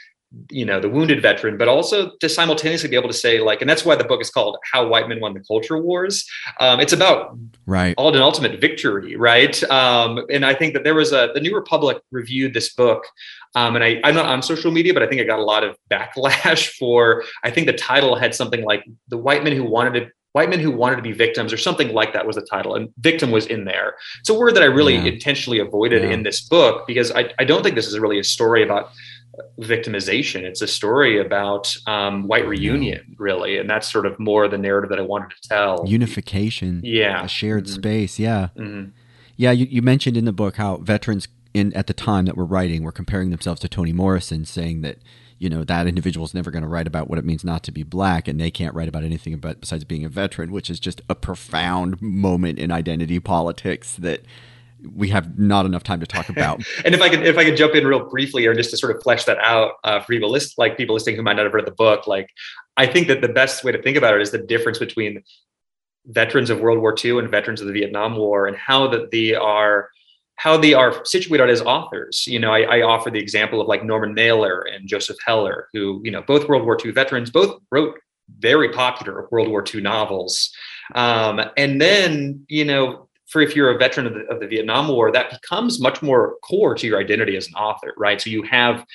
you 0.50 0.64
know 0.64 0.78
the 0.78 0.88
wounded 0.88 1.22
veteran 1.22 1.56
but 1.56 1.68
also 1.68 2.10
to 2.20 2.28
simultaneously 2.28 2.86
be 2.86 2.96
able 2.96 3.08
to 3.08 3.14
say 3.14 3.40
like 3.40 3.62
and 3.62 3.70
that's 3.70 3.82
why 3.82 3.96
the 3.96 4.04
book 4.04 4.20
is 4.20 4.28
called 4.28 4.58
how 4.70 4.86
white 4.86 5.08
men 5.08 5.20
won 5.20 5.32
the 5.32 5.40
culture 5.40 5.78
wars 5.78 6.28
um, 6.60 6.80
it's 6.80 6.92
about 6.92 7.38
right 7.64 7.94
all 7.96 8.14
an 8.14 8.20
ultimate 8.20 8.60
victory 8.60 9.16
right 9.16 9.62
um, 9.70 10.22
and 10.30 10.44
i 10.44 10.52
think 10.52 10.74
that 10.74 10.84
there 10.84 10.94
was 10.94 11.12
a 11.12 11.30
the 11.32 11.40
new 11.40 11.54
republic 11.54 11.96
reviewed 12.10 12.52
this 12.52 12.74
book 12.74 13.06
um, 13.54 13.74
and 13.76 13.84
I, 13.84 14.00
i'm 14.04 14.14
not 14.14 14.26
on 14.26 14.42
social 14.42 14.70
media 14.70 14.92
but 14.94 15.02
i 15.02 15.06
think 15.06 15.20
i 15.20 15.24
got 15.24 15.38
a 15.38 15.44
lot 15.44 15.64
of 15.64 15.76
backlash 15.90 16.68
for 16.78 17.24
i 17.44 17.50
think 17.50 17.66
the 17.66 17.72
title 17.72 18.16
had 18.16 18.34
something 18.34 18.62
like 18.64 18.84
the 19.08 19.16
white 19.18 19.42
men 19.44 19.54
who 19.56 19.64
wanted 19.64 19.94
to 20.00 20.06
white 20.32 20.50
men 20.50 20.60
who 20.60 20.70
wanted 20.70 20.96
to 20.96 21.02
be 21.02 21.12
victims 21.12 21.52
or 21.52 21.56
something 21.56 21.92
like 21.94 22.12
that 22.12 22.26
was 22.26 22.36
the 22.36 22.42
title 22.42 22.74
and 22.74 22.88
victim 22.98 23.30
was 23.30 23.46
in 23.46 23.64
there 23.64 23.94
it's 24.20 24.28
a 24.28 24.34
word 24.34 24.54
that 24.54 24.62
i 24.62 24.66
really 24.66 24.94
Yeah. 24.94 25.04
intentionally 25.06 25.58
avoided 25.58 26.02
Yeah. 26.02 26.10
in 26.10 26.22
this 26.22 26.40
book 26.48 26.86
because 26.86 27.10
I, 27.12 27.32
I 27.38 27.44
don't 27.44 27.62
think 27.62 27.74
this 27.76 27.86
is 27.86 27.98
really 27.98 28.18
a 28.18 28.24
story 28.24 28.62
about 28.62 28.90
victimization 29.60 30.42
it's 30.42 30.62
a 30.62 30.66
story 30.66 31.18
about 31.20 31.74
um, 31.86 32.26
white 32.26 32.46
reunion 32.46 33.14
really 33.18 33.58
and 33.58 33.68
that's 33.68 33.90
sort 33.90 34.06
of 34.06 34.18
more 34.18 34.48
the 34.48 34.58
narrative 34.58 34.90
that 34.90 34.98
i 34.98 35.02
wanted 35.02 35.30
to 35.30 35.48
tell 35.48 35.84
unification. 35.86 36.80
yeah 36.84 37.24
A 37.24 37.28
shared 37.28 37.64
Mhm. 37.64 37.68
space. 37.74 38.18
Yeah. 38.18 38.48
Mhm. 38.56 38.92
Yeah, 39.36 39.52
you, 39.52 39.66
you 39.70 39.82
mentioned 39.82 40.16
in 40.16 40.24
the 40.24 40.32
book 40.32 40.56
how 40.56 40.78
veterans 40.78 41.28
in 41.54 41.72
at 41.74 41.86
the 41.86 41.94
time 41.94 42.26
that 42.26 42.36
we're 42.36 42.44
writing 42.44 42.82
were 42.82 42.92
comparing 42.92 43.30
themselves 43.30 43.60
to 43.60 43.68
Toni 43.68 43.92
Morrison, 43.92 44.44
saying 44.44 44.82
that 44.82 44.98
you 45.38 45.48
know 45.48 45.64
that 45.64 45.86
individual 45.86 46.26
is 46.26 46.34
never 46.34 46.50
going 46.50 46.62
to 46.62 46.68
write 46.68 46.86
about 46.86 47.08
what 47.08 47.18
it 47.18 47.24
means 47.24 47.44
not 47.44 47.62
to 47.64 47.72
be 47.72 47.82
black, 47.82 48.28
and 48.28 48.40
they 48.40 48.50
can't 48.50 48.74
write 48.74 48.88
about 48.88 49.04
anything 49.04 49.34
about 49.34 49.60
besides 49.60 49.84
being 49.84 50.04
a 50.04 50.08
veteran, 50.08 50.52
which 50.52 50.70
is 50.70 50.80
just 50.80 51.00
a 51.08 51.14
profound 51.14 52.00
moment 52.02 52.58
in 52.58 52.70
identity 52.70 53.20
politics 53.20 53.94
that 53.96 54.22
we 54.94 55.08
have 55.08 55.38
not 55.38 55.66
enough 55.66 55.82
time 55.82 56.00
to 56.00 56.06
talk 56.06 56.28
about. 56.28 56.62
and 56.84 56.94
if 56.94 57.00
I 57.00 57.08
could, 57.08 57.26
if 57.26 57.36
I 57.36 57.44
could 57.44 57.56
jump 57.56 57.74
in 57.74 57.86
real 57.86 58.08
briefly, 58.08 58.46
or 58.46 58.54
just 58.54 58.70
to 58.70 58.76
sort 58.76 58.94
of 58.94 59.02
flesh 59.02 59.24
that 59.24 59.38
out 59.38 59.72
uh, 59.84 60.00
for 60.00 60.12
people 60.12 60.30
list, 60.30 60.58
like 60.58 60.76
people 60.76 60.94
listening 60.94 61.16
who 61.16 61.22
might 61.22 61.34
not 61.34 61.44
have 61.44 61.54
read 61.54 61.66
the 61.66 61.72
book, 61.72 62.06
like 62.06 62.30
I 62.76 62.86
think 62.86 63.08
that 63.08 63.20
the 63.20 63.28
best 63.28 63.64
way 63.64 63.72
to 63.72 63.82
think 63.82 63.96
about 63.96 64.14
it 64.14 64.20
is 64.20 64.30
the 64.30 64.38
difference 64.38 64.78
between 64.78 65.22
veterans 66.06 66.48
of 66.48 66.60
World 66.60 66.78
War 66.78 66.94
II 67.02 67.18
and 67.18 67.28
veterans 67.28 67.60
of 67.60 67.66
the 67.66 67.72
Vietnam 67.72 68.16
War, 68.16 68.46
and 68.46 68.56
how 68.56 68.88
that 68.88 69.10
they 69.10 69.34
are 69.34 69.90
how 70.38 70.56
they 70.56 70.72
are 70.72 71.04
situated 71.04 71.50
as 71.50 71.60
authors. 71.60 72.24
You 72.26 72.38
know, 72.38 72.52
I, 72.52 72.60
I 72.78 72.82
offer 72.82 73.10
the 73.10 73.18
example 73.18 73.60
of 73.60 73.66
like 73.66 73.84
Norman 73.84 74.14
Mailer 74.14 74.60
and 74.72 74.88
Joseph 74.88 75.18
Heller, 75.24 75.68
who 75.72 76.00
you 76.04 76.10
know 76.10 76.22
both 76.22 76.48
World 76.48 76.64
War 76.64 76.78
II 76.82 76.92
veterans, 76.92 77.30
both 77.30 77.60
wrote 77.70 77.98
very 78.38 78.70
popular 78.70 79.28
World 79.30 79.48
War 79.48 79.64
II 79.74 79.80
novels, 79.80 80.50
um, 80.94 81.40
and 81.56 81.80
then 81.80 82.44
you 82.48 82.64
know 82.64 83.08
for 83.26 83.42
if 83.42 83.54
you're 83.54 83.70
a 83.70 83.78
veteran 83.78 84.06
of 84.06 84.14
the, 84.14 84.20
of 84.30 84.40
the 84.40 84.46
Vietnam 84.46 84.88
War, 84.88 85.12
that 85.12 85.30
becomes 85.30 85.80
much 85.80 86.00
more 86.00 86.36
core 86.42 86.74
to 86.74 86.86
your 86.86 86.98
identity 86.98 87.36
as 87.36 87.46
an 87.48 87.54
author, 87.54 87.92
right? 87.98 88.20
So 88.20 88.30
you 88.30 88.42
have 88.44 88.86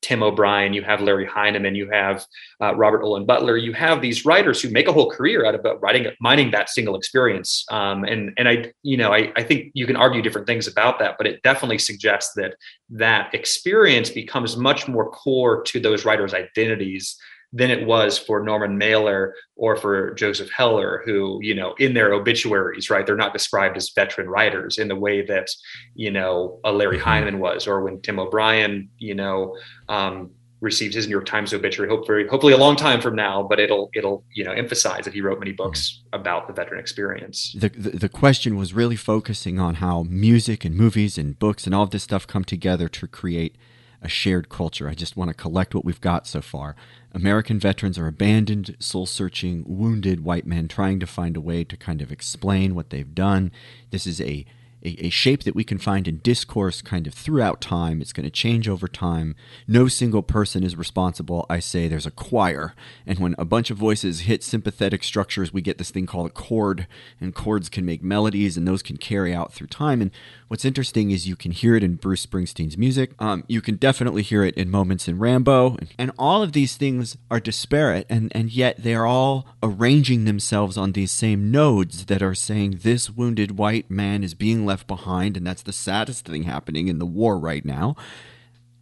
Tim 0.00 0.22
O'Brien, 0.22 0.72
you 0.72 0.82
have 0.82 1.00
Larry 1.00 1.26
Heinemann, 1.26 1.74
you 1.74 1.90
have 1.90 2.24
uh, 2.62 2.74
Robert 2.74 3.02
Olin 3.02 3.26
Butler, 3.26 3.56
you 3.56 3.72
have 3.72 4.00
these 4.00 4.24
writers 4.24 4.60
who 4.60 4.70
make 4.70 4.88
a 4.88 4.92
whole 4.92 5.10
career 5.10 5.44
out 5.44 5.54
of 5.54 5.64
uh, 5.64 5.76
writing, 5.78 6.06
mining 6.20 6.50
that 6.52 6.68
single 6.68 6.96
experience. 6.96 7.64
Um, 7.70 8.04
and 8.04 8.32
and 8.38 8.48
I, 8.48 8.72
you 8.82 8.96
know, 8.96 9.12
I, 9.12 9.32
I 9.36 9.42
think 9.42 9.72
you 9.74 9.86
can 9.86 9.96
argue 9.96 10.22
different 10.22 10.46
things 10.46 10.66
about 10.66 10.98
that, 11.00 11.16
but 11.18 11.26
it 11.26 11.42
definitely 11.42 11.78
suggests 11.78 12.34
that 12.34 12.54
that 12.90 13.34
experience 13.34 14.10
becomes 14.10 14.56
much 14.56 14.88
more 14.88 15.10
core 15.10 15.62
to 15.64 15.80
those 15.80 16.04
writers' 16.04 16.34
identities 16.34 17.18
than 17.52 17.70
it 17.70 17.86
was 17.86 18.18
for 18.18 18.42
Norman 18.42 18.76
Mailer 18.76 19.34
or 19.56 19.76
for 19.76 20.12
Joseph 20.14 20.50
Heller, 20.50 21.02
who, 21.04 21.38
you 21.42 21.54
know, 21.54 21.74
in 21.78 21.94
their 21.94 22.12
obituaries, 22.12 22.90
right, 22.90 23.06
they're 23.06 23.16
not 23.16 23.32
described 23.32 23.76
as 23.76 23.90
veteran 23.94 24.28
writers 24.28 24.78
in 24.78 24.88
the 24.88 24.96
way 24.96 25.24
that, 25.24 25.48
you 25.94 26.10
know, 26.10 26.60
a 26.64 26.72
Larry 26.72 26.96
mm-hmm. 26.96 27.08
Heinemann 27.08 27.38
was, 27.38 27.66
or 27.66 27.82
when 27.82 28.02
Tim 28.02 28.18
O'Brien, 28.18 28.90
you 28.98 29.14
know, 29.14 29.56
um, 29.88 30.30
receives 30.60 30.94
his 30.94 31.06
New 31.06 31.12
York 31.12 31.24
Times 31.24 31.54
obituary, 31.54 31.88
hopefully, 31.88 32.26
hopefully 32.26 32.52
a 32.52 32.58
long 32.58 32.76
time 32.76 33.00
from 33.00 33.14
now, 33.14 33.46
but 33.48 33.60
it'll, 33.60 33.88
it'll, 33.94 34.24
you 34.34 34.44
know, 34.44 34.52
emphasize 34.52 35.04
that 35.04 35.14
he 35.14 35.20
wrote 35.22 35.38
many 35.38 35.52
books 35.52 36.02
mm-hmm. 36.02 36.20
about 36.20 36.48
the 36.48 36.52
veteran 36.52 36.80
experience. 36.80 37.54
the, 37.58 37.68
the 37.70 37.90
the 37.90 38.08
question 38.08 38.56
was 38.56 38.74
really 38.74 38.96
focusing 38.96 39.58
on 39.58 39.76
how 39.76 40.02
music 40.02 40.64
and 40.64 40.76
movies 40.76 41.16
and 41.16 41.38
books 41.38 41.64
and 41.64 41.74
all 41.74 41.84
of 41.84 41.90
this 41.90 42.02
stuff 42.02 42.26
come 42.26 42.44
together 42.44 42.88
to 42.88 43.06
create 43.06 43.56
a 44.02 44.08
shared 44.08 44.48
culture. 44.48 44.88
I 44.88 44.94
just 44.94 45.16
want 45.16 45.28
to 45.28 45.34
collect 45.34 45.74
what 45.74 45.84
we've 45.84 46.00
got 46.00 46.26
so 46.26 46.40
far. 46.40 46.76
American 47.12 47.58
veterans 47.58 47.98
are 47.98 48.06
abandoned, 48.06 48.76
soul 48.78 49.06
searching, 49.06 49.64
wounded 49.66 50.24
white 50.24 50.46
men 50.46 50.68
trying 50.68 51.00
to 51.00 51.06
find 51.06 51.36
a 51.36 51.40
way 51.40 51.64
to 51.64 51.76
kind 51.76 52.00
of 52.00 52.12
explain 52.12 52.74
what 52.74 52.90
they've 52.90 53.14
done. 53.14 53.50
This 53.90 54.06
is 54.06 54.20
a 54.20 54.46
a, 54.84 55.06
a 55.06 55.10
shape 55.10 55.44
that 55.44 55.54
we 55.54 55.64
can 55.64 55.78
find 55.78 56.06
in 56.06 56.18
discourse 56.18 56.82
kind 56.82 57.06
of 57.06 57.14
throughout 57.14 57.60
time. 57.60 58.00
It's 58.00 58.12
going 58.12 58.24
to 58.24 58.30
change 58.30 58.68
over 58.68 58.86
time. 58.86 59.34
No 59.66 59.88
single 59.88 60.22
person 60.22 60.62
is 60.62 60.76
responsible. 60.76 61.46
I 61.50 61.58
say 61.58 61.88
there's 61.88 62.06
a 62.06 62.12
choir. 62.12 62.74
And 63.06 63.18
when 63.18 63.34
a 63.38 63.44
bunch 63.44 63.70
of 63.70 63.76
voices 63.76 64.20
hit 64.20 64.42
sympathetic 64.42 65.02
structures, 65.02 65.52
we 65.52 65.62
get 65.62 65.78
this 65.78 65.90
thing 65.90 66.06
called 66.06 66.26
a 66.26 66.30
chord. 66.30 66.86
And 67.20 67.34
chords 67.34 67.68
can 67.68 67.84
make 67.84 68.02
melodies, 68.02 68.56
and 68.56 68.66
those 68.66 68.82
can 68.82 68.96
carry 68.96 69.34
out 69.34 69.52
through 69.52 69.68
time. 69.68 70.00
And 70.00 70.10
what's 70.48 70.64
interesting 70.64 71.10
is 71.10 71.28
you 71.28 71.36
can 71.36 71.52
hear 71.52 71.76
it 71.76 71.84
in 71.84 71.94
Bruce 71.94 72.26
Springsteen's 72.26 72.76
music. 72.76 73.12
Um, 73.18 73.44
you 73.46 73.60
can 73.60 73.76
definitely 73.76 74.22
hear 74.22 74.42
it 74.42 74.56
in 74.56 74.70
moments 74.70 75.06
in 75.06 75.18
Rambo. 75.18 75.76
And 75.96 76.10
all 76.18 76.42
of 76.42 76.52
these 76.52 76.76
things 76.76 77.16
are 77.30 77.40
disparate, 77.40 78.06
and, 78.10 78.32
and 78.34 78.50
yet 78.50 78.82
they 78.82 78.94
are 78.94 79.06
all 79.06 79.46
arranging 79.62 80.24
themselves 80.24 80.76
on 80.76 80.92
these 80.92 81.12
same 81.12 81.50
nodes 81.50 82.06
that 82.06 82.22
are 82.22 82.34
saying 82.34 82.80
this 82.82 83.10
wounded 83.10 83.56
white 83.58 83.90
man 83.90 84.24
is 84.24 84.34
being 84.34 84.66
left 84.66 84.86
behind, 84.86 85.36
and 85.36 85.46
that's 85.46 85.62
the 85.62 85.72
saddest 85.72 86.24
thing 86.24 86.44
happening 86.44 86.88
in 86.88 86.98
the 86.98 87.06
war 87.06 87.38
right 87.38 87.64
now. 87.64 87.94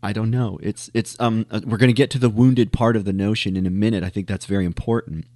I 0.03 0.13
don't 0.13 0.31
know. 0.31 0.59
It's 0.63 0.89
it's 0.95 1.19
um 1.19 1.47
uh, 1.51 1.63
we're 1.65 1.79
going 1.79 1.89
to 1.89 1.95
get 1.95 2.11
to 2.11 2.19
the 2.19 2.29
wounded 2.29 2.73
part 2.73 2.95
of 2.95 3.05
the 3.05 3.13
notion 3.13 3.57
in 3.57 3.67
a 3.67 3.71
minute. 3.71 4.05
I 4.05 4.09
think 4.09 4.29
that's 4.29 4.47
very 4.47 4.65
important. 4.65 5.27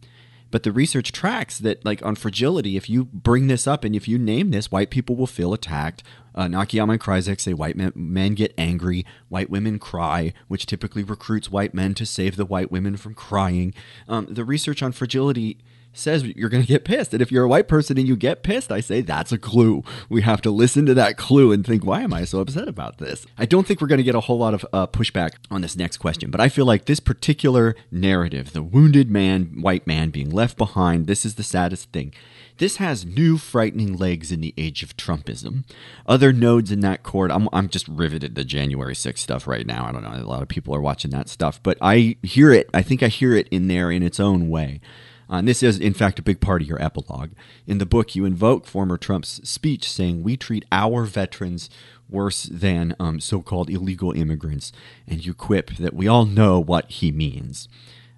But 0.50 0.64
the 0.64 0.72
research 0.72 1.12
tracks 1.12 1.58
that 1.58 1.84
like 1.84 2.04
on 2.04 2.16
fragility, 2.16 2.76
if 2.76 2.90
you 2.90 3.04
bring 3.04 3.46
this 3.46 3.66
up 3.66 3.84
and 3.84 3.94
if 3.94 4.08
you 4.08 4.18
name 4.18 4.50
this, 4.50 4.70
white 4.70 4.90
people 4.90 5.16
will 5.16 5.26
feel 5.26 5.52
attacked. 5.52 6.02
Uh, 6.34 6.46
Nakayama 6.46 6.92
and 6.92 7.00
Krizek 7.00 7.40
say 7.40 7.52
white 7.54 7.76
men, 7.76 7.92
men 7.94 8.34
get 8.34 8.54
angry, 8.56 9.04
white 9.28 9.50
women 9.50 9.78
cry, 9.78 10.32
which 10.48 10.66
typically 10.66 11.02
recruits 11.02 11.50
white 11.50 11.74
men 11.74 11.94
to 11.94 12.06
save 12.06 12.36
the 12.36 12.44
white 12.44 12.70
women 12.70 12.96
from 12.96 13.14
crying. 13.14 13.74
Um, 14.08 14.26
the 14.30 14.44
research 14.44 14.82
on 14.82 14.92
fragility 14.92 15.58
says 15.92 16.24
you're 16.24 16.48
going 16.48 16.62
to 16.62 16.68
get 16.68 16.84
pissed. 16.84 17.12
And 17.12 17.22
if 17.22 17.32
you're 17.32 17.44
a 17.44 17.48
white 17.48 17.68
person 17.68 17.98
and 17.98 18.06
you 18.06 18.16
get 18.16 18.42
pissed, 18.42 18.70
I 18.70 18.80
say 18.80 19.00
that's 19.00 19.32
a 19.32 19.38
clue. 19.38 19.82
We 20.08 20.22
have 20.22 20.40
to 20.42 20.50
listen 20.50 20.86
to 20.86 20.94
that 20.94 21.16
clue 21.16 21.52
and 21.52 21.66
think, 21.66 21.84
why 21.84 22.02
am 22.02 22.12
I 22.12 22.24
so 22.24 22.40
upset 22.40 22.68
about 22.68 22.98
this? 22.98 23.26
I 23.38 23.46
don't 23.46 23.66
think 23.66 23.80
we're 23.80 23.88
going 23.88 23.98
to 23.98 24.04
get 24.04 24.14
a 24.14 24.20
whole 24.20 24.38
lot 24.38 24.54
of 24.54 24.66
uh, 24.72 24.86
pushback 24.86 25.32
on 25.50 25.62
this 25.62 25.76
next 25.76 25.98
question, 25.98 26.30
but 26.30 26.40
I 26.40 26.48
feel 26.48 26.64
like 26.64 26.84
this 26.84 27.00
particular 27.00 27.74
narrative, 27.90 28.52
the 28.52 28.62
wounded 28.62 29.10
man, 29.10 29.60
white 29.60 29.86
man 29.86 30.10
being 30.10 30.30
left 30.30 30.56
behind, 30.56 31.06
this 31.06 31.24
is 31.24 31.34
the 31.34 31.42
saddest 31.42 31.90
thing. 31.92 32.12
This 32.60 32.76
has 32.76 33.06
new 33.06 33.38
frightening 33.38 33.96
legs 33.96 34.30
in 34.30 34.42
the 34.42 34.52
age 34.58 34.82
of 34.82 34.94
Trumpism. 34.94 35.64
Other 36.06 36.30
nodes 36.30 36.70
in 36.70 36.80
that 36.80 37.02
chord, 37.02 37.32
I'm, 37.32 37.48
I'm 37.54 37.70
just 37.70 37.88
riveted 37.88 38.36
to 38.36 38.44
January 38.44 38.92
6th 38.92 39.16
stuff 39.16 39.46
right 39.46 39.66
now. 39.66 39.86
I 39.86 39.92
don't 39.92 40.02
know. 40.02 40.12
A 40.12 40.28
lot 40.28 40.42
of 40.42 40.48
people 40.48 40.74
are 40.74 40.80
watching 40.80 41.10
that 41.12 41.30
stuff, 41.30 41.58
but 41.62 41.78
I 41.80 42.18
hear 42.22 42.52
it. 42.52 42.68
I 42.74 42.82
think 42.82 43.02
I 43.02 43.08
hear 43.08 43.34
it 43.34 43.48
in 43.48 43.68
there 43.68 43.90
in 43.90 44.02
its 44.02 44.20
own 44.20 44.50
way. 44.50 44.82
Uh, 45.30 45.36
and 45.36 45.48
this 45.48 45.62
is, 45.62 45.78
in 45.78 45.94
fact, 45.94 46.18
a 46.18 46.22
big 46.22 46.40
part 46.40 46.62
of 46.62 46.68
your 46.68 46.82
epilogue. 46.82 47.30
In 47.66 47.78
the 47.78 47.86
book, 47.86 48.14
you 48.16 48.24
invoke 48.24 48.66
former 48.66 48.96
Trump's 48.96 49.40
speech 49.48 49.90
saying, 49.90 50.22
We 50.22 50.36
treat 50.36 50.64
our 50.72 51.04
veterans 51.04 51.70
worse 52.08 52.44
than 52.44 52.96
um, 52.98 53.20
so 53.20 53.40
called 53.40 53.70
illegal 53.70 54.12
immigrants. 54.12 54.72
And 55.06 55.24
you 55.24 55.32
quip 55.32 55.70
that 55.76 55.94
we 55.94 56.08
all 56.08 56.26
know 56.26 56.58
what 56.58 56.90
he 56.90 57.12
means. 57.12 57.68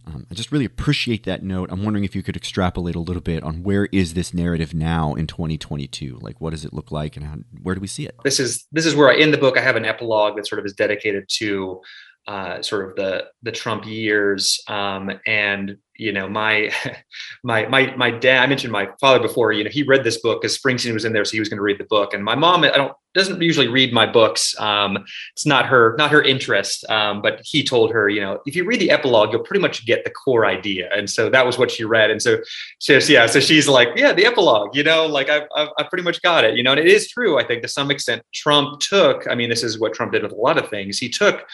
Um, 0.07 0.27
I 0.31 0.35
just 0.35 0.51
really 0.51 0.65
appreciate 0.65 1.25
that 1.25 1.43
note. 1.45 1.71
I'm 1.71 1.85
wondering 1.85 2.05
if 2.05 2.17
you 2.17 2.23
could 2.23 2.37
extrapolate 2.37 2.97
a 2.97 3.01
little 3.01 3.23
bit 3.23 3.45
on 3.45 3.63
where 3.63 3.89
is 3.93 4.15
this 4.15 4.35
narrative 4.35 4.75
now 4.75 5.15
in 5.15 5.29
2022? 5.29 6.19
Like, 6.21 6.41
what 6.41 6.51
does 6.51 6.65
it 6.65 6.73
look 6.73 6.91
like, 6.91 7.17
and 7.17 7.25
how, 7.25 7.37
where 7.63 7.77
do 7.77 7.81
we 7.81 7.87
see 7.87 8.07
it? 8.07 8.17
This 8.25 8.41
is 8.41 8.67
this 8.73 8.85
is 8.85 8.97
where 8.97 9.11
I, 9.11 9.15
in 9.15 9.31
the 9.31 9.39
book 9.39 9.57
I 9.57 9.61
have 9.61 9.77
an 9.77 9.85
epilogue 9.85 10.37
that 10.37 10.49
sort 10.49 10.59
of 10.59 10.67
is 10.67 10.73
dedicated 10.73 11.29
to 11.37 11.81
uh, 12.27 12.63
sort 12.63 12.89
of 12.89 12.97
the 12.97 13.25
the 13.43 13.53
Trump 13.53 13.87
years, 13.87 14.61
um, 14.69 15.11
and 15.27 15.77
you 15.97 16.13
know 16.13 16.29
my 16.29 16.73
my 17.45 17.67
my 17.67 17.95
my 17.97 18.11
dad. 18.11 18.43
I 18.43 18.47
mentioned 18.47 18.73
my 18.73 18.89
father 19.01 19.21
before. 19.21 19.53
You 19.53 19.65
know, 19.65 19.71
he 19.71 19.83
read 19.83 20.05
this 20.05 20.21
book 20.21 20.41
because 20.41 20.59
Springsteen 20.59 20.95
was 20.95 21.05
in 21.05 21.13
there, 21.13 21.25
so 21.25 21.33
he 21.33 21.41
was 21.41 21.49
going 21.49 21.59
to 21.59 21.63
read 21.63 21.79
the 21.79 21.85
book. 21.85 22.15
And 22.15 22.25
my 22.25 22.35
mom, 22.35 22.65
I 22.65 22.71
don't 22.71 22.93
doesn't 23.15 23.43
usually 23.43 23.69
read 23.69 23.93
my 23.93 24.07
books. 24.07 24.59
Um, 24.59 25.05
it's 25.35 25.45
not 25.45 25.67
her 25.67 25.95
not 25.99 26.11
her 26.11 26.23
interest. 26.23 26.89
Um, 26.89 27.21
but 27.21 27.41
he 27.45 27.63
told 27.63 27.93
her, 27.93 28.09
you 28.09 28.21
know, 28.21 28.41
if 28.47 28.57
you 28.57 28.65
read 28.65 28.81
the 28.81 28.91
epilogue, 28.91 29.33
you'll 29.33 29.43
pretty 29.43 29.61
much 29.61 29.85
get 29.85 30.05
the 30.05 30.11
core 30.11 30.47
idea. 30.47 30.89
And 30.95 31.09
so 31.09 31.29
that 31.29 31.45
was 31.45 31.59
what 31.59 31.71
she 31.71 31.85
read. 31.85 32.11
And 32.11 32.23
so, 32.23 32.39
so 32.79 32.99
yeah, 32.99 33.27
so 33.27 33.41
she's 33.41 33.69
like, 33.69 33.89
yeah, 33.97 34.13
the 34.13 34.25
epilogue. 34.25 34.75
You 34.75 34.85
know, 34.85 35.07
like 35.07 35.29
I've 35.29 35.49
I've, 35.55 35.69
I've 35.79 35.91
pretty 35.91 36.05
much 36.05 36.23
got 36.23 36.45
it. 36.45 36.57
You 36.57 36.63
know, 36.63 36.73
and 36.73 36.81
it 36.81 36.87
is 36.87 37.09
true. 37.09 37.39
I 37.39 37.45
think 37.45 37.63
to 37.63 37.69
some 37.69 37.91
extent, 37.91 38.23
Trump 38.33 38.81
took. 38.81 39.27
I 39.29 39.35
mean, 39.35 39.51
this 39.51 39.63
is 39.63 39.79
what 39.79 39.93
Trump 39.93 40.13
did 40.13 40.23
with 40.23 40.33
a 40.33 40.37
lot 40.37 40.57
of 40.57 40.71
things. 40.71 40.99
He 40.99 41.09
took 41.09 41.47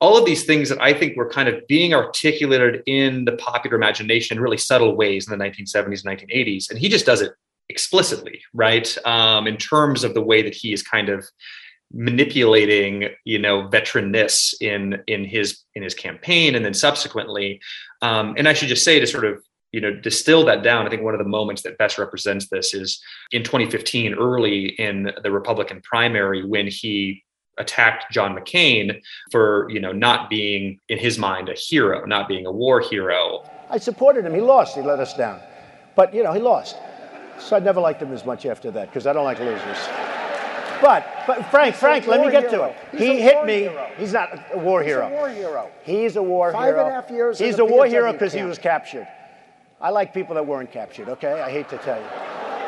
all 0.00 0.16
of 0.16 0.24
these 0.24 0.44
things 0.44 0.68
that 0.70 0.80
I 0.80 0.94
think 0.94 1.16
were 1.16 1.28
kind 1.28 1.48
of 1.48 1.66
being 1.66 1.92
articulated 1.92 2.82
in 2.86 3.24
the 3.26 3.32
popular 3.32 3.76
imagination 3.76 4.36
in 4.36 4.42
really 4.42 4.56
subtle 4.56 4.96
ways 4.96 5.28
in 5.28 5.38
the 5.38 5.44
1970s, 5.44 6.04
and 6.04 6.18
1980s. 6.18 6.70
And 6.70 6.78
he 6.78 6.88
just 6.88 7.04
does 7.04 7.20
it 7.20 7.32
explicitly, 7.68 8.40
right? 8.54 8.96
Um, 9.06 9.46
in 9.46 9.56
terms 9.56 10.02
of 10.02 10.14
the 10.14 10.22
way 10.22 10.42
that 10.42 10.54
he 10.54 10.72
is 10.72 10.82
kind 10.82 11.08
of 11.08 11.24
manipulating 11.92 13.08
you 13.24 13.38
know 13.38 13.68
veteranness 13.68 14.54
in 14.60 15.02
in 15.08 15.24
his 15.24 15.64
in 15.74 15.82
his 15.82 15.92
campaign 15.92 16.54
and 16.54 16.64
then 16.64 16.72
subsequently 16.72 17.60
um, 18.00 18.34
and 18.38 18.48
i 18.48 18.52
should 18.52 18.68
just 18.68 18.84
say 18.84 19.00
to 19.00 19.06
sort 19.08 19.24
of 19.24 19.42
you 19.72 19.80
know 19.80 19.92
distill 19.92 20.44
that 20.44 20.62
down 20.62 20.86
i 20.86 20.88
think 20.88 21.02
one 21.02 21.14
of 21.14 21.18
the 21.18 21.28
moments 21.28 21.62
that 21.62 21.76
best 21.78 21.98
represents 21.98 22.46
this 22.48 22.74
is 22.74 23.02
in 23.32 23.42
2015 23.42 24.14
early 24.14 24.66
in 24.66 25.10
the 25.24 25.32
republican 25.32 25.80
primary 25.82 26.46
when 26.46 26.68
he 26.68 27.24
attacked 27.60 28.10
john 28.10 28.34
mccain 28.34 29.00
for 29.30 29.68
you 29.70 29.80
know 29.80 29.92
not 29.92 30.28
being 30.28 30.80
in 30.88 30.98
his 30.98 31.18
mind 31.18 31.48
a 31.48 31.54
hero 31.54 32.04
not 32.06 32.26
being 32.26 32.46
a 32.46 32.52
war 32.52 32.80
hero 32.80 33.42
i 33.68 33.78
supported 33.78 34.24
him 34.24 34.34
he 34.34 34.40
lost 34.40 34.74
he 34.74 34.82
let 34.82 34.98
us 34.98 35.14
down 35.16 35.40
but 35.94 36.12
you 36.14 36.22
know 36.22 36.32
he 36.32 36.40
lost 36.40 36.76
so 37.38 37.56
i 37.56 37.58
never 37.58 37.80
liked 37.80 38.00
him 38.02 38.12
as 38.12 38.24
much 38.24 38.46
after 38.46 38.70
that 38.70 38.88
because 38.88 39.06
i 39.06 39.12
don't 39.12 39.24
like 39.24 39.38
losers 39.38 39.78
but, 40.80 41.06
but 41.26 41.44
Frank, 41.50 41.74
Frank, 41.74 42.06
let 42.06 42.24
me 42.24 42.30
get 42.30 42.48
hero. 42.48 42.68
to 42.68 42.70
it. 42.70 42.76
He's 42.92 43.00
he 43.00 43.20
hit 43.20 43.44
me. 43.44 43.58
Hero. 43.60 43.90
He's 43.98 44.12
not 44.14 44.30
a 44.52 44.58
war 44.58 44.82
hero. 44.82 45.06
He's 45.06 45.12
a 45.12 45.16
war 45.16 45.28
hero. 45.28 45.70
He's 45.82 46.16
a 46.16 46.22
war 46.22 46.52
Five 46.52 46.64
hero. 46.64 46.76
Five 46.78 46.86
and 46.86 46.92
a 46.92 47.02
half 47.02 47.10
years. 47.10 47.38
He's 47.38 47.58
a 47.58 47.64
war 47.64 47.86
hero 47.86 48.12
because 48.12 48.32
he 48.32 48.42
was 48.42 48.58
captured. 48.58 49.06
I 49.80 49.90
like 49.90 50.12
people 50.12 50.34
that 50.34 50.46
weren't 50.46 50.72
captured. 50.72 51.08
Okay, 51.08 51.40
I 51.40 51.50
hate 51.50 51.68
to 51.70 51.78
tell 51.78 52.00
you. 52.00 52.08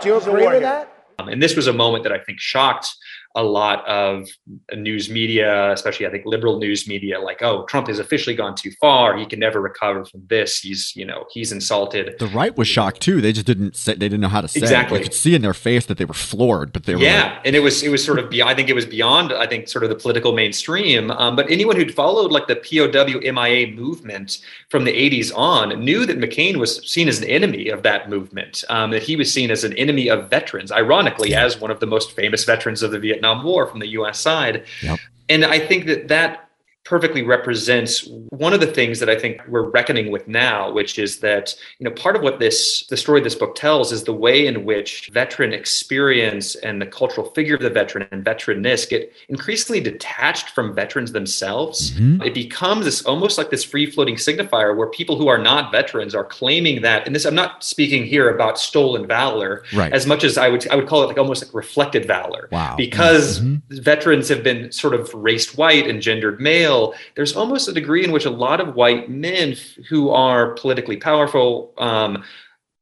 Do 0.00 0.08
you 0.08 0.14
He's 0.16 0.26
agree 0.26 0.42
with 0.42 0.52
hero. 0.52 0.60
that? 0.60 0.88
Um, 1.18 1.28
and 1.28 1.42
this 1.42 1.56
was 1.56 1.66
a 1.66 1.72
moment 1.72 2.04
that 2.04 2.12
I 2.12 2.18
think 2.18 2.38
shocked 2.38 2.94
a 3.34 3.42
lot 3.42 3.86
of 3.86 4.28
news 4.74 5.08
media, 5.08 5.72
especially 5.72 6.06
I 6.06 6.10
think 6.10 6.26
liberal 6.26 6.58
news 6.58 6.86
media, 6.86 7.20
like, 7.20 7.42
oh, 7.42 7.64
Trump 7.64 7.88
has 7.88 7.98
officially 7.98 8.36
gone 8.36 8.54
too 8.54 8.70
far. 8.80 9.16
He 9.16 9.24
can 9.24 9.38
never 9.38 9.60
recover 9.60 10.04
from 10.04 10.22
this. 10.28 10.60
He's, 10.60 10.94
you 10.94 11.06
know, 11.06 11.24
he's 11.32 11.50
insulted. 11.50 12.14
The 12.18 12.26
right 12.28 12.56
was 12.56 12.68
shocked 12.68 13.00
too. 13.00 13.20
They 13.20 13.32
just 13.32 13.46
didn't 13.46 13.76
say, 13.76 13.94
they 13.94 14.08
didn't 14.08 14.20
know 14.20 14.28
how 14.28 14.42
to 14.42 14.48
say 14.48 14.60
exactly. 14.60 14.98
It. 14.98 15.00
You 15.00 15.04
could 15.04 15.14
see 15.14 15.34
in 15.34 15.42
their 15.42 15.54
face 15.54 15.86
that 15.86 15.98
they 15.98 16.04
were 16.04 16.14
floored, 16.14 16.72
but 16.72 16.84
they 16.84 16.94
were 16.94 17.00
yeah, 17.00 17.34
like, 17.34 17.46
and 17.46 17.56
it 17.56 17.60
was 17.60 17.82
it 17.82 17.88
was 17.88 18.04
sort 18.04 18.18
of 18.18 18.28
beyond. 18.28 18.50
I 18.50 18.54
think 18.54 18.68
it 18.68 18.74
was 18.74 18.86
beyond. 18.86 19.32
I 19.32 19.46
think 19.46 19.68
sort 19.68 19.84
of 19.84 19.90
the 19.90 19.96
political 19.96 20.32
mainstream. 20.32 21.10
Um, 21.10 21.34
but 21.34 21.50
anyone 21.50 21.76
who'd 21.76 21.94
followed 21.94 22.32
like 22.32 22.48
the 22.48 22.56
POW 22.56 23.32
MIA 23.32 23.68
movement 23.74 24.38
from 24.68 24.84
the 24.84 24.92
'80s 24.92 25.34
on 25.34 25.82
knew 25.82 26.04
that 26.04 26.18
McCain 26.18 26.56
was 26.56 26.86
seen 26.90 27.08
as 27.08 27.18
an 27.18 27.28
enemy 27.28 27.68
of 27.68 27.82
that 27.82 28.10
movement. 28.10 28.64
Um, 28.68 28.90
that 28.90 29.02
he 29.02 29.16
was 29.16 29.32
seen 29.32 29.50
as 29.50 29.64
an 29.64 29.72
enemy 29.74 30.08
of 30.08 30.28
veterans. 30.28 30.70
Ironically, 30.70 31.30
yeah. 31.30 31.44
as 31.44 31.58
one 31.58 31.70
of 31.70 31.80
the 31.80 31.86
most 31.86 32.12
famous 32.12 32.44
veterans 32.44 32.82
of 32.82 32.90
the 32.90 32.98
Vietnam 32.98 33.21
War 33.44 33.66
from 33.66 33.80
the 33.80 33.88
U.S. 33.88 34.18
side. 34.18 34.64
Yep. 34.82 34.98
And 35.28 35.44
I 35.44 35.58
think 35.58 35.86
that 35.86 36.08
that 36.08 36.50
perfectly 36.84 37.22
represents 37.22 38.08
one 38.30 38.52
of 38.52 38.60
the 38.60 38.66
things 38.66 38.98
that 38.98 39.08
I 39.08 39.16
think 39.16 39.40
we're 39.46 39.68
reckoning 39.70 40.10
with 40.10 40.26
now, 40.26 40.72
which 40.72 40.98
is 40.98 41.20
that 41.20 41.54
you 41.78 41.84
know 41.88 41.94
part 41.94 42.16
of 42.16 42.22
what 42.22 42.40
this 42.40 42.84
the 42.88 42.96
story 42.96 43.20
this 43.20 43.36
book 43.36 43.54
tells 43.54 43.92
is 43.92 44.04
the 44.04 44.12
way 44.12 44.46
in 44.46 44.64
which 44.64 45.08
veteran 45.12 45.52
experience 45.52 46.56
and 46.56 46.82
the 46.82 46.86
cultural 46.86 47.30
figure 47.30 47.54
of 47.54 47.62
the 47.62 47.70
veteran 47.70 48.08
and 48.10 48.24
veteranness 48.24 48.88
get 48.88 49.12
increasingly 49.28 49.80
detached 49.80 50.50
from 50.50 50.74
veterans 50.74 51.12
themselves. 51.12 51.92
Mm-hmm. 51.92 52.22
It 52.22 52.34
becomes 52.34 52.84
this 52.84 53.02
almost 53.04 53.38
like 53.38 53.50
this 53.50 53.62
free 53.62 53.88
floating 53.88 54.16
signifier 54.16 54.76
where 54.76 54.88
people 54.88 55.16
who 55.16 55.28
are 55.28 55.38
not 55.38 55.70
veterans 55.70 56.14
are 56.16 56.24
claiming 56.24 56.82
that. 56.82 57.06
And 57.06 57.14
this 57.14 57.24
I'm 57.24 57.34
not 57.34 57.62
speaking 57.62 58.04
here 58.04 58.28
about 58.28 58.58
stolen 58.58 59.06
valor 59.06 59.62
right. 59.72 59.92
as 59.92 60.06
much 60.06 60.24
as 60.24 60.36
I 60.36 60.48
would 60.48 60.68
I 60.68 60.74
would 60.74 60.88
call 60.88 61.04
it 61.04 61.06
like 61.06 61.18
almost 61.18 61.44
like 61.44 61.54
reflected 61.54 62.06
valor. 62.06 62.48
Wow. 62.50 62.74
Because 62.76 63.40
mm-hmm. 63.40 63.80
veterans 63.80 64.28
have 64.28 64.42
been 64.42 64.72
sort 64.72 64.94
of 64.94 65.14
raced 65.14 65.56
white 65.56 65.86
and 65.86 66.02
gendered 66.02 66.40
male 66.40 66.72
there's 67.14 67.36
almost 67.36 67.68
a 67.68 67.72
degree 67.72 68.04
in 68.04 68.12
which 68.12 68.24
a 68.24 68.30
lot 68.30 68.60
of 68.60 68.74
white 68.74 69.10
men 69.10 69.54
who 69.88 70.10
are 70.10 70.54
politically 70.54 70.96
powerful 70.96 71.72
um, 71.78 72.22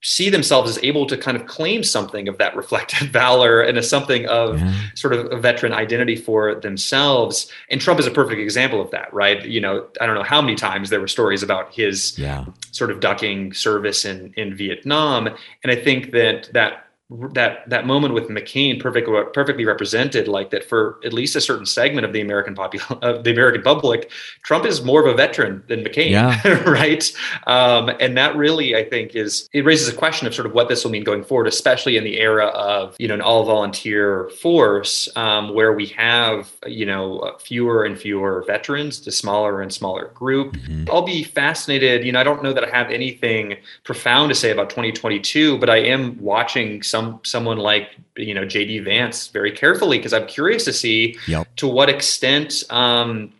see 0.03 0.31
themselves 0.31 0.71
as 0.71 0.83
able 0.83 1.07
to 1.07 1.17
kind 1.17 1.37
of 1.37 1.47
claim 1.47 1.83
something 1.83 2.27
of 2.27 2.39
that 2.39 2.57
reflected 2.57 3.09
valor 3.13 3.61
and 3.61 3.77
as 3.77 3.89
something 3.89 4.27
of 4.27 4.59
yeah. 4.59 4.75
sort 4.95 5.13
of 5.13 5.31
a 5.31 5.37
veteran 5.37 5.73
identity 5.73 6.17
for 6.17 6.55
themselves. 6.55 7.51
And 7.71 7.81
Trump 7.81 8.01
is 8.01 8.07
a 8.07 8.11
perfect 8.11 8.41
example 8.41 8.81
of 8.81 8.91
that, 8.93 9.13
right? 9.13 9.45
You 9.45 9.61
know, 9.61 9.87
I 10.01 10.07
don't 10.07 10.15
know 10.15 10.23
how 10.23 10.41
many 10.41 10.55
times 10.55 10.91
there 10.91 11.01
were 11.01 11.09
stories 11.09 11.43
about 11.43 11.75
his 11.75 12.19
yeah. 12.19 12.47
sort 12.73 12.91
of 12.91 13.01
ducking 13.01 13.53
service 13.53 14.05
in 14.05 14.33
in 14.37 14.55
Vietnam, 14.55 15.29
and 15.63 15.71
I 15.71 15.77
think 15.77 16.13
that 16.13 16.51
that 16.55 16.87
that 17.11 17.69
that 17.69 17.87
moment 17.87 18.15
with 18.15 18.29
McCain 18.29 18.81
perfectly 18.81 19.21
perfectly 19.35 19.65
represented 19.65 20.29
like 20.29 20.51
that 20.51 20.65
for 20.65 21.01
at 21.05 21.13
least 21.13 21.35
a 21.35 21.41
certain 21.41 21.67
segment 21.67 22.05
of 22.05 22.13
the 22.13 22.21
American 22.21 22.55
popul- 22.55 22.99
of 23.03 23.25
the 23.25 23.33
American 23.33 23.63
public, 23.63 24.11
Trump 24.43 24.65
is 24.65 24.83
more 24.83 25.01
of 25.01 25.13
a 25.13 25.17
veteran 25.17 25.63
than 25.67 25.83
McCain, 25.83 26.11
yeah. 26.11 26.63
right? 26.71 27.13
Um, 27.49 27.91
and 28.01 28.17
that 28.17 28.37
really, 28.37 28.77
I 28.77 28.85
think, 28.85 29.17
is 29.17 29.49
it 29.53 29.65
raises 29.65 29.89
a 29.89 29.97
question 29.97 30.29
of 30.29 30.35
sort 30.35 30.47
of 30.47 30.53
what 30.53 30.69
this 30.69 30.85
will 30.85 30.93
mean 30.93 31.03
going 31.03 31.25
forward, 31.25 31.49
especially 31.49 31.97
in 31.97 32.05
the 32.05 32.21
era 32.21 32.47
of 32.47 32.95
you 33.01 33.09
know 33.09 33.15
an 33.15 33.21
all 33.21 33.45
volunteer 33.45 34.31
force 34.41 35.09
um, 35.17 35.53
where 35.53 35.73
we 35.73 35.87
have 35.87 36.53
you 36.67 36.87
know 36.87 37.37
fewer 37.41 37.85
and 37.85 37.99
fewer 37.99 38.45
veterans, 38.47 39.01
the 39.01 39.11
smaller 39.11 39.61
and 39.63 39.73
smaller 39.73 40.13
group. 40.15 40.53
Mm-hmm. 40.53 40.85
I'll 40.93 41.03
be 41.03 41.25
fascinated. 41.25 42.05
You 42.05 42.13
know, 42.13 42.21
I 42.21 42.25
don't 42.25 42.43
know 42.43 42.53
that 42.53 42.63
I 42.63 42.69
have 42.69 42.89
anything 42.93 43.57
profound 43.83 44.29
to 44.29 44.37
say 44.37 44.53
about 44.53 44.71
2022, 44.71 45.59
but 45.59 45.69
I 45.69 45.79
am 45.79 46.17
watching 46.21 46.85
some 46.85 47.00
some 47.01 47.21
someone 47.25 47.59
like 47.59 47.97
you 48.17 48.35
know 48.35 48.45
JD 48.45 48.85
Vance 48.85 49.29
very 49.29 49.53
carefully 49.53 49.99
because 49.99 50.13
I'm 50.13 50.27
curious 50.27 50.65
to 50.65 50.73
see 50.73 51.17
yep. 51.27 51.49
to 51.57 51.67
what 51.67 51.89
extent 51.89 52.63
um, 52.71 53.33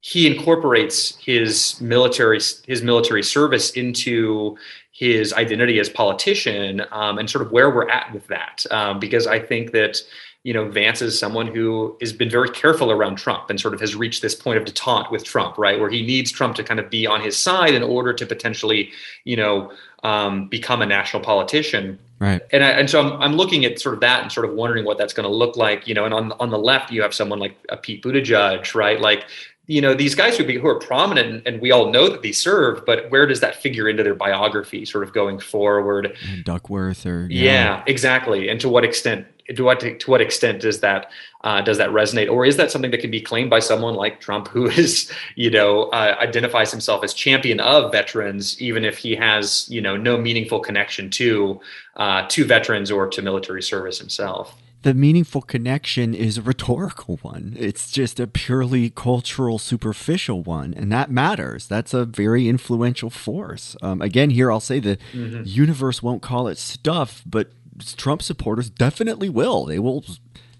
he 0.00 0.26
incorporates 0.26 1.16
his 1.16 1.80
military 1.80 2.40
his 2.66 2.82
military 2.82 3.22
service 3.22 3.70
into 3.70 4.56
his 4.92 5.32
identity 5.32 5.78
as 5.78 5.88
politician 5.88 6.82
um, 6.90 7.18
and 7.18 7.28
sort 7.28 7.44
of 7.44 7.52
where 7.52 7.70
we're 7.70 7.88
at 7.88 8.12
with 8.12 8.26
that 8.28 8.64
um, 8.70 8.98
because 8.98 9.26
I 9.26 9.38
think 9.38 9.72
that 9.72 9.98
you 10.44 10.52
know 10.52 10.68
Vance 10.68 11.02
is 11.02 11.18
someone 11.18 11.46
who 11.46 11.96
has 12.00 12.12
been 12.12 12.30
very 12.30 12.50
careful 12.50 12.90
around 12.90 13.16
Trump 13.16 13.50
and 13.50 13.60
sort 13.60 13.74
of 13.74 13.80
has 13.80 13.94
reached 13.94 14.22
this 14.22 14.34
point 14.34 14.58
of 14.58 14.64
detente 14.64 15.10
with 15.10 15.24
Trump 15.24 15.58
right 15.58 15.78
where 15.78 15.90
he 15.90 16.04
needs 16.04 16.30
Trump 16.30 16.56
to 16.56 16.64
kind 16.64 16.80
of 16.80 16.90
be 16.90 17.06
on 17.06 17.20
his 17.20 17.36
side 17.38 17.74
in 17.74 17.82
order 17.82 18.12
to 18.12 18.26
potentially 18.26 18.90
you 19.24 19.36
know 19.36 19.72
um, 20.02 20.48
become 20.48 20.82
a 20.82 20.86
national 20.86 21.22
politician 21.22 21.98
Right. 22.22 22.40
And 22.52 22.62
I, 22.62 22.68
and 22.68 22.88
so 22.88 23.00
I'm, 23.00 23.20
I'm 23.20 23.32
looking 23.34 23.64
at 23.64 23.80
sort 23.80 23.94
of 23.94 24.00
that 24.02 24.22
and 24.22 24.30
sort 24.30 24.48
of 24.48 24.54
wondering 24.54 24.84
what 24.84 24.96
that's 24.96 25.12
going 25.12 25.28
to 25.28 25.34
look 25.34 25.56
like, 25.56 25.88
you 25.88 25.94
know, 25.94 26.04
and 26.04 26.14
on, 26.14 26.30
on 26.38 26.50
the 26.50 26.58
left, 26.58 26.92
you 26.92 27.02
have 27.02 27.12
someone 27.12 27.40
like 27.40 27.56
a 27.68 27.76
Pete 27.76 28.00
Buttigieg, 28.00 28.76
right? 28.76 29.00
Like, 29.00 29.24
you 29.66 29.80
know, 29.80 29.92
these 29.92 30.14
guys 30.14 30.36
who, 30.36 30.44
be, 30.44 30.56
who 30.56 30.68
are 30.68 30.78
prominent 30.78 31.28
and, 31.28 31.46
and 31.48 31.60
we 31.60 31.72
all 31.72 31.90
know 31.90 32.08
that 32.08 32.22
they 32.22 32.30
serve, 32.30 32.86
but 32.86 33.10
where 33.10 33.26
does 33.26 33.40
that 33.40 33.56
figure 33.56 33.88
into 33.88 34.04
their 34.04 34.14
biography 34.14 34.84
sort 34.84 35.02
of 35.02 35.12
going 35.12 35.40
forward? 35.40 36.16
Duckworth 36.44 37.04
or. 37.06 37.26
Yeah, 37.28 37.42
yeah 37.42 37.84
exactly. 37.88 38.48
And 38.48 38.60
to 38.60 38.68
what 38.68 38.84
extent 38.84 39.26
to 39.56 39.64
what 39.64 39.80
to 39.80 40.10
what 40.10 40.20
extent 40.20 40.60
does 40.60 40.80
that 40.80 41.10
uh, 41.44 41.60
does 41.60 41.78
that 41.78 41.90
resonate, 41.90 42.30
or 42.30 42.44
is 42.46 42.56
that 42.56 42.70
something 42.70 42.90
that 42.92 43.00
can 43.00 43.10
be 43.10 43.20
claimed 43.20 43.50
by 43.50 43.58
someone 43.58 43.94
like 43.94 44.20
Trump, 44.20 44.48
who 44.48 44.66
is 44.82 45.10
you 45.36 45.50
know 45.50 45.84
uh, 45.84 46.16
identifies 46.20 46.70
himself 46.70 47.02
as 47.04 47.14
champion 47.14 47.60
of 47.60 47.92
veterans, 47.92 48.60
even 48.60 48.84
if 48.84 48.98
he 48.98 49.14
has 49.16 49.66
you 49.68 49.80
know 49.80 49.96
no 49.96 50.16
meaningful 50.16 50.60
connection 50.60 51.10
to 51.10 51.60
uh, 51.96 52.26
to 52.28 52.44
veterans 52.44 52.90
or 52.90 53.08
to 53.08 53.22
military 53.22 53.62
service 53.62 53.98
himself? 53.98 54.54
the 54.82 54.94
meaningful 54.94 55.40
connection 55.42 56.12
is 56.12 56.38
a 56.38 56.42
rhetorical 56.42 57.16
one. 57.22 57.54
It's 57.56 57.88
just 57.92 58.18
a 58.18 58.26
purely 58.26 58.90
cultural, 58.90 59.60
superficial 59.60 60.42
one, 60.42 60.74
and 60.74 60.90
that 60.90 61.08
matters. 61.08 61.68
That's 61.68 61.94
a 61.94 62.04
very 62.04 62.48
influential 62.48 63.08
force. 63.08 63.76
Um, 63.80 64.02
again, 64.02 64.30
here 64.30 64.50
I'll 64.50 64.58
say 64.58 64.80
the 64.80 64.98
Mm-hmm. 65.14 65.42
universe 65.44 66.02
won't 66.02 66.20
call 66.20 66.48
it 66.48 66.58
stuff, 66.58 67.22
but 67.24 67.52
Trump 67.96 68.22
supporters 68.22 68.70
definitely 68.70 69.28
will. 69.28 69.64
They 69.66 69.78
will 69.78 70.04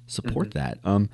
support 0.06 0.50
Mm-hmm. 0.50 0.58
that. 0.58 0.78
Um, 0.84 1.08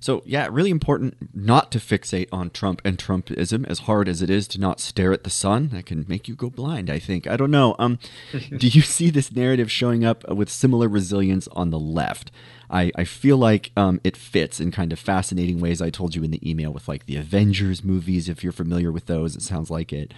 so 0.00 0.22
yeah, 0.26 0.48
really 0.50 0.68
important 0.70 1.16
not 1.34 1.72
to 1.72 1.78
fixate 1.78 2.28
on 2.30 2.50
Trump 2.50 2.82
and 2.84 2.98
Trumpism 2.98 3.66
as 3.66 3.80
hard 3.80 4.06
as 4.06 4.20
it 4.20 4.28
is 4.28 4.46
to 4.48 4.60
not 4.60 4.78
stare 4.78 5.12
at 5.14 5.24
the 5.24 5.30
sun. 5.30 5.68
That 5.68 5.86
can 5.86 6.04
make 6.06 6.28
you 6.28 6.34
go 6.34 6.50
blind. 6.50 6.90
I 6.90 6.98
think. 6.98 7.26
I 7.26 7.38
don't 7.38 7.50
know. 7.50 7.74
Um, 7.78 7.98
do 8.58 8.68
you 8.68 8.82
see 8.82 9.08
this 9.08 9.32
narrative 9.34 9.72
showing 9.72 10.04
up 10.04 10.28
with 10.28 10.50
similar 10.50 10.88
resilience 10.88 11.48
on 11.52 11.70
the 11.70 11.78
left? 11.78 12.30
I, 12.68 12.92
I 12.96 13.04
feel 13.04 13.38
like 13.38 13.72
um, 13.76 13.98
it 14.04 14.16
fits 14.16 14.60
in 14.60 14.72
kind 14.72 14.92
of 14.92 14.98
fascinating 14.98 15.58
ways. 15.58 15.80
I 15.80 15.88
told 15.90 16.14
you 16.14 16.22
in 16.22 16.30
the 16.32 16.50
email 16.50 16.70
with 16.72 16.86
like 16.86 17.06
the 17.06 17.16
Avengers 17.16 17.82
movies. 17.82 18.28
If 18.28 18.42
you're 18.42 18.52
familiar 18.52 18.92
with 18.92 19.06
those, 19.06 19.36
it 19.36 19.42
sounds 19.42 19.70
like 19.70 19.90
it. 19.92 20.12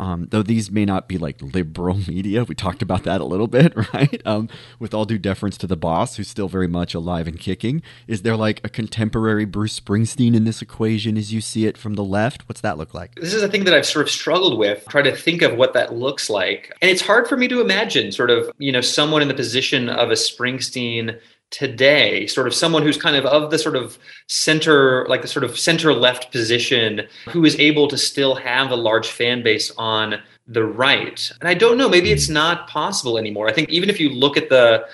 Um, 0.00 0.28
though 0.30 0.42
these 0.42 0.70
may 0.70 0.86
not 0.86 1.08
be 1.08 1.18
like 1.18 1.42
liberal 1.42 1.94
media, 2.08 2.44
we 2.44 2.54
talked 2.54 2.80
about 2.80 3.04
that 3.04 3.20
a 3.20 3.24
little 3.24 3.46
bit, 3.46 3.74
right? 3.94 4.20
Um, 4.24 4.48
with 4.78 4.94
all 4.94 5.04
due 5.04 5.18
deference 5.18 5.58
to 5.58 5.66
the 5.66 5.76
boss, 5.76 6.16
who's 6.16 6.28
still 6.28 6.48
very 6.48 6.66
much 6.66 6.94
alive 6.94 7.28
and 7.28 7.38
kicking, 7.38 7.82
is 8.08 8.22
there 8.22 8.36
like 8.36 8.62
a 8.64 8.70
contemporary 8.70 9.44
Bruce 9.44 9.78
Springsteen 9.78 10.34
in 10.34 10.44
this 10.44 10.62
equation 10.62 11.18
as 11.18 11.34
you 11.34 11.42
see 11.42 11.66
it 11.66 11.76
from 11.76 11.94
the 11.94 12.02
left? 12.02 12.48
What's 12.48 12.62
that 12.62 12.78
look 12.78 12.94
like? 12.94 13.14
This 13.16 13.34
is 13.34 13.42
a 13.42 13.48
thing 13.48 13.64
that 13.64 13.74
I've 13.74 13.84
sort 13.84 14.06
of 14.06 14.10
struggled 14.10 14.58
with, 14.58 14.86
try 14.88 15.02
to 15.02 15.14
think 15.14 15.42
of 15.42 15.54
what 15.56 15.74
that 15.74 15.94
looks 15.94 16.30
like. 16.30 16.74
And 16.80 16.90
it's 16.90 17.02
hard 17.02 17.28
for 17.28 17.36
me 17.36 17.46
to 17.48 17.60
imagine 17.60 18.10
sort 18.10 18.30
of, 18.30 18.50
you 18.56 18.72
know, 18.72 18.80
someone 18.80 19.20
in 19.20 19.28
the 19.28 19.34
position 19.34 19.90
of 19.90 20.10
a 20.10 20.14
Springsteen 20.14 21.20
today 21.50 22.26
sort 22.28 22.46
of 22.46 22.54
someone 22.54 22.82
who's 22.82 22.96
kind 22.96 23.16
of 23.16 23.26
of 23.26 23.50
the 23.50 23.58
sort 23.58 23.74
of 23.74 23.98
center 24.28 25.04
like 25.08 25.20
the 25.20 25.28
sort 25.28 25.44
of 25.44 25.58
center 25.58 25.92
left 25.92 26.30
position 26.30 27.02
who 27.28 27.44
is 27.44 27.58
able 27.58 27.88
to 27.88 27.98
still 27.98 28.36
have 28.36 28.70
a 28.70 28.76
large 28.76 29.08
fan 29.08 29.42
base 29.42 29.72
on 29.76 30.20
the 30.46 30.64
right. 30.64 31.30
And 31.40 31.48
i 31.48 31.54
don't 31.54 31.76
know 31.76 31.88
maybe 31.88 32.12
it's 32.12 32.28
not 32.28 32.68
possible 32.68 33.18
anymore. 33.18 33.48
I 33.48 33.52
think 33.52 33.68
even 33.68 33.90
if 33.90 33.98
you 33.98 34.10
look 34.10 34.36
at 34.36 34.48
the 34.48 34.86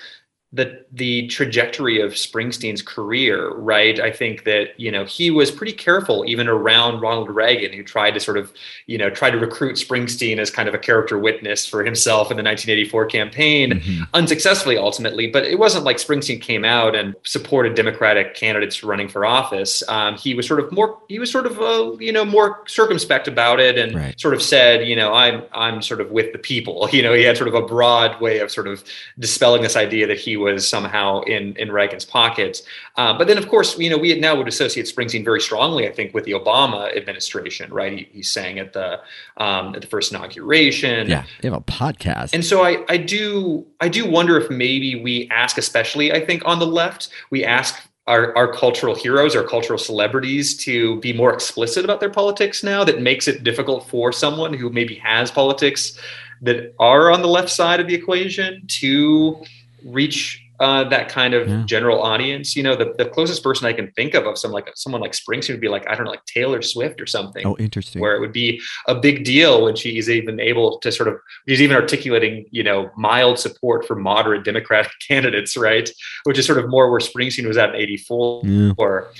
the 0.53 0.85
the 0.93 1.27
trajectory 1.27 1.99
of 1.99 2.13
Springsteen's 2.13 2.81
career, 2.81 3.53
right? 3.55 3.99
I 3.99 4.11
think 4.11 4.45
that 4.45 4.79
you 4.79 4.89
know 4.89 5.03
he 5.03 5.29
was 5.29 5.51
pretty 5.51 5.73
careful 5.73 6.23
even 6.25 6.47
around 6.47 7.01
Ronald 7.01 7.29
Reagan, 7.29 7.73
who 7.73 7.83
tried 7.83 8.11
to 8.11 8.21
sort 8.21 8.37
of 8.37 8.53
you 8.85 8.97
know 8.97 9.09
try 9.09 9.29
to 9.29 9.37
recruit 9.37 9.75
Springsteen 9.75 10.37
as 10.37 10.49
kind 10.49 10.69
of 10.69 10.73
a 10.73 10.77
character 10.77 11.19
witness 11.19 11.65
for 11.65 11.83
himself 11.83 12.31
in 12.31 12.37
the 12.37 12.43
1984 12.43 13.05
campaign, 13.07 13.71
mm-hmm. 13.71 14.03
unsuccessfully 14.13 14.77
ultimately. 14.77 15.27
But 15.27 15.43
it 15.43 15.59
wasn't 15.59 15.83
like 15.83 15.97
Springsteen 15.97 16.41
came 16.41 16.63
out 16.63 16.95
and 16.95 17.13
supported 17.23 17.75
Democratic 17.75 18.33
candidates 18.33 18.85
running 18.85 19.09
for 19.09 19.25
office. 19.25 19.83
Um, 19.89 20.15
he 20.15 20.33
was 20.33 20.47
sort 20.47 20.61
of 20.61 20.71
more 20.71 20.97
he 21.09 21.19
was 21.19 21.29
sort 21.29 21.45
of 21.45 21.59
uh, 21.59 21.97
you 21.99 22.13
know 22.13 22.23
more 22.23 22.63
circumspect 22.67 23.27
about 23.27 23.59
it 23.59 23.77
and 23.77 23.93
right. 23.93 24.17
sort 24.17 24.33
of 24.33 24.41
said 24.41 24.87
you 24.87 24.95
know 24.95 25.13
I'm 25.13 25.43
I'm 25.51 25.81
sort 25.81 25.99
of 25.99 26.09
with 26.11 26.31
the 26.31 26.39
people. 26.39 26.87
You 26.97 27.03
know 27.03 27.13
he 27.13 27.23
had 27.23 27.37
sort 27.37 27.47
of 27.47 27.53
a 27.53 27.61
broad 27.61 28.19
way 28.21 28.39
of 28.39 28.49
sort 28.49 28.65
of 28.65 28.83
dispelling 29.19 29.61
this 29.61 29.75
idea 29.75 30.07
that 30.07 30.17
he 30.17 30.36
was 30.37 30.67
somehow 30.67 31.21
in 31.21 31.55
in 31.57 31.71
Reagan's 31.71 32.05
pockets. 32.05 32.63
Uh, 32.95 33.17
but 33.17 33.27
then, 33.27 33.37
of 33.37 33.47
course, 33.47 33.77
you 33.77 33.89
know, 33.89 33.97
we 33.97 34.17
now 34.19 34.35
would 34.35 34.47
associate 34.47 34.85
Springsteen 34.85 35.23
very 35.23 35.41
strongly, 35.41 35.87
I 35.87 35.91
think, 35.91 36.13
with 36.13 36.23
the 36.25 36.31
Obama 36.31 36.95
administration, 36.95 37.73
right? 37.73 37.91
He, 37.91 38.09
he 38.11 38.23
sang 38.23 38.59
at 38.59 38.73
the 38.73 39.01
um, 39.37 39.75
at 39.75 39.81
the 39.81 39.87
first 39.87 40.11
inauguration. 40.11 41.09
Yeah, 41.09 41.25
they 41.41 41.49
have 41.49 41.57
a 41.57 41.61
podcast, 41.61 42.33
and 42.33 42.45
so 42.45 42.63
I 42.63 42.85
I 42.87 42.97
do 42.97 43.65
I 43.81 43.89
do 43.89 44.09
wonder 44.09 44.37
if 44.37 44.49
maybe 44.49 45.01
we 45.01 45.27
ask, 45.29 45.57
especially 45.57 46.13
I 46.13 46.25
think 46.25 46.43
on 46.45 46.59
the 46.59 46.67
left, 46.67 47.09
we 47.29 47.43
ask 47.43 47.87
our, 48.07 48.35
our 48.37 48.51
cultural 48.51 48.95
heroes, 48.95 49.35
our 49.35 49.43
cultural 49.43 49.77
celebrities 49.77 50.55
to 50.57 50.99
be 51.01 51.11
more 51.11 51.33
explicit 51.33 51.83
about 51.83 51.99
their 51.99 52.09
politics 52.09 52.63
now 52.63 52.83
that 52.83 53.01
makes 53.01 53.27
it 53.27 53.43
difficult 53.43 53.87
for 53.89 54.13
someone 54.13 54.53
who 54.53 54.69
maybe 54.69 54.95
has 54.95 55.29
politics 55.29 55.99
that 56.41 56.73
are 56.79 57.11
on 57.11 57.21
the 57.21 57.27
left 57.27 57.49
side 57.49 57.79
of 57.79 57.87
the 57.87 57.95
equation 57.95 58.63
to 58.67 59.43
reach 59.87 60.43
uh, 60.59 60.83
that 60.85 61.07
kind 61.09 61.33
of 61.33 61.47
yeah. 61.47 61.63
general 61.65 62.01
audience. 62.01 62.55
You 62.55 62.63
know, 62.63 62.75
the, 62.75 62.93
the 62.97 63.05
closest 63.05 63.43
person 63.43 63.67
I 63.67 63.73
can 63.73 63.91
think 63.91 64.13
of 64.15 64.25
of 64.25 64.37
some 64.37 64.51
like 64.51 64.69
someone 64.75 65.01
like 65.01 65.11
Springsteen 65.11 65.51
would 65.51 65.61
be 65.61 65.69
like 65.69 65.87
I 65.89 65.95
don't 65.95 66.05
know, 66.05 66.11
like 66.11 66.25
Taylor 66.25 66.61
Swift 66.61 66.99
or 66.99 67.05
something. 67.05 67.45
Oh, 67.45 67.55
interesting. 67.59 68.01
Where 68.01 68.15
it 68.15 68.19
would 68.19 68.33
be 68.33 68.59
a 68.87 68.95
big 68.95 69.23
deal 69.23 69.63
when 69.63 69.75
she's 69.75 70.09
even 70.09 70.39
able 70.39 70.79
to 70.79 70.91
sort 70.91 71.09
of 71.09 71.19
she's 71.47 71.61
even 71.61 71.75
articulating 71.75 72.45
you 72.51 72.63
know 72.63 72.89
mild 72.97 73.39
support 73.39 73.85
for 73.85 73.95
moderate 73.95 74.43
Democratic 74.43 74.91
candidates, 75.07 75.55
right? 75.55 75.89
Which 76.23 76.37
is 76.37 76.45
sort 76.45 76.57
of 76.57 76.69
more 76.69 76.89
where 76.89 76.99
Springsteen 76.99 77.47
was 77.47 77.57
at 77.57 77.69
in 77.69 77.75
'84. 77.75 78.41
Yeah. 78.43 78.71
Or 78.77 79.11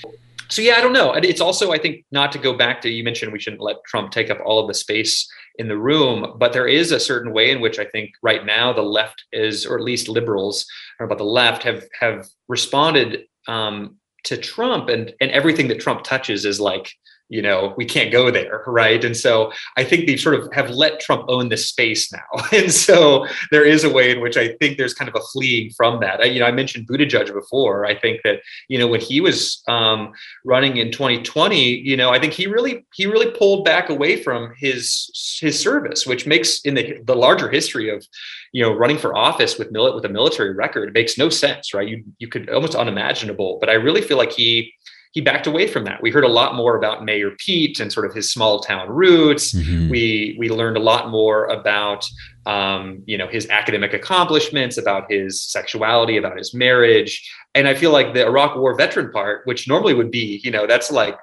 so 0.49 0.61
yeah, 0.61 0.75
I 0.77 0.81
don't 0.81 0.93
know. 0.93 1.13
It's 1.13 1.41
also 1.41 1.71
I 1.71 1.77
think 1.77 2.05
not 2.11 2.31
to 2.33 2.39
go 2.39 2.57
back 2.57 2.81
to 2.81 2.89
you 2.89 3.03
mentioned 3.03 3.31
we 3.31 3.39
shouldn't 3.39 3.61
let 3.61 3.83
Trump 3.85 4.11
take 4.11 4.29
up 4.29 4.39
all 4.45 4.59
of 4.59 4.67
the 4.67 4.73
space 4.73 5.27
in 5.57 5.67
the 5.67 5.77
room. 5.77 6.33
But 6.37 6.53
there 6.53 6.67
is 6.67 6.91
a 6.91 6.99
certain 6.99 7.33
way 7.33 7.51
in 7.51 7.61
which 7.61 7.79
I 7.79 7.85
think 7.85 8.11
right 8.21 8.45
now 8.45 8.73
the 8.73 8.81
left 8.81 9.23
is, 9.31 9.65
or 9.65 9.77
at 9.77 9.83
least 9.83 10.07
liberals, 10.07 10.65
about 10.99 11.17
the 11.17 11.23
left, 11.23 11.63
have 11.63 11.83
have 11.99 12.27
responded 12.47 13.25
um, 13.47 13.97
to 14.25 14.37
Trump, 14.37 14.89
and 14.89 15.13
and 15.21 15.31
everything 15.31 15.67
that 15.69 15.79
Trump 15.79 16.03
touches 16.03 16.45
is 16.45 16.59
like 16.59 16.91
you 17.29 17.41
know 17.41 17.73
we 17.77 17.85
can't 17.85 18.11
go 18.11 18.31
there 18.31 18.63
right? 18.67 19.03
And 19.03 19.15
so 19.15 19.51
i 19.75 19.83
think 19.83 20.07
they 20.07 20.17
sort 20.17 20.35
of 20.35 20.51
have 20.53 20.69
let 20.69 20.99
trump 20.99 21.25
own 21.27 21.49
the 21.49 21.57
space 21.57 22.11
now. 22.11 22.19
And 22.57 22.71
so 22.71 23.25
there 23.51 23.65
is 23.65 23.83
a 23.83 23.89
way 23.89 24.11
in 24.11 24.21
which 24.21 24.37
i 24.37 24.49
think 24.59 24.77
there's 24.77 24.93
kind 24.93 25.09
of 25.09 25.15
a 25.15 25.25
fleeing 25.31 25.71
from 25.75 25.99
that. 26.01 26.21
I, 26.21 26.25
you 26.25 26.39
know 26.39 26.45
i 26.45 26.51
mentioned 26.51 26.87
buttigieg 26.87 27.33
before. 27.33 27.85
I 27.85 27.95
think 27.95 28.21
that 28.23 28.41
you 28.67 28.77
know 28.79 28.87
when 28.87 29.01
he 29.01 29.21
was 29.21 29.61
um, 29.67 30.13
running 30.45 30.77
in 30.77 30.91
2020 30.91 31.61
you 31.89 31.97
know 31.97 32.09
i 32.11 32.19
think 32.19 32.33
he 32.33 32.47
really 32.47 32.85
he 32.93 33.05
really 33.05 33.31
pulled 33.31 33.65
back 33.65 33.89
away 33.89 34.21
from 34.21 34.53
his 34.57 35.37
his 35.41 35.59
service 35.59 36.05
which 36.05 36.25
makes 36.25 36.61
in 36.61 36.73
the 36.75 36.99
the 37.03 37.15
larger 37.15 37.49
history 37.49 37.89
of 37.89 38.05
you 38.53 38.63
know 38.63 38.73
running 38.73 38.97
for 38.97 39.15
office 39.15 39.57
with 39.57 39.71
mil- 39.71 39.93
with 39.95 40.05
a 40.05 40.09
military 40.09 40.53
record 40.53 40.93
makes 40.93 41.17
no 41.17 41.29
sense 41.29 41.73
right? 41.73 41.87
You 41.87 42.03
you 42.19 42.27
could 42.27 42.49
almost 42.49 42.75
unimaginable. 42.75 43.57
But 43.59 43.69
i 43.69 43.73
really 43.73 44.01
feel 44.01 44.17
like 44.17 44.31
he 44.31 44.73
he 45.11 45.21
backed 45.21 45.47
away 45.47 45.67
from 45.67 45.83
that. 45.85 46.01
We 46.01 46.11
heard 46.11 46.23
a 46.23 46.29
lot 46.29 46.55
more 46.55 46.77
about 46.77 47.03
Mayor 47.03 47.31
Pete 47.37 47.79
and 47.79 47.91
sort 47.91 48.05
of 48.05 48.13
his 48.13 48.31
small 48.31 48.59
town 48.59 48.89
roots. 48.89 49.53
Mm-hmm. 49.53 49.89
We 49.89 50.35
we 50.39 50.49
learned 50.49 50.77
a 50.77 50.81
lot 50.81 51.09
more 51.09 51.45
about 51.45 52.05
um, 52.45 53.03
you 53.05 53.17
know 53.17 53.27
his 53.27 53.47
academic 53.49 53.93
accomplishments, 53.93 54.77
about 54.77 55.11
his 55.11 55.41
sexuality, 55.41 56.17
about 56.17 56.37
his 56.37 56.53
marriage, 56.53 57.29
and 57.55 57.67
I 57.67 57.73
feel 57.73 57.91
like 57.91 58.13
the 58.13 58.25
Iraq 58.25 58.55
War 58.55 58.75
veteran 58.75 59.11
part, 59.11 59.41
which 59.45 59.67
normally 59.67 59.93
would 59.93 60.11
be 60.11 60.41
you 60.43 60.51
know 60.51 60.67
that's 60.67 60.91
like 60.91 61.17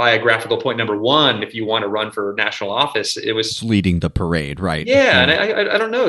biographical 0.00 0.56
point 0.56 0.78
number 0.78 0.96
one 0.96 1.42
if 1.42 1.52
you 1.54 1.66
want 1.66 1.82
to 1.82 1.88
run 1.88 2.10
for 2.10 2.34
national 2.38 2.70
office 2.70 3.18
it 3.18 3.32
was 3.32 3.62
leading 3.62 4.00
the 4.00 4.08
parade 4.08 4.58
right. 4.58 4.86
Yeah, 4.86 5.20
and 5.20 5.30
I, 5.30 5.34
I, 5.34 5.74
I 5.74 5.78
don't 5.78 5.90
know. 5.90 6.06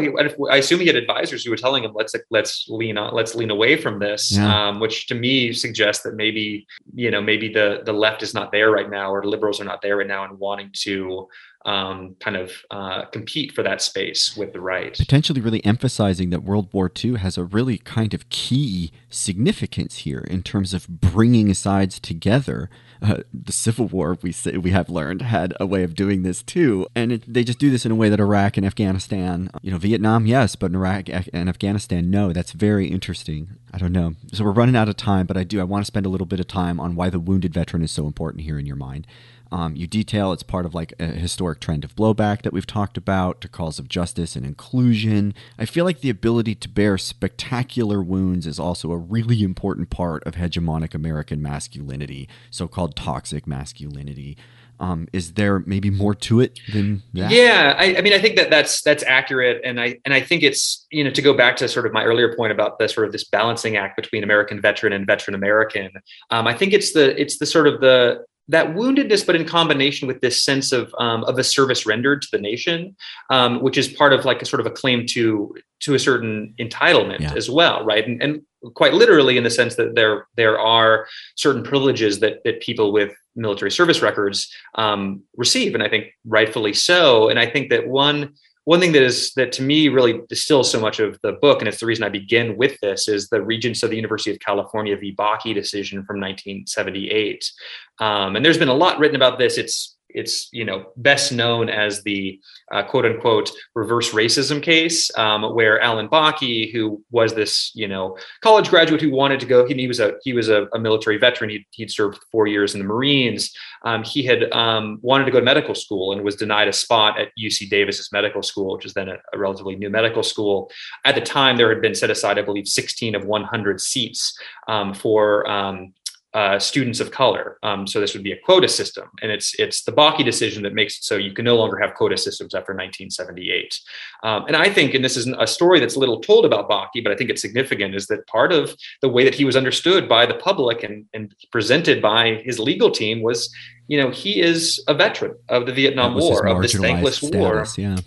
I 0.50 0.58
assume 0.58 0.80
he 0.80 0.88
had 0.88 0.96
advisors 0.96 1.44
who 1.44 1.52
were 1.52 1.58
telling 1.58 1.84
him 1.84 1.92
let's 1.94 2.16
let's 2.30 2.66
lean 2.70 2.98
on 2.98 3.14
let's 3.14 3.36
lean 3.36 3.52
away 3.52 3.76
from 3.76 4.00
this 4.00 4.32
yeah. 4.32 4.70
um, 4.70 4.80
which 4.80 5.08
to 5.08 5.16
me 5.16 5.52
suggests 5.52 6.04
that 6.04 6.16
maybe 6.16 6.66
you 6.96 7.12
know 7.12 7.22
maybe 7.22 7.52
the 7.52 7.82
the 7.84 7.92
left 7.92 8.24
is 8.24 8.34
not 8.34 8.54
there 8.54 8.72
right 8.72 8.90
now 8.90 9.14
or 9.14 9.26
liberals 9.26 9.60
are 9.60 9.66
not 9.66 9.82
there 9.82 9.98
right 9.98 10.08
now 10.08 10.24
and 10.24 10.40
wanting 10.40 10.70
to 10.74 11.28
um, 11.66 12.16
kind 12.20 12.36
of 12.36 12.52
uh, 12.72 13.06
compete 13.06 13.54
for 13.54 13.64
that 13.64 13.82
space 13.82 14.36
with 14.36 14.54
the 14.54 14.62
right. 14.62 14.98
Potentially 14.98 15.42
really 15.42 15.64
emphasizing 15.66 16.30
that 16.32 16.44
World 16.44 16.70
War 16.72 16.92
II 17.04 17.18
has 17.18 17.38
a 17.38 17.44
really 17.44 17.78
kind 17.78 18.14
of 18.14 18.30
key 18.30 18.92
significance 19.10 19.98
here 19.98 20.22
in 20.22 20.42
terms 20.44 20.74
of 20.74 20.88
bringing 20.88 21.54
sides 21.54 22.00
together. 22.00 22.70
Uh, 23.02 23.18
the 23.34 23.52
Civil 23.52 23.88
War, 23.88 24.18
we 24.22 24.32
say, 24.32 24.58
we 24.58 24.72
have 24.72 24.90
learned, 24.90 25.24
had 25.24 25.56
a 25.60 25.66
way 25.66 25.84
of 25.84 25.96
doing 25.96 26.22
this 26.22 26.44
too, 26.44 26.88
and 26.96 27.12
it, 27.12 27.24
they 27.32 27.44
just 27.44 27.58
do 27.58 27.72
this 27.72 27.86
in 27.86 27.92
a 27.92 27.96
way 27.96 28.10
that 28.10 28.20
Iraq 28.20 28.58
and 28.58 28.66
Afghanistan, 28.66 29.50
you 29.64 29.72
know, 29.72 29.80
Vietnam, 29.80 30.28
yes, 30.28 30.56
but 30.56 30.70
in 30.72 30.76
Iraq 30.76 31.10
and 31.10 31.50
Afghanistan, 31.50 32.12
no. 32.12 32.32
That's 32.32 32.52
very 32.52 32.88
interesting. 32.88 33.58
I 33.74 33.80
don't 33.80 33.92
know. 33.92 34.14
So 34.34 34.44
we're 34.44 34.52
running 34.52 34.76
out 34.76 34.88
of 34.88 34.98
time, 34.98 35.26
but 35.26 35.36
I 35.36 35.44
do. 35.44 35.60
I 35.60 35.64
want 35.64 35.82
to 35.82 35.88
spend 35.88 36.06
a 36.06 36.10
little 36.10 36.28
bit 36.28 36.40
of 36.40 36.48
time 36.48 36.80
on 36.80 36.96
why 36.96 37.10
the 37.10 37.20
wounded 37.20 37.54
veteran 37.54 37.84
is 37.84 37.92
so 37.92 38.06
important 38.06 38.44
here 38.44 38.60
in 38.60 38.68
your 38.68 38.76
mind. 38.76 39.08
Um, 39.52 39.76
you 39.76 39.86
detail 39.86 40.32
it's 40.32 40.44
part 40.44 40.66
of 40.66 40.74
like 40.74 40.94
a 41.00 41.08
historic 41.08 41.60
trend 41.60 41.84
of 41.84 41.96
blowback 41.96 42.44
that 42.44 42.54
we've 42.54 42.68
talked 42.68 42.98
about 42.98 43.42
to 43.42 43.50
calls 43.50 43.80
of 43.80 43.90
justice 43.90 44.36
and 44.36 44.46
inclusion. 44.46 45.34
I 45.60 45.66
feel 45.66 45.84
like 45.84 46.00
the 46.00 46.10
ability 46.10 46.56
to 46.56 46.70
bear 46.70 46.98
spectacular 46.98 48.02
wounds 48.02 48.48
is 48.48 48.60
also 48.60 48.92
a 48.92 48.98
really 48.98 49.44
important 49.44 49.90
part 49.90 50.24
of 50.24 50.36
hegemonic 50.36 50.94
American 50.94 51.42
masculinity, 51.42 52.30
so 52.50 52.68
called 52.68 52.96
toxic 52.96 53.46
masculinity. 53.46 54.38
Um, 54.80 55.08
is 55.14 55.34
there 55.34 55.60
maybe 55.60 55.92
more 55.92 56.16
to 56.16 56.40
it 56.40 56.60
than 56.74 57.04
that? 57.14 57.30
Yeah, 57.30 57.76
I, 57.78 57.98
I, 57.98 58.02
mean, 58.02 58.14
I 58.14 58.20
think 58.20 58.36
that 58.38 58.50
that's 58.50 58.82
that's 58.82 59.04
accurate, 59.04 59.62
and 59.64 59.80
I 59.80 60.00
and 60.06 60.14
I 60.14 60.22
think 60.22 60.42
it's 60.42 60.88
you 60.90 61.04
know 61.04 61.12
to 61.12 61.22
go 61.22 61.36
back 61.36 61.56
to 61.58 61.68
sort 61.68 61.86
of 61.86 61.94
my 61.94 62.04
earlier 62.04 62.36
point 62.36 62.52
about 62.52 62.80
the 62.80 62.90
sort 62.90 63.06
of 63.06 63.12
this 63.12 63.26
balancing 63.26 63.78
act 63.78 63.96
between 63.96 64.24
American 64.24 64.60
veteran 64.60 64.92
and 64.92 65.06
veteran 65.06 65.36
American. 65.36 65.92
Um, 66.32 66.48
I 66.48 66.56
think 66.56 66.74
it's 66.74 66.94
the 66.94 67.20
it's 67.22 67.38
the 67.38 67.46
sort 67.46 67.68
of 67.68 67.80
the 67.80 68.26
that 68.48 68.74
woundedness, 68.76 69.26
but 69.26 69.36
in 69.36 69.46
combination 69.46 70.08
with 70.08 70.22
this 70.22 70.44
sense 70.44 70.72
of 70.72 70.94
um, 70.98 71.24
of 71.26 71.38
a 71.38 71.44
service 71.44 71.86
rendered 71.86 72.22
to 72.22 72.28
the 72.32 72.38
nation, 72.38 72.96
um, 73.30 73.62
which 73.62 73.78
is 73.78 73.88
part 73.88 74.14
of 74.14 74.26
like 74.26 74.42
a 74.42 74.46
sort 74.46 74.60
of 74.60 74.66
a 74.66 74.72
claim 74.72 75.06
to 75.08 75.56
to 75.82 75.94
a 75.94 76.00
certain 76.00 76.54
entitlement 76.60 77.20
yeah. 77.20 77.34
as 77.34 77.50
well, 77.50 77.84
right? 77.84 78.06
And, 78.06 78.22
and 78.22 78.42
quite 78.76 78.94
literally 78.94 79.38
in 79.38 79.44
the 79.44 79.50
sense 79.50 79.76
that 79.76 79.96
there 79.96 80.28
there 80.36 80.60
are 80.60 81.08
certain 81.36 81.64
privileges 81.64 82.20
that 82.20 82.44
that 82.44 82.62
people 82.62 82.92
with 82.92 83.14
military 83.36 83.72
service 83.72 84.02
records 84.02 84.52
um, 84.76 85.24
receive, 85.38 85.74
and 85.74 85.84
I 85.84 85.90
think 85.90 86.08
rightfully 86.26 86.74
so. 86.74 87.30
And 87.30 87.40
I 87.40 87.46
think 87.50 87.70
that 87.70 87.88
one 87.88 88.34
one 88.66 88.80
thing 88.80 88.92
that 88.92 89.02
is 89.02 89.34
that 89.34 89.52
to 89.54 89.64
me 89.64 89.88
really 89.88 90.22
distills 90.30 90.70
so 90.72 90.80
much 90.80 91.00
of 91.00 91.18
the 91.24 91.34
book, 91.34 91.60
and 91.60 91.68
it's 91.68 91.80
the 91.80 91.86
reason 91.86 92.04
I 92.04 92.10
begin 92.10 92.58
with 92.58 92.80
this, 92.82 93.08
is 93.08 93.28
the 93.30 93.42
Regents 93.42 93.82
of 93.82 93.90
the 93.90 93.96
University 93.96 94.32
of 94.32 94.40
California 94.40 94.96
v. 94.96 95.16
Bakke 95.16 95.54
decision 95.54 96.04
from 96.06 96.20
1978. 96.20 97.52
Um, 98.00 98.36
and 98.36 98.46
there's 98.46 98.60
been 98.60 98.68
a 98.68 98.74
lot 98.74 99.00
written 99.00 99.16
about 99.16 99.40
this. 99.40 99.58
It's 99.58 99.98
it's 100.14 100.50
you 100.52 100.66
know 100.66 100.86
best 100.98 101.32
known 101.32 101.70
as 101.70 102.04
the 102.04 102.40
uh, 102.72 102.84
quote 102.84 103.06
unquote 103.06 103.52
reverse 103.76 104.12
racism 104.12 104.62
case, 104.62 105.12
um, 105.18 105.54
where 105.54 105.80
Alan 105.82 106.08
Bakke, 106.08 106.72
who 106.72 107.04
was 107.12 107.34
this 107.34 107.72
you 107.76 107.88
know 107.88 108.18
college 108.42 108.70
graduate 108.70 109.02
who 109.02 109.12
wanted 109.12 109.40
to 109.40 109.46
go, 109.46 109.66
he, 109.66 109.74
he 109.74 109.88
was 109.88 110.00
a 110.00 110.14
he 110.24 110.34
was 110.34 110.50
a, 110.50 110.68
a 110.74 110.80
military 110.80 111.18
veteran. 111.18 111.50
He'd, 111.50 111.66
he'd, 111.72 111.92
served 111.92 112.20
four 112.32 112.48
years 112.48 112.74
in 112.74 112.80
the 112.80 112.88
Marines. 112.88 113.54
Um, 113.84 114.04
he 114.04 114.24
had 114.24 114.52
um, 114.54 115.00
wanted 115.02 115.26
to 115.26 115.32
go 115.32 115.40
to 115.40 115.46
medical 115.46 115.76
school 115.76 116.14
and 116.14 116.24
was 116.24 116.36
denied 116.36 116.68
a 116.68 116.74
spot 116.74 117.20
at 117.20 117.30
UC 117.38 117.70
Davis's 117.70 118.12
medical 118.12 118.42
school, 118.42 118.76
which 118.76 118.86
is 118.86 118.94
then 118.94 119.10
a, 119.10 119.18
a 119.34 119.38
relatively 119.38 119.76
new 119.76 119.90
medical 119.90 120.24
school. 120.24 120.72
At 121.04 121.16
the 121.16 121.22
time, 121.22 121.58
there 121.58 121.70
had 121.70 121.82
been 121.82 121.96
set 121.96 122.10
aside, 122.10 122.40
I 122.40 122.44
believe, 122.44 122.68
16 122.68 123.16
of 123.16 123.26
100 123.26 123.82
seats 123.82 124.38
um, 124.68 124.94
for 124.94 125.50
um, 125.50 125.94
uh, 126.34 126.58
students 126.60 127.00
of 127.00 127.12
color. 127.12 127.58
Um, 127.62 127.86
so 127.86 128.00
this 128.00 128.14
would 128.14 128.24
be 128.24 128.32
a 128.32 128.38
quota 128.38 128.68
system, 128.68 129.10
and 129.22 129.32
it's 129.32 129.54
it's 129.60 129.84
the 129.84 129.92
Bakke 129.92 130.24
decision 130.24 130.64
that 130.64 130.74
makes 130.74 130.98
it 130.98 131.04
so 131.04 131.18
you 131.18 131.34
can 131.34 131.46
no 131.46 131.58
longer 131.58 131.78
have 131.78 131.94
quota 131.94 132.18
systems 132.18 132.54
after 132.54 132.72
1978. 132.72 133.80
Um, 134.24 134.46
and 134.48 134.56
I 134.56 134.70
think, 134.70 134.94
and 134.94 135.04
this 135.04 135.18
is 135.18 135.28
a 135.28 135.46
story 135.48 135.80
that's 135.80 135.98
little 135.98 136.22
told 136.22 136.46
about 136.46 136.70
Bakke, 136.70 137.04
but 137.04 137.12
I 137.12 137.16
think 137.16 137.30
it's 137.30 137.42
significant, 137.42 137.96
is 137.96 138.08
that 138.08 138.26
part 138.28 138.54
of 138.54 138.76
the 139.02 139.10
way 139.10 139.26
that 139.26 139.36
he 139.36 139.44
was 139.44 139.56
understood 139.58 140.08
by 140.08 140.26
the 140.26 140.36
public 140.36 140.84
and 140.84 141.06
and 141.14 141.36
presented 141.52 142.02
by 142.02 142.42
his 142.46 142.60
legal 142.60 142.92
team 142.92 143.22
was, 143.22 143.54
you 143.88 144.02
know, 144.02 144.10
he 144.10 144.42
is 144.42 144.82
a 144.88 144.94
veteran 144.94 145.36
of 145.50 145.66
the 145.66 145.74
Vietnam 145.74 146.16
War, 146.16 146.48
of 146.48 146.62
this 146.62 146.76
thankless 146.76 147.18
status, 147.18 147.36
war. 147.36 147.66
Yeah. 147.78 147.98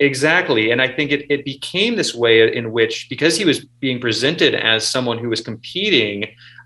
Exactly. 0.00 0.70
And 0.70 0.82
I 0.82 0.88
think 0.88 1.12
it, 1.12 1.24
it 1.30 1.44
became 1.44 1.96
this 1.96 2.14
way 2.14 2.52
in 2.54 2.72
which, 2.72 3.08
because 3.08 3.36
he 3.36 3.44
was 3.44 3.64
being 3.64 4.00
presented 4.00 4.54
as 4.54 4.86
someone 4.86 5.18
who 5.18 5.28
was 5.28 5.40
competing, 5.40 6.24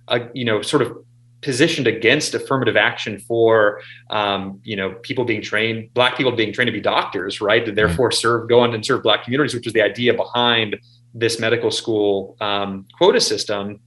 uh, 0.09 0.29
you 0.35 0.45
know, 0.45 0.63
sort 0.63 0.83
of 0.83 0.97
positioned 1.41 1.87
against 1.87 2.35
affirmative 2.35 2.77
action 2.77 3.19
for, 3.21 3.81
um, 4.11 4.61
you 4.65 4.75
know, 4.75 4.95
people 5.03 5.25
being 5.25 5.41
trained, 5.41 5.93
black 5.95 6.17
people 6.17 6.33
being 6.33 6.53
trained 6.53 6.67
to 6.69 6.73
be 6.73 6.81
doctors, 6.81 7.41
right? 7.41 7.65
to 7.65 7.73
therefore 7.73 8.11
serve, 8.11 8.49
go 8.49 8.61
on 8.61 8.75
and 8.75 8.85
serve 8.85 9.03
black 9.03 9.25
communities, 9.25 9.55
which 9.55 9.65
was 9.65 9.73
the 9.73 9.83
idea 9.83 10.13
behind 10.15 10.77
this 11.15 11.39
medical 11.39 11.71
school 11.71 12.37
um, 12.41 12.87
quota 12.97 13.21
system. 13.21 13.81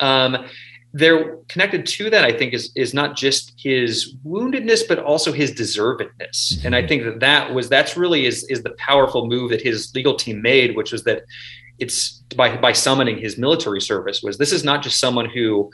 Um, 0.00 0.46
they're 0.92 1.36
connected 1.48 1.86
to 1.86 2.10
that 2.10 2.24
i 2.24 2.32
think 2.32 2.52
is 2.52 2.72
is 2.74 2.92
not 2.92 3.16
just 3.16 3.52
his 3.56 4.16
woundedness 4.26 4.82
but 4.88 4.98
also 4.98 5.32
his 5.32 5.52
deservedness 5.52 6.64
and 6.64 6.74
i 6.74 6.84
think 6.84 7.04
that 7.04 7.20
that 7.20 7.54
was 7.54 7.68
that's 7.68 7.96
really 7.96 8.26
is 8.26 8.44
is 8.48 8.62
the 8.62 8.70
powerful 8.70 9.28
move 9.28 9.50
that 9.50 9.62
his 9.62 9.94
legal 9.94 10.14
team 10.14 10.42
made 10.42 10.74
which 10.74 10.90
was 10.90 11.04
that 11.04 11.22
it's 11.80 12.22
by 12.36 12.56
by 12.56 12.72
summoning 12.72 13.18
his 13.18 13.38
military 13.38 13.80
service 13.80 14.22
was 14.22 14.38
this 14.38 14.52
is 14.52 14.64
not 14.64 14.82
just 14.82 14.98
someone 15.00 15.28
who 15.28 15.70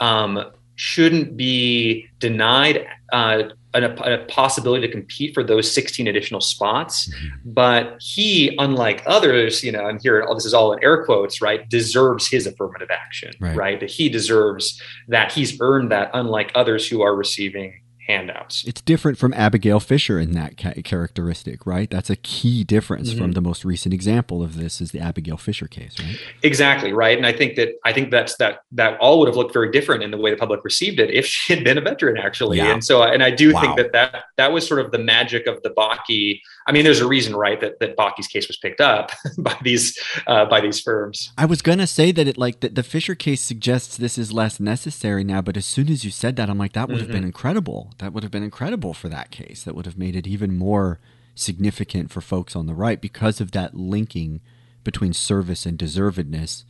um, 0.00 0.44
shouldn't 0.76 1.36
be 1.36 2.08
denied 2.18 2.86
uh, 3.12 3.44
a, 3.74 3.82
a, 3.82 4.24
possibility 4.26 4.86
to 4.86 4.92
compete 4.92 5.34
for 5.34 5.42
those 5.42 5.72
16 5.72 6.06
additional 6.06 6.40
spots. 6.40 7.08
Mm-hmm. 7.08 7.52
But 7.52 7.96
he, 8.00 8.56
unlike 8.58 9.02
others, 9.06 9.62
you 9.62 9.72
know, 9.72 9.86
and 9.86 10.00
here 10.02 10.22
all 10.22 10.34
this 10.34 10.44
is 10.44 10.54
all 10.54 10.72
in 10.72 10.82
air 10.82 11.04
quotes, 11.04 11.40
right, 11.40 11.68
deserves 11.68 12.28
his 12.28 12.46
affirmative 12.46 12.88
action, 12.90 13.32
right? 13.40 13.56
right? 13.56 13.80
That 13.80 13.90
he 13.90 14.08
deserves 14.08 14.80
that 15.08 15.32
he's 15.32 15.60
earned 15.60 15.90
that, 15.92 16.10
unlike 16.14 16.52
others 16.54 16.88
who 16.88 17.02
are 17.02 17.14
receiving 17.14 17.80
handouts. 18.06 18.64
It's 18.66 18.80
different 18.80 19.18
from 19.18 19.32
Abigail 19.34 19.80
Fisher 19.80 20.18
in 20.18 20.32
that 20.32 20.56
ca- 20.56 20.82
characteristic, 20.82 21.66
right? 21.66 21.90
That's 21.90 22.10
a 22.10 22.16
key 22.16 22.64
difference 22.64 23.10
mm-hmm. 23.10 23.18
from 23.18 23.32
the 23.32 23.40
most 23.40 23.64
recent 23.64 23.94
example 23.94 24.42
of 24.42 24.56
this 24.56 24.80
is 24.80 24.90
the 24.90 25.00
Abigail 25.00 25.36
Fisher 25.36 25.66
case, 25.66 25.98
right? 25.98 26.18
Exactly, 26.42 26.92
right. 26.92 27.16
And 27.16 27.26
I 27.26 27.32
think 27.32 27.56
that 27.56 27.70
I 27.84 27.92
think 27.92 28.10
that's 28.10 28.36
that 28.36 28.60
that 28.72 28.98
all 29.00 29.18
would 29.20 29.28
have 29.28 29.36
looked 29.36 29.52
very 29.52 29.70
different 29.70 30.02
in 30.02 30.10
the 30.10 30.18
way 30.18 30.30
the 30.30 30.36
public 30.36 30.64
received 30.64 31.00
it 31.00 31.10
if 31.10 31.26
she 31.34 31.54
had 31.54 31.64
been 31.64 31.78
a 31.78 31.80
veteran 31.80 32.16
actually. 32.16 32.58
Yeah. 32.58 32.72
And 32.72 32.84
so 32.84 33.02
and 33.02 33.22
I 33.22 33.30
do 33.30 33.54
wow. 33.54 33.60
think 33.60 33.76
that 33.76 33.92
that 33.92 34.24
that 34.36 34.52
was 34.52 34.66
sort 34.66 34.80
of 34.80 34.90
the 34.90 34.98
magic 34.98 35.46
of 35.46 35.62
the 35.62 35.70
Bakke. 35.70 36.40
I 36.66 36.72
mean, 36.72 36.84
there's 36.84 37.00
a 37.00 37.06
reason, 37.06 37.36
right, 37.36 37.60
that 37.60 37.78
that 37.80 37.96
Bakke's 37.96 38.26
case 38.26 38.48
was 38.48 38.56
picked 38.56 38.80
up 38.80 39.12
by 39.38 39.56
these 39.62 39.98
uh, 40.26 40.46
by 40.46 40.60
these 40.60 40.80
firms. 40.80 41.32
I 41.36 41.44
was 41.44 41.62
gonna 41.62 41.86
say 41.86 42.12
that 42.12 42.26
it 42.26 42.38
like 42.38 42.60
that 42.60 42.74
the 42.74 42.82
Fisher 42.82 43.14
case 43.14 43.40
suggests 43.40 43.96
this 43.96 44.16
is 44.16 44.32
less 44.32 44.58
necessary 44.58 45.24
now, 45.24 45.42
but 45.42 45.56
as 45.56 45.66
soon 45.66 45.90
as 45.90 46.04
you 46.04 46.10
said 46.10 46.36
that, 46.36 46.48
I'm 46.48 46.58
like 46.58 46.72
that 46.72 46.88
would 46.88 46.98
have 46.98 47.06
mm-hmm. 47.06 47.16
been 47.16 47.24
incredible 47.24 47.92
that 47.98 48.12
would 48.12 48.22
have 48.22 48.32
been 48.32 48.42
incredible 48.42 48.94
for 48.94 49.08
that 49.08 49.30
case. 49.30 49.62
That 49.64 49.74
would 49.74 49.86
have 49.86 49.98
made 49.98 50.16
it 50.16 50.26
even 50.26 50.56
more 50.56 50.98
significant 51.34 52.10
for 52.10 52.20
folks 52.20 52.54
on 52.54 52.66
the 52.66 52.74
right 52.74 53.00
because 53.00 53.40
of 53.40 53.50
that 53.52 53.74
linking 53.74 54.40
between 54.84 55.12
service 55.12 55.66
and 55.66 55.78
deservedness. 55.78 56.64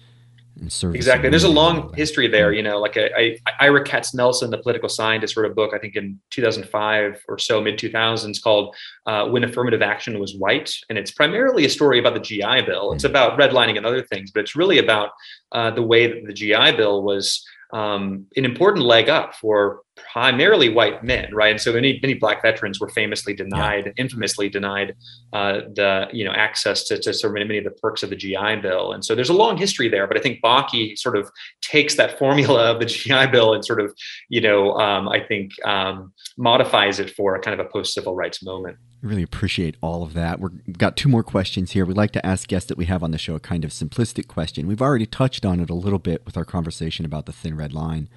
Exactly. 0.94 1.30
There's 1.30 1.44
a 1.44 1.48
long 1.48 1.92
history 1.94 2.28
there. 2.28 2.52
You 2.52 2.62
know, 2.62 2.78
like 2.78 2.96
I, 2.96 3.38
I, 3.46 3.52
Ira 3.60 3.84
Katznelson, 3.84 4.50
the 4.50 4.58
political 4.58 4.88
scientist, 4.88 5.36
wrote 5.36 5.50
a 5.50 5.54
book 5.54 5.72
I 5.74 5.78
think 5.78 5.96
in 5.96 6.20
2005 6.30 7.22
or 7.28 7.38
so, 7.38 7.60
mid 7.60 7.78
2000s, 7.78 8.42
called 8.42 8.74
uh, 9.06 9.26
"When 9.28 9.44
Affirmative 9.44 9.82
Action 9.82 10.18
Was 10.18 10.36
White," 10.36 10.72
and 10.88 10.96
it's 10.96 11.10
primarily 11.10 11.64
a 11.64 11.70
story 11.70 11.98
about 11.98 12.14
the 12.14 12.20
GI 12.20 12.62
Bill. 12.66 12.92
It's 12.92 13.04
mm. 13.04 13.10
about 13.10 13.38
redlining 13.38 13.76
and 13.76 13.86
other 13.86 14.02
things, 14.02 14.30
but 14.30 14.40
it's 14.40 14.54
really 14.54 14.78
about 14.78 15.10
uh, 15.52 15.70
the 15.70 15.82
way 15.82 16.06
that 16.06 16.26
the 16.26 16.32
GI 16.32 16.76
Bill 16.76 17.02
was 17.02 17.44
um, 17.72 18.26
an 18.36 18.44
important 18.44 18.86
leg 18.86 19.08
up 19.08 19.34
for 19.34 19.80
primarily 19.96 20.68
white 20.68 21.04
men, 21.04 21.32
right? 21.34 21.50
And 21.50 21.60
so 21.60 21.72
many 21.72 21.98
many 22.02 22.14
black 22.14 22.42
veterans 22.42 22.80
were 22.80 22.88
famously 22.88 23.34
denied, 23.34 23.86
yeah. 23.86 23.92
infamously 23.96 24.48
denied 24.48 24.94
uh, 25.32 25.60
the 25.74 26.08
you 26.12 26.24
know 26.24 26.32
access 26.32 26.84
to, 26.84 26.98
to 27.00 27.12
so 27.12 27.30
many 27.30 27.44
many 27.44 27.58
of 27.58 27.64
the 27.64 27.70
perks 27.70 28.02
of 28.02 28.10
the 28.10 28.16
GI 28.16 28.56
Bill. 28.62 28.92
And 28.92 29.04
so 29.04 29.14
there's 29.14 29.28
a 29.28 29.34
long 29.34 29.56
history 29.56 29.88
there, 29.88 30.06
but 30.06 30.16
I 30.16 30.20
think 30.20 30.40
Bakke 30.42 30.98
sort 30.98 31.16
of 31.16 31.30
takes 31.60 31.96
that 31.96 32.18
formula 32.18 32.72
of 32.72 32.80
the 32.80 32.86
GI 32.94 33.28
Bill 33.28 33.54
and 33.54 33.64
sort 33.64 33.80
of 33.80 33.94
you 34.28 34.40
know 34.40 34.72
um, 34.74 35.08
I 35.08 35.20
think 35.20 35.52
um, 35.64 36.12
modifies 36.36 36.98
it 36.98 37.10
for 37.10 37.34
a 37.34 37.40
kind 37.40 37.58
of 37.58 37.64
a 37.64 37.68
post 37.68 37.94
civil 37.94 38.14
rights 38.14 38.42
moment. 38.42 38.78
I 39.02 39.06
really 39.06 39.22
appreciate 39.22 39.76
all 39.82 40.02
of 40.02 40.14
that. 40.14 40.40
we 40.40 40.48
have 40.66 40.78
got 40.78 40.96
two 40.96 41.10
more 41.10 41.22
questions 41.22 41.72
here. 41.72 41.84
We'd 41.84 41.96
like 41.96 42.12
to 42.12 42.24
ask 42.24 42.48
guests 42.48 42.68
that 42.68 42.78
we 42.78 42.86
have 42.86 43.02
on 43.02 43.10
the 43.10 43.18
show 43.18 43.34
a 43.34 43.40
kind 43.40 43.62
of 43.62 43.70
simplistic 43.70 44.28
question. 44.28 44.66
We've 44.66 44.80
already 44.80 45.04
touched 45.04 45.44
on 45.44 45.60
it 45.60 45.68
a 45.68 45.74
little 45.74 45.98
bit 45.98 46.24
with 46.24 46.38
our 46.38 46.44
conversation 46.46 47.04
about 47.04 47.26
the 47.26 47.32
thin 47.32 47.54
red 47.54 47.74
line. 47.74 48.08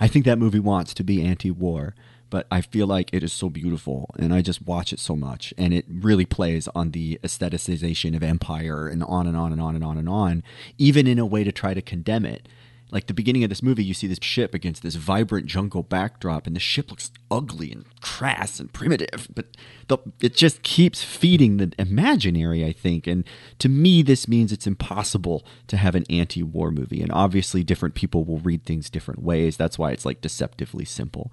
I 0.00 0.08
think 0.08 0.24
that 0.24 0.38
movie 0.38 0.58
wants 0.58 0.94
to 0.94 1.04
be 1.04 1.22
anti 1.22 1.50
war, 1.50 1.94
but 2.30 2.46
I 2.50 2.62
feel 2.62 2.86
like 2.86 3.10
it 3.12 3.22
is 3.22 3.32
so 3.32 3.50
beautiful 3.50 4.14
and 4.18 4.32
I 4.32 4.40
just 4.40 4.66
watch 4.66 4.92
it 4.92 4.98
so 4.98 5.14
much. 5.14 5.52
And 5.58 5.74
it 5.74 5.84
really 5.88 6.24
plays 6.24 6.68
on 6.74 6.92
the 6.92 7.20
aestheticization 7.22 8.16
of 8.16 8.22
empire 8.22 8.88
and 8.88 9.04
on 9.04 9.26
and 9.26 9.36
on 9.36 9.52
and 9.52 9.60
on 9.60 9.74
and 9.74 9.84
on 9.84 9.98
and 9.98 10.08
on, 10.08 10.42
even 10.78 11.06
in 11.06 11.18
a 11.18 11.26
way 11.26 11.44
to 11.44 11.52
try 11.52 11.74
to 11.74 11.82
condemn 11.82 12.24
it 12.24 12.48
like 12.92 13.06
the 13.06 13.14
beginning 13.14 13.44
of 13.44 13.50
this 13.50 13.62
movie, 13.62 13.84
you 13.84 13.94
see 13.94 14.06
this 14.06 14.18
ship 14.20 14.54
against 14.54 14.82
this 14.82 14.96
vibrant 14.96 15.46
jungle 15.46 15.82
backdrop, 15.82 16.46
and 16.46 16.56
the 16.56 16.60
ship 16.60 16.90
looks 16.90 17.10
ugly 17.30 17.70
and 17.70 17.84
crass 18.00 18.58
and 18.58 18.72
primitive, 18.72 19.28
but 19.34 19.56
the, 19.88 19.98
it 20.20 20.34
just 20.34 20.62
keeps 20.62 21.02
feeding 21.02 21.56
the 21.56 21.72
imaginary, 21.78 22.64
I 22.64 22.72
think. 22.72 23.06
And 23.06 23.24
to 23.58 23.68
me, 23.68 24.02
this 24.02 24.26
means 24.26 24.52
it's 24.52 24.66
impossible 24.66 25.44
to 25.68 25.76
have 25.76 25.94
an 25.94 26.04
anti 26.10 26.42
war 26.42 26.70
movie. 26.70 27.02
And 27.02 27.12
obviously, 27.12 27.62
different 27.62 27.94
people 27.94 28.24
will 28.24 28.38
read 28.38 28.64
things 28.64 28.90
different 28.90 29.22
ways. 29.22 29.56
That's 29.56 29.78
why 29.78 29.92
it's 29.92 30.04
like 30.04 30.20
deceptively 30.20 30.84
simple. 30.84 31.32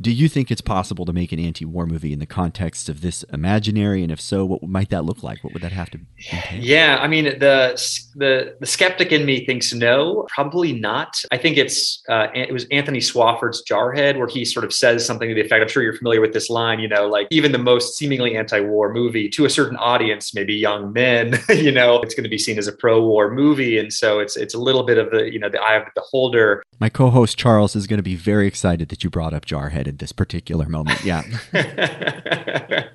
Do 0.00 0.12
you 0.12 0.28
think 0.28 0.50
it's 0.50 0.60
possible 0.60 1.04
to 1.06 1.12
make 1.12 1.32
an 1.32 1.38
anti-war 1.38 1.86
movie 1.86 2.12
in 2.12 2.18
the 2.18 2.26
context 2.26 2.88
of 2.88 3.00
this 3.00 3.22
imaginary? 3.24 4.02
And 4.02 4.12
if 4.12 4.20
so, 4.20 4.44
what 4.44 4.62
might 4.62 4.90
that 4.90 5.04
look 5.04 5.22
like? 5.22 5.42
What 5.42 5.52
would 5.54 5.62
that 5.62 5.72
have 5.72 5.90
to 5.90 6.00
entail? 6.32 6.60
Yeah, 6.62 6.98
I 7.00 7.08
mean, 7.08 7.24
the 7.24 7.80
the 8.14 8.56
the 8.60 8.66
skeptic 8.66 9.12
in 9.12 9.24
me 9.24 9.46
thinks 9.46 9.72
no, 9.72 10.26
probably 10.34 10.72
not. 10.72 11.22
I 11.30 11.38
think 11.38 11.56
it's 11.56 12.02
uh, 12.08 12.28
it 12.34 12.52
was 12.52 12.66
Anthony 12.70 12.98
Swofford's 12.98 13.62
Jarhead 13.68 14.18
where 14.18 14.28
he 14.28 14.44
sort 14.44 14.64
of 14.64 14.72
says 14.72 15.06
something 15.06 15.28
to 15.28 15.34
the 15.34 15.40
effect. 15.40 15.62
I'm 15.62 15.68
sure 15.68 15.82
you're 15.82 15.96
familiar 15.96 16.20
with 16.20 16.32
this 16.32 16.50
line. 16.50 16.78
You 16.80 16.88
know, 16.88 17.08
like 17.08 17.28
even 17.30 17.52
the 17.52 17.58
most 17.58 17.96
seemingly 17.96 18.36
anti-war 18.36 18.92
movie 18.92 19.28
to 19.30 19.46
a 19.46 19.50
certain 19.50 19.76
audience, 19.78 20.34
maybe 20.34 20.54
young 20.54 20.92
men, 20.92 21.38
you 21.48 21.72
know, 21.72 22.00
it's 22.02 22.14
going 22.14 22.24
to 22.24 22.30
be 22.30 22.38
seen 22.38 22.58
as 22.58 22.66
a 22.66 22.72
pro-war 22.72 23.30
movie, 23.32 23.78
and 23.78 23.92
so 23.92 24.18
it's 24.18 24.36
it's 24.36 24.54
a 24.54 24.58
little 24.58 24.82
bit 24.82 24.98
of 24.98 25.10
the 25.10 25.32
you 25.32 25.38
know 25.38 25.48
the 25.48 25.60
eye 25.60 25.76
of 25.76 25.84
the 25.84 25.92
beholder. 25.94 26.62
My 26.78 26.90
co-host 26.90 27.38
Charles 27.38 27.74
is 27.74 27.86
going 27.86 27.98
to 27.98 28.02
be 28.02 28.16
very 28.16 28.46
excited 28.46 28.90
that 28.90 29.02
you 29.02 29.08
brought 29.08 29.32
up 29.32 29.46
Jarhead 29.46 29.85
this 29.92 30.12
particular 30.12 30.66
moment. 30.68 31.04
Yeah. 31.04 31.22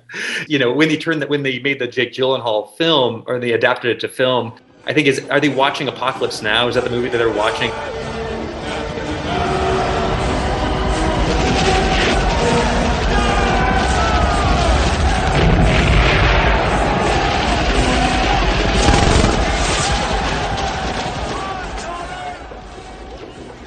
you 0.48 0.58
know, 0.58 0.72
when 0.72 0.88
they 0.88 0.96
turned 0.96 1.22
that 1.22 1.28
when 1.28 1.42
they 1.42 1.58
made 1.58 1.78
the 1.78 1.86
Jake 1.86 2.12
Gyllenhaal 2.12 2.74
film 2.76 3.24
or 3.26 3.38
they 3.38 3.52
adapted 3.52 3.90
it 3.90 4.00
to 4.00 4.08
film, 4.08 4.52
I 4.86 4.92
think 4.92 5.06
is 5.06 5.20
are 5.28 5.40
they 5.40 5.48
watching 5.48 5.88
Apocalypse 5.88 6.42
Now? 6.42 6.68
Is 6.68 6.74
that 6.74 6.84
the 6.84 6.90
movie 6.90 7.08
that 7.08 7.18
they're 7.18 7.30
watching? 7.32 7.70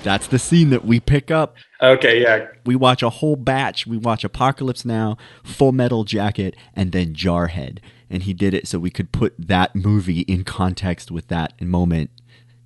That's 0.06 0.28
the 0.28 0.38
scene 0.38 0.70
that 0.70 0.86
we 0.86 1.00
pick 1.00 1.32
up. 1.32 1.56
Okay, 1.82 2.22
yeah. 2.22 2.46
We 2.64 2.76
watch 2.76 3.02
a 3.02 3.10
whole 3.10 3.36
batch. 3.36 3.88
We 3.88 3.98
watch 3.98 4.24
Apocalypse 4.24 4.86
Now, 4.86 5.18
Full 5.44 5.72
Metal 5.72 6.04
Jacket, 6.04 6.56
and 6.76 6.92
then 6.92 7.16
Jarhead. 7.16 7.80
And 8.08 8.22
he 8.22 8.32
did 8.32 8.54
it 8.54 8.68
so 8.68 8.78
we 8.78 8.92
could 8.92 9.12
put 9.12 9.34
that 9.40 9.76
movie 9.76 10.22
in 10.22 10.44
context 10.44 11.10
with 11.10 11.28
that 11.30 11.60
moment. 11.60 12.12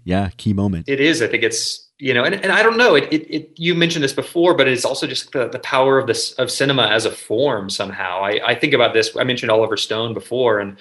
Yeah, 0.04 0.32
key 0.36 0.52
moment. 0.52 0.90
It 0.90 1.00
is. 1.00 1.22
I 1.22 1.28
think 1.28 1.44
it's 1.44 1.90
you 1.98 2.14
know, 2.14 2.26
and, 2.26 2.36
and 2.36 2.52
I 2.52 2.62
don't 2.62 2.78
know. 2.78 2.96
It, 2.96 3.06
it, 3.12 3.34
it 3.34 3.52
you 3.56 3.74
mentioned 3.74 4.04
this 4.04 4.14
before, 4.14 4.54
but 4.54 4.68
it's 4.68 4.84
also 4.84 5.08
just 5.08 5.32
the, 5.32 5.48
the 5.48 5.60
power 5.60 5.98
of 5.98 6.08
this 6.08 6.34
of 6.34 6.52
cinema 6.52 6.88
as 6.88 7.06
a 7.06 7.12
form 7.12 7.70
somehow. 7.70 8.20
I, 8.22 8.50
I 8.50 8.56
think 8.56 8.74
about 8.74 8.94
this. 8.94 9.16
I 9.16 9.24
mentioned 9.24 9.50
Oliver 9.50 9.78
Stone 9.78 10.14
before, 10.14 10.60
and 10.60 10.78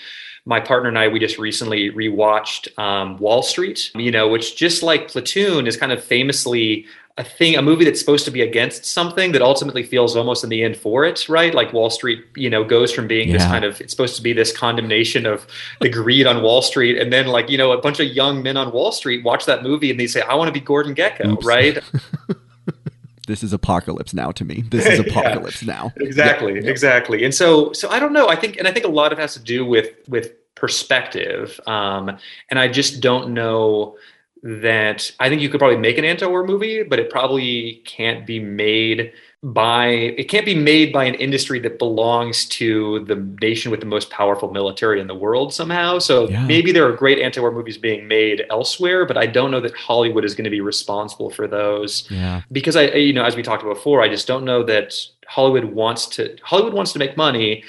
my 0.49 0.61
partner 0.61 0.89
and 0.89 0.99
I, 0.99 1.09
we 1.09 1.21
just 1.21 1.39
recently 1.39 1.91
rewatched 1.91 2.77
um, 2.79 3.19
Wall 3.19 3.43
Street, 3.43 3.93
you 3.95 4.11
know, 4.11 4.27
which 4.27 4.57
just 4.57 4.83
like 4.83 5.09
Platoon 5.09 5.67
is 5.67 5.77
kind 5.77 5.93
of 5.93 6.03
famously 6.03 6.87
a 7.19 7.25
thing, 7.25 7.55
a 7.55 7.61
movie 7.61 7.85
that's 7.85 8.01
supposed 8.01 8.25
to 8.25 8.31
be 8.31 8.41
against 8.41 8.87
something 8.87 9.33
that 9.33 9.43
ultimately 9.43 9.83
feels 9.83 10.17
almost 10.17 10.43
in 10.43 10.49
the 10.49 10.65
end 10.65 10.75
for 10.75 11.05
it, 11.05 11.29
right? 11.29 11.53
Like 11.53 11.75
Wall 11.75 11.91
Street, 11.91 12.25
you 12.35 12.49
know, 12.49 12.65
goes 12.65 12.91
from 12.91 13.07
being 13.07 13.29
yeah. 13.29 13.37
this 13.37 13.45
kind 13.45 13.63
of, 13.63 13.79
it's 13.83 13.93
supposed 13.93 14.17
to 14.17 14.23
be 14.23 14.33
this 14.33 14.57
condemnation 14.57 15.27
of 15.27 15.47
the 15.83 15.91
greed 15.91 16.27
on 16.27 16.43
Wall 16.43 16.63
Street. 16.63 16.97
And 16.97 17.13
then 17.13 17.27
like, 17.27 17.51
you 17.51 17.59
know, 17.59 17.73
a 17.73 17.81
bunch 17.83 18.01
of 18.01 18.07
young 18.07 18.43
men 18.43 18.57
on 18.57 18.73
Wall 18.73 18.91
Street 18.91 19.25
watch 19.25 19.45
that 19.45 19.63
movie 19.63 19.91
and 19.91 20.01
they 20.01 20.07
say, 20.07 20.23
I 20.23 20.35
want 20.35 20.49
to 20.49 20.53
be 20.53 20.65
Gordon 20.65 20.95
Gekko, 20.95 21.33
Oops. 21.33 21.45
right? 21.45 21.79
this 23.29 23.45
is 23.45 23.53
apocalypse 23.53 24.15
now 24.15 24.33
to 24.33 24.45
me. 24.45 24.63
This 24.63 24.87
is 24.87 24.99
apocalypse 25.07 25.63
yeah, 25.63 25.73
now. 25.73 25.93
Exactly, 25.99 26.55
yeah, 26.55 26.71
exactly. 26.71 27.25
And 27.25 27.35
so, 27.35 27.73
so 27.75 27.89
I 27.91 28.01
don't 28.01 28.13
know. 28.13 28.29
I 28.29 28.35
think, 28.35 28.57
and 28.57 28.67
I 28.67 28.73
think 28.73 28.87
a 28.87 28.91
lot 28.91 29.13
of 29.13 29.19
it 29.19 29.23
has 29.23 29.35
to 29.35 29.41
do 29.41 29.65
with 29.65 29.91
with 30.09 30.33
perspective. 30.57 31.61
Um, 31.67 32.17
and 32.51 32.59
I 32.59 32.67
just 32.67 33.01
don't 33.01 33.35
know 33.35 33.97
that. 34.43 35.13
I 35.21 35.29
think 35.29 35.43
you 35.43 35.51
could 35.51 35.61
probably 35.61 35.77
make 35.77 35.99
an 35.99 36.05
anti-war 36.05 36.45
movie, 36.45 36.83
but 36.83 36.99
it 36.99 37.11
probably 37.11 37.83
can't 37.85 38.27
be 38.27 38.41
made 38.41 39.13
by 39.43 39.87
it 39.87 40.29
can't 40.29 40.45
be 40.45 40.55
made 40.55 40.93
by 40.93 41.05
an 41.05 41.15
industry 41.15 41.61
that 41.61 41.79
belongs 41.79 42.45
to 42.47 43.05
the 43.05 43.15
nation 43.41 43.71
with 43.71 43.79
the 43.79 43.87
most 43.87 44.11
powerful 44.11 44.51
military 44.51 45.01
in 45.01 45.07
the 45.07 45.15
world 45.15 45.55
somehow 45.55 45.97
so 45.97 46.29
yeah. 46.29 46.45
maybe 46.45 46.73
there 46.73 46.85
are 46.85 46.91
great 46.91 47.21
anti-war 47.21 47.53
movies 47.53 47.79
being 47.79 48.09
made 48.09 48.45
elsewhere 48.51 49.07
but 49.07 49.17
i 49.17 49.27
don't 49.27 49.53
know 49.53 49.61
that 49.61 49.73
hollywood 49.77 50.25
is 50.25 50.35
going 50.35 50.43
to 50.45 50.51
be 50.51 50.61
responsible 50.61 51.31
for 51.31 51.47
those 51.47 52.11
yeah. 52.11 52.43
because 52.51 52.75
i 52.75 52.87
you 52.87 53.13
know 53.13 53.25
as 53.25 53.37
we 53.37 53.43
talked 53.43 53.63
about 53.63 53.75
before 53.75 54.03
i 54.03 54.09
just 54.09 54.27
don't 54.27 54.45
know 54.45 54.65
that 54.65 54.93
hollywood 55.29 55.67
wants 55.67 56.07
to 56.07 56.37
hollywood 56.43 56.75
wants 56.75 56.93
to 56.93 56.99
make 56.99 57.17
money 57.17 57.63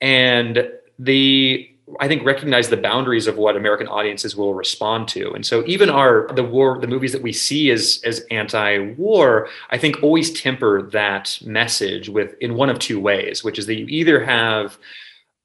and 0.00 0.68
the 0.98 1.71
I 2.00 2.08
think 2.08 2.24
recognize 2.24 2.68
the 2.68 2.76
boundaries 2.76 3.26
of 3.26 3.36
what 3.36 3.56
American 3.56 3.88
audiences 3.88 4.36
will 4.36 4.54
respond 4.54 5.08
to. 5.08 5.32
And 5.32 5.44
so 5.44 5.64
even 5.66 5.90
our 5.90 6.28
the 6.34 6.44
war 6.44 6.80
the 6.80 6.86
movies 6.86 7.12
that 7.12 7.22
we 7.22 7.32
see 7.32 7.70
as 7.70 8.00
as 8.04 8.20
anti-war, 8.30 9.48
I 9.70 9.78
think 9.78 10.02
always 10.02 10.32
temper 10.32 10.82
that 10.92 11.38
message 11.44 12.08
with 12.08 12.34
in 12.40 12.54
one 12.54 12.70
of 12.70 12.78
two 12.78 13.00
ways, 13.00 13.44
which 13.44 13.58
is 13.58 13.66
that 13.66 13.76
you 13.76 13.86
either 13.88 14.24
have 14.24 14.78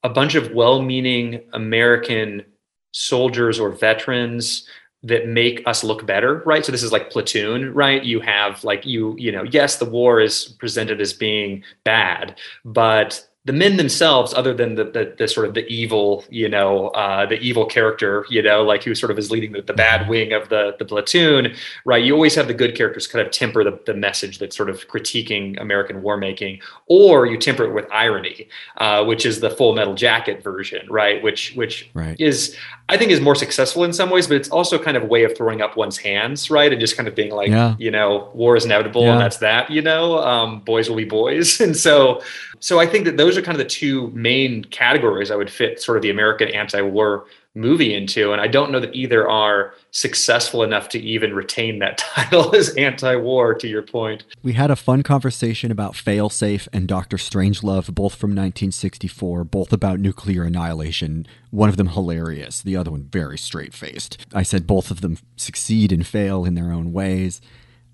a 0.04 0.10
bunch 0.10 0.36
of 0.36 0.52
well-meaning 0.52 1.42
American 1.54 2.46
soldiers 2.92 3.60
or 3.60 3.72
veterans 3.72 4.68
that 5.04 5.28
make 5.28 5.62
us 5.68 5.84
look 5.84 6.08
better 6.08 6.42
right 6.46 6.66
so 6.66 6.72
this 6.72 6.82
is 6.82 6.92
like 6.92 7.12
platoon 7.12 7.72
right 7.74 8.04
you 8.04 8.20
have 8.20 8.64
like 8.64 8.84
you 8.86 9.16
you 9.20 9.32
know 9.32 9.44
yes 9.44 9.78
the 9.78 9.86
war 9.86 10.20
is 10.20 10.56
presented 10.60 11.00
as 11.00 11.14
being 11.14 11.64
bad 11.84 12.36
but 12.66 13.28
the 13.48 13.54
men 13.54 13.78
themselves, 13.78 14.34
other 14.34 14.54
than 14.54 14.76
the, 14.76 14.84
the, 14.84 15.16
the 15.18 15.26
sort 15.26 15.48
of 15.48 15.54
the 15.54 15.66
evil, 15.68 16.26
you 16.30 16.50
know, 16.50 16.90
uh, 16.90 17.26
the 17.26 17.40
evil 17.40 17.66
character, 17.66 18.26
you 18.30 18.42
know, 18.42 18.62
like 18.62 18.84
who 18.84 18.94
sort 18.94 19.10
of 19.10 19.18
is 19.18 19.32
leading 19.32 19.54
the, 19.54 19.62
the 19.62 19.74
bad 19.74 20.02
mm-hmm. 20.02 20.10
wing 20.10 20.34
of 20.34 20.50
the 20.50 20.76
the 20.78 20.84
platoon, 20.84 21.56
right? 21.86 22.04
You 22.04 22.14
always 22.14 22.36
have 22.36 22.48
the 22.48 22.54
good 22.54 22.76
characters 22.76 23.08
kind 23.08 23.26
of 23.26 23.32
temper 23.32 23.64
the, 23.64 23.80
the 23.86 23.94
message 23.94 24.40
that's 24.40 24.56
sort 24.56 24.70
of 24.70 24.90
critiquing 24.90 25.60
American 25.62 26.02
war 26.02 26.18
making, 26.18 26.60
or 26.88 27.26
you 27.26 27.38
temper 27.38 27.64
it 27.64 27.74
with 27.74 27.86
irony, 27.90 28.50
uh, 28.78 29.06
which 29.06 29.26
is 29.26 29.40
the 29.40 29.50
Full 29.50 29.74
Metal 29.74 29.96
Jacket 29.96 30.44
version, 30.44 30.86
right? 30.90 31.24
Which 31.24 31.54
which 31.56 31.90
right. 31.94 32.20
is 32.20 32.54
I 32.90 32.96
think 32.96 33.12
is 33.12 33.20
more 33.20 33.36
successful 33.36 33.84
in 33.84 33.92
some 33.92 34.10
ways, 34.10 34.28
but 34.28 34.38
it's 34.38 34.50
also 34.50 34.80
kind 34.80 34.96
of 34.96 35.04
a 35.04 35.06
way 35.08 35.26
of 35.26 35.36
throwing 35.36 35.62
up 35.62 35.76
one's 35.76 35.98
hands, 35.98 36.50
right? 36.50 36.72
And 36.72 36.80
just 36.80 36.96
kind 36.96 37.08
of 37.08 37.16
being 37.16 37.32
like, 37.32 37.50
yeah. 37.50 37.76
you 37.78 37.92
know, 37.92 38.32
war 38.34 38.56
is 38.56 38.64
inevitable, 38.64 39.04
yeah. 39.04 39.12
and 39.14 39.22
that's 39.22 39.38
that, 39.38 39.70
you 39.70 39.82
know, 39.82 40.20
um, 40.20 40.62
boys 40.62 40.90
will 40.90 40.96
be 40.96 41.04
boys, 41.04 41.60
and 41.62 41.76
so 41.76 42.22
so 42.60 42.80
I 42.80 42.88
think 42.88 43.06
that 43.06 43.18
those 43.18 43.38
are 43.38 43.42
kind 43.42 43.56
of 43.56 43.60
the 43.60 43.70
two 43.70 44.10
main 44.12 44.64
categories 44.66 45.32
I 45.32 45.36
would 45.36 45.50
fit 45.50 45.82
sort 45.82 45.98
of 45.98 46.02
the 46.02 46.10
American 46.10 46.48
anti-war 46.50 47.26
movie 47.58 47.94
into. 47.94 48.32
And 48.32 48.40
I 48.40 48.48
don't 48.48 48.72
know 48.72 48.80
that 48.80 48.96
either 48.96 49.28
are 49.28 49.74
successful 49.92 50.64
enough 50.64 50.90
to 50.90 51.00
even 51.00 51.34
retain 51.34 51.80
that 51.80 51.98
title 52.16 52.56
as 52.56 52.70
anti-war, 52.76 53.56
to 53.56 53.68
your 53.68 53.82
point. 53.82 54.24
We 54.44 54.54
had 54.54 54.72
a 54.72 54.76
fun 54.76 55.04
conversation 55.04 55.72
about 55.72 55.94
Failsafe 55.94 56.68
and 56.72 56.88
Doctor 56.88 57.18
Strangelove, 57.18 57.94
both 57.94 58.16
from 58.16 58.32
1964, 58.32 59.44
both 59.44 59.74
about 59.74 60.00
nuclear 60.00 60.44
annihilation. 60.44 61.26
One 61.50 61.70
of 61.70 61.78
them 61.78 61.88
hilarious, 61.88 62.62
the 62.62 62.76
other 62.76 62.92
one 62.92 63.04
very 63.04 63.38
straight-faced. 63.38 64.26
I 64.34 64.44
said 64.44 64.68
both 64.68 64.92
of 64.92 65.02
them 65.02 65.18
succeed 65.36 65.92
and 65.92 66.06
fail 66.06 66.46
in 66.46 66.54
their 66.54 66.72
own 66.72 66.94
ways. 66.94 67.42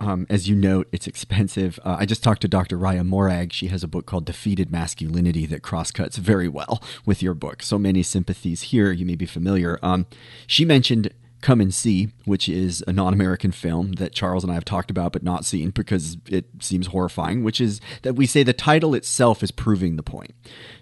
Um, 0.03 0.27
as 0.29 0.49
you 0.49 0.55
note, 0.55 0.89
it's 0.91 1.07
expensive. 1.07 1.79
Uh, 1.83 1.95
I 1.99 2.05
just 2.05 2.23
talked 2.23 2.41
to 2.41 2.49
Dr. 2.49 2.77
Raya 2.77 3.05
Morag. 3.05 3.53
She 3.53 3.67
has 3.67 3.83
a 3.83 3.87
book 3.87 4.05
called 4.05 4.25
Defeated 4.25 4.69
Masculinity 4.69 5.45
that 5.45 5.63
crosscuts 5.63 6.17
very 6.17 6.49
well 6.49 6.83
with 7.05 7.23
your 7.23 7.33
book. 7.33 7.63
So 7.63 7.79
many 7.79 8.03
sympathies 8.03 8.63
here. 8.63 8.91
You 8.91 9.05
may 9.05 9.15
be 9.15 9.25
familiar. 9.25 9.79
Um, 9.81 10.05
she 10.45 10.65
mentioned 10.65 11.13
Come 11.43 11.59
and 11.59 11.73
See, 11.73 12.07
which 12.23 12.47
is 12.47 12.85
a 12.87 12.93
non 12.93 13.13
American 13.13 13.51
film 13.51 13.93
that 13.93 14.13
Charles 14.13 14.45
and 14.45 14.51
I 14.51 14.55
have 14.55 14.63
talked 14.63 14.89
about 14.89 15.11
but 15.11 15.23
not 15.23 15.43
seen 15.43 15.71
because 15.71 16.15
it 16.29 16.45
seems 16.61 16.87
horrifying, 16.87 17.43
which 17.43 17.59
is 17.59 17.81
that 18.03 18.15
we 18.15 18.25
say 18.25 18.43
the 18.43 18.53
title 18.53 18.95
itself 18.95 19.43
is 19.43 19.51
proving 19.51 19.97
the 19.97 20.03
point. 20.03 20.33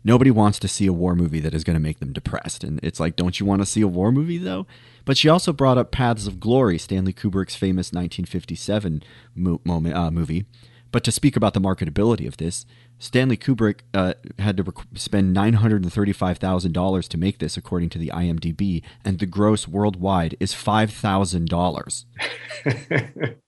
Nobody 0.03 0.29
wants 0.29 0.59
to 0.59 0.67
see 0.67 0.85
a 0.85 0.93
war 0.93 1.15
movie 1.15 1.39
that 1.39 1.55
is 1.55 1.63
going 1.63 1.73
to 1.73 1.79
make 1.79 1.99
them 1.99 2.13
depressed. 2.13 2.63
And 2.63 2.79
it's 2.83 2.99
like, 2.99 3.15
don't 3.15 3.39
you 3.39 3.45
want 3.47 3.63
to 3.63 3.65
see 3.65 3.81
a 3.81 3.87
war 3.87 4.11
movie 4.11 4.37
though? 4.37 4.67
But 5.03 5.17
she 5.17 5.27
also 5.27 5.51
brought 5.51 5.79
up 5.79 5.91
Paths 5.91 6.27
of 6.27 6.39
Glory, 6.39 6.77
Stanley 6.77 7.11
Kubrick's 7.11 7.55
famous 7.55 7.87
1957 7.87 9.01
mo- 9.33 9.61
moment, 9.65 9.95
uh, 9.95 10.11
movie. 10.11 10.45
But 10.91 11.03
to 11.05 11.11
speak 11.11 11.35
about 11.35 11.53
the 11.53 11.61
marketability 11.61 12.27
of 12.27 12.37
this, 12.37 12.65
Stanley 12.99 13.37
Kubrick 13.37 13.79
uh, 13.93 14.13
had 14.39 14.57
to 14.57 14.63
rec- 14.63 14.85
spend 14.95 15.35
$935,000 15.35 17.07
to 17.07 17.17
make 17.17 17.39
this, 17.39 17.57
according 17.57 17.89
to 17.89 17.97
the 17.97 18.11
IMDb, 18.13 18.83
and 19.03 19.19
the 19.19 19.25
gross 19.25 19.67
worldwide 19.67 20.37
is 20.39 20.53
$5,000. 20.53 23.35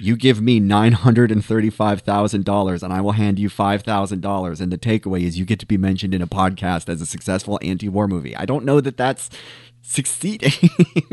you 0.00 0.16
give 0.16 0.40
me 0.40 0.58
$935,000 0.60 2.82
and 2.82 2.92
I 2.92 3.00
will 3.00 3.12
hand 3.12 3.38
you 3.38 3.48
$5,000. 3.48 4.60
And 4.60 4.72
the 4.72 4.78
takeaway 4.78 5.22
is 5.22 5.38
you 5.38 5.44
get 5.44 5.60
to 5.60 5.66
be 5.66 5.76
mentioned 5.76 6.12
in 6.14 6.22
a 6.22 6.26
podcast 6.26 6.88
as 6.88 7.00
a 7.00 7.06
successful 7.06 7.60
anti 7.62 7.88
war 7.88 8.08
movie. 8.08 8.36
I 8.36 8.44
don't 8.44 8.64
know 8.64 8.80
that 8.80 8.96
that's 8.96 9.30
succeeding. 9.82 10.52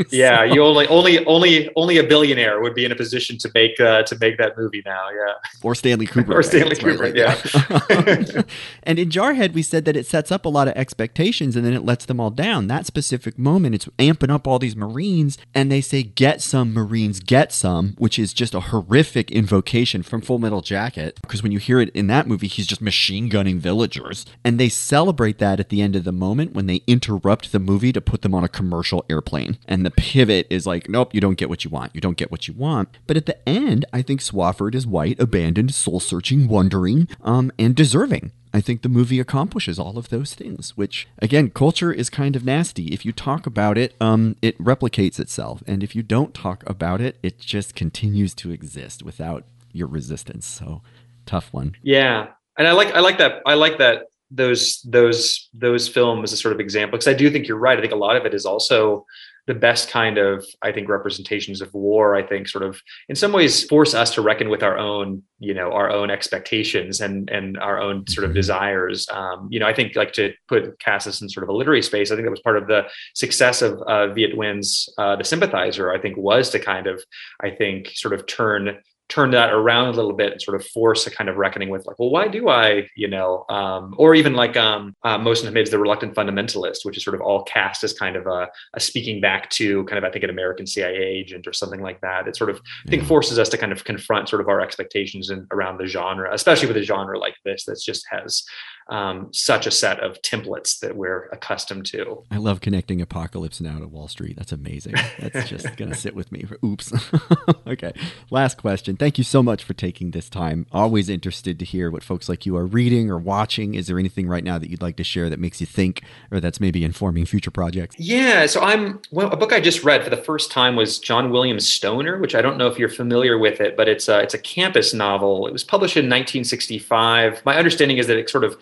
yeah, 0.09 0.43
you 0.53 0.63
only 0.63 0.87
only 0.87 1.25
only 1.25 1.69
only 1.75 1.97
a 1.97 2.03
billionaire 2.03 2.61
would 2.61 2.73
be 2.75 2.85
in 2.85 2.91
a 2.91 2.95
position 2.95 3.37
to 3.39 3.51
make 3.53 3.79
uh, 3.79 4.03
to 4.03 4.17
make 4.19 4.37
that 4.37 4.57
movie 4.57 4.81
now. 4.85 5.09
Yeah, 5.09 5.33
or 5.63 5.75
Stanley 5.75 6.07
Kubrick. 6.11 6.35
or 6.35 6.43
Stanley 6.43 6.75
Kubrick. 6.75 6.99
Right, 6.99 7.15
yeah. 7.15 8.41
and 8.83 8.99
in 8.99 9.09
Jarhead, 9.09 9.53
we 9.53 9.61
said 9.61 9.85
that 9.85 9.95
it 9.95 10.05
sets 10.05 10.31
up 10.31 10.45
a 10.45 10.49
lot 10.49 10.67
of 10.67 10.75
expectations 10.75 11.55
and 11.55 11.65
then 11.65 11.73
it 11.73 11.83
lets 11.83 12.05
them 12.05 12.19
all 12.19 12.29
down. 12.29 12.67
That 12.67 12.85
specific 12.85 13.37
moment, 13.37 13.75
it's 13.75 13.85
amping 13.99 14.29
up 14.31 14.47
all 14.47 14.59
these 14.59 14.75
Marines, 14.75 15.37
and 15.53 15.71
they 15.71 15.81
say, 15.81 16.03
"Get 16.03 16.41
some 16.41 16.73
Marines, 16.73 17.19
get 17.19 17.51
some," 17.53 17.95
which 17.97 18.19
is 18.19 18.33
just 18.33 18.53
a 18.53 18.59
horrific 18.59 19.31
invocation 19.31 20.03
from 20.03 20.21
Full 20.21 20.39
Metal 20.39 20.61
Jacket. 20.61 21.19
Because 21.21 21.41
when 21.43 21.51
you 21.51 21.59
hear 21.59 21.79
it 21.79 21.89
in 21.89 22.07
that 22.07 22.27
movie, 22.27 22.47
he's 22.47 22.67
just 22.67 22.81
machine 22.81 23.29
gunning 23.29 23.59
villagers, 23.59 24.25
and 24.43 24.59
they 24.59 24.69
celebrate 24.69 25.37
that 25.39 25.59
at 25.59 25.69
the 25.69 25.81
end 25.81 25.95
of 25.95 26.03
the 26.03 26.11
moment 26.11 26.53
when 26.53 26.65
they 26.67 26.81
interrupt 26.87 27.51
the 27.51 27.59
movie 27.59 27.93
to 27.93 28.01
put 28.01 28.21
them 28.21 28.33
on 28.33 28.43
a 28.43 28.49
commercial 28.57 29.05
airplane. 29.07 29.59
And 29.67 29.85
the 29.85 29.91
pivot 29.91 30.47
is 30.49 30.65
like, 30.65 30.89
nope, 30.89 31.13
you 31.13 31.21
don't 31.21 31.37
get 31.37 31.47
what 31.47 31.63
you 31.63 31.69
want. 31.69 31.93
You 31.93 32.01
don't 32.01 32.17
get 32.17 32.31
what 32.31 32.47
you 32.47 32.55
want. 32.55 32.89
But 33.05 33.15
at 33.15 33.27
the 33.27 33.47
end, 33.47 33.85
I 33.93 34.01
think 34.01 34.19
Swofford 34.19 34.73
is 34.73 34.87
white, 34.87 35.19
abandoned, 35.19 35.75
soul 35.75 35.99
searching, 35.99 36.47
wondering, 36.47 37.07
um, 37.23 37.51
and 37.59 37.75
deserving. 37.75 38.31
I 38.55 38.61
think 38.61 38.81
the 38.81 38.89
movie 38.89 39.19
accomplishes 39.19 39.77
all 39.77 39.99
of 39.99 40.09
those 40.09 40.33
things, 40.33 40.75
which 40.75 41.07
again, 41.19 41.51
culture 41.51 41.91
is 41.91 42.09
kind 42.09 42.35
of 42.35 42.43
nasty. 42.43 42.87
If 42.87 43.05
you 43.05 43.11
talk 43.11 43.45
about 43.45 43.77
it, 43.77 43.93
um, 44.01 44.35
it 44.41 44.57
replicates 44.57 45.19
itself. 45.19 45.61
And 45.67 45.83
if 45.83 45.95
you 45.95 46.01
don't 46.01 46.33
talk 46.33 46.67
about 46.67 46.99
it, 46.99 47.19
it 47.21 47.37
just 47.37 47.75
continues 47.75 48.33
to 48.35 48.49
exist 48.49 49.03
without 49.03 49.43
your 49.71 49.87
resistance. 49.87 50.47
So 50.47 50.81
tough 51.27 51.53
one. 51.53 51.75
Yeah. 51.83 52.29
And 52.57 52.67
I 52.67 52.71
like 52.71 52.95
I 52.95 53.01
like 53.01 53.19
that 53.19 53.43
I 53.45 53.53
like 53.53 53.77
that 53.77 54.05
those 54.29 54.81
those 54.81 55.49
those 55.53 55.87
films 55.87 56.31
as 56.31 56.39
a 56.39 56.41
sort 56.41 56.53
of 56.53 56.59
example 56.59 56.97
because 56.97 57.07
I 57.07 57.17
do 57.17 57.29
think 57.29 57.47
you're 57.47 57.57
right. 57.57 57.77
I 57.77 57.81
think 57.81 57.93
a 57.93 57.97
lot 57.97 58.15
of 58.15 58.25
it 58.25 58.33
is 58.33 58.45
also 58.45 59.05
the 59.47 59.53
best 59.53 59.89
kind 59.89 60.17
of 60.17 60.45
I 60.61 60.73
think 60.73 60.89
representations 60.89 61.61
of 61.61 61.73
war. 61.73 62.15
I 62.15 62.23
think 62.23 62.49
sort 62.49 62.65
of 62.65 62.81
in 63.07 63.15
some 63.15 63.31
ways 63.31 63.63
force 63.63 63.93
us 63.93 64.13
to 64.15 64.21
reckon 64.21 64.49
with 64.49 64.61
our 64.61 64.77
own 64.77 65.23
you 65.39 65.53
know 65.53 65.71
our 65.71 65.89
own 65.89 66.11
expectations 66.11 66.99
and 66.99 67.29
and 67.29 67.57
our 67.57 67.79
own 67.79 68.05
sort 68.07 68.25
of 68.25 68.31
mm-hmm. 68.31 68.35
desires. 68.35 69.07
Um, 69.09 69.47
you 69.49 69.59
know 69.59 69.67
I 69.67 69.73
think 69.73 69.95
like 69.95 70.11
to 70.13 70.33
put 70.49 70.77
Cassis 70.79 71.21
in 71.21 71.29
sort 71.29 71.43
of 71.43 71.49
a 71.49 71.53
literary 71.53 71.81
space. 71.81 72.11
I 72.11 72.15
think 72.15 72.25
that 72.25 72.31
was 72.31 72.41
part 72.41 72.57
of 72.57 72.67
the 72.67 72.87
success 73.15 73.61
of 73.61 73.81
uh, 73.83 74.13
Viet 74.13 74.35
Nguyen's 74.35 74.89
uh, 74.97 75.15
The 75.15 75.23
Sympathizer. 75.23 75.91
I 75.91 75.99
think 75.99 76.17
was 76.17 76.49
to 76.49 76.59
kind 76.59 76.87
of 76.87 77.01
I 77.41 77.51
think 77.51 77.91
sort 77.95 78.13
of 78.13 78.27
turn 78.27 78.77
turn 79.09 79.31
that 79.31 79.53
around 79.53 79.87
a 79.87 79.91
little 79.91 80.13
bit 80.13 80.33
and 80.33 80.41
sort 80.41 80.59
of 80.59 80.65
force 80.67 81.07
a 81.07 81.11
kind 81.11 81.29
of 81.29 81.37
reckoning 81.37 81.69
with 81.69 81.85
like 81.85 81.97
well 81.97 82.09
why 82.09 82.27
do 82.27 82.49
i 82.49 82.87
you 82.95 83.07
know 83.07 83.45
um, 83.49 83.95
or 83.97 84.15
even 84.15 84.33
like 84.33 84.57
um, 84.57 84.95
uh, 85.03 85.17
Mohsin 85.17 85.45
Hamid's 85.45 85.69
the 85.69 85.79
reluctant 85.79 86.13
fundamentalist 86.13 86.79
which 86.83 86.97
is 86.97 87.03
sort 87.03 87.15
of 87.15 87.21
all 87.21 87.43
cast 87.43 87.83
as 87.83 87.93
kind 87.93 88.15
of 88.15 88.27
a, 88.27 88.49
a, 88.73 88.79
speaking 88.79 89.21
back 89.21 89.49
to 89.51 89.83
kind 89.85 89.97
of 89.97 90.03
i 90.03 90.11
think 90.11 90.23
an 90.23 90.29
american 90.29 90.67
cia 90.67 90.93
agent 90.93 91.47
or 91.47 91.53
something 91.53 91.81
like 91.81 92.01
that. 92.01 92.27
It 92.27 92.35
sort 92.35 92.49
of 92.49 92.61
i 92.85 92.89
think 92.89 93.03
forces 93.05 93.39
us 93.39 93.49
to 93.49 93.57
kind 93.57 93.71
of 93.71 93.83
confront 93.83 94.29
sort 94.29 94.41
of 94.41 94.49
our 94.49 94.61
expectations 94.61 95.29
in, 95.29 95.47
around 95.51 95.77
the 95.77 95.87
genre 95.87 96.33
especially 96.33 96.67
with 96.67 96.77
a 96.77 96.83
genre 96.83 97.17
like 97.17 97.35
this 97.45 97.65
that 97.65 97.79
just 97.79 98.05
has 98.09 98.43
um, 98.89 99.29
such 99.33 99.67
a 99.67 99.71
set 99.71 99.99
of 99.99 100.21
templates 100.21 100.79
that 100.79 100.95
we're 100.95 101.25
accustomed 101.31 101.85
to. 101.87 102.23
I 102.31 102.37
love 102.37 102.61
connecting 102.61 103.01
Apocalypse 103.01 103.59
Now 103.59 103.79
to 103.79 103.87
Wall 103.87 104.07
Street. 104.07 104.37
That's 104.37 104.51
amazing. 104.51 104.95
That's 105.19 105.49
just 105.49 105.75
going 105.77 105.91
to 105.91 105.97
sit 105.97 106.15
with 106.15 106.31
me. 106.31 106.43
For, 106.43 106.57
oops. 106.65 106.93
okay. 107.67 107.93
Last 108.29 108.57
question. 108.57 108.95
Thank 108.95 109.17
you 109.17 109.23
so 109.23 109.43
much 109.43 109.63
for 109.63 109.73
taking 109.73 110.11
this 110.11 110.29
time. 110.29 110.67
Always 110.71 111.09
interested 111.09 111.59
to 111.59 111.65
hear 111.65 111.91
what 111.91 112.03
folks 112.03 112.29
like 112.29 112.45
you 112.45 112.55
are 112.55 112.65
reading 112.65 113.09
or 113.09 113.17
watching. 113.17 113.75
Is 113.75 113.87
there 113.87 113.99
anything 113.99 114.27
right 114.27 114.43
now 114.43 114.57
that 114.57 114.69
you'd 114.69 114.81
like 114.81 114.97
to 114.97 115.03
share 115.03 115.29
that 115.29 115.39
makes 115.39 115.59
you 115.59 115.67
think 115.67 116.03
or 116.31 116.39
that's 116.39 116.59
maybe 116.59 116.83
informing 116.83 117.25
future 117.25 117.51
projects? 117.51 117.95
Yeah. 117.99 118.45
So 118.45 118.61
I'm, 118.61 119.01
well, 119.11 119.31
a 119.31 119.37
book 119.37 119.51
I 119.51 119.59
just 119.59 119.83
read 119.83 120.03
for 120.03 120.09
the 120.09 120.17
first 120.17 120.51
time 120.51 120.75
was 120.75 120.99
John 120.99 121.29
Williams 121.29 121.67
Stoner, 121.67 122.19
which 122.19 122.35
I 122.35 122.41
don't 122.41 122.57
know 122.57 122.67
if 122.67 122.79
you're 122.79 122.89
familiar 122.89 123.37
with 123.37 123.59
it, 123.59 123.75
but 123.75 123.89
it's 123.89 124.07
a, 124.07 124.19
it's 124.19 124.33
a 124.33 124.39
campus 124.39 124.93
novel. 124.93 125.47
It 125.47 125.53
was 125.53 125.63
published 125.63 125.97
in 125.97 126.05
1965. 126.05 127.43
My 127.45 127.57
understanding 127.57 127.97
is 127.97 128.07
that 128.07 128.17
it 128.17 128.29
sort 128.29 128.43
of 128.43 128.57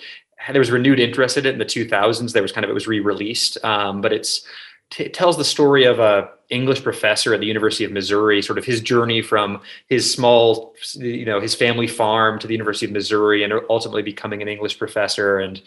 there 0.51 0.59
was 0.59 0.71
renewed 0.71 0.99
interest 0.99 1.37
in 1.37 1.45
it 1.45 1.53
in 1.53 1.59
the 1.59 1.65
2000s. 1.65 2.33
There 2.33 2.41
was 2.41 2.51
kind 2.51 2.63
of 2.63 2.69
it 2.69 2.73
was 2.73 2.87
re-released, 2.87 3.63
um, 3.63 4.01
but 4.01 4.13
it's 4.13 4.45
t- 4.91 5.03
it 5.03 5.13
tells 5.13 5.37
the 5.37 5.45
story 5.45 5.85
of 5.85 5.99
a 5.99 6.29
English 6.49 6.83
professor 6.83 7.33
at 7.33 7.39
the 7.39 7.47
University 7.47 7.83
of 7.85 7.91
Missouri, 7.91 8.41
sort 8.41 8.59
of 8.59 8.65
his 8.65 8.79
journey 8.79 9.21
from 9.21 9.59
his 9.87 10.11
small, 10.11 10.75
you 10.93 11.25
know, 11.25 11.41
his 11.41 11.55
family 11.55 11.87
farm 11.87 12.37
to 12.37 12.45
the 12.45 12.53
University 12.53 12.85
of 12.85 12.91
Missouri, 12.91 13.43
and 13.43 13.51
ultimately 13.67 14.03
becoming 14.03 14.43
an 14.43 14.47
English 14.47 14.77
professor. 14.77 15.39
And 15.39 15.59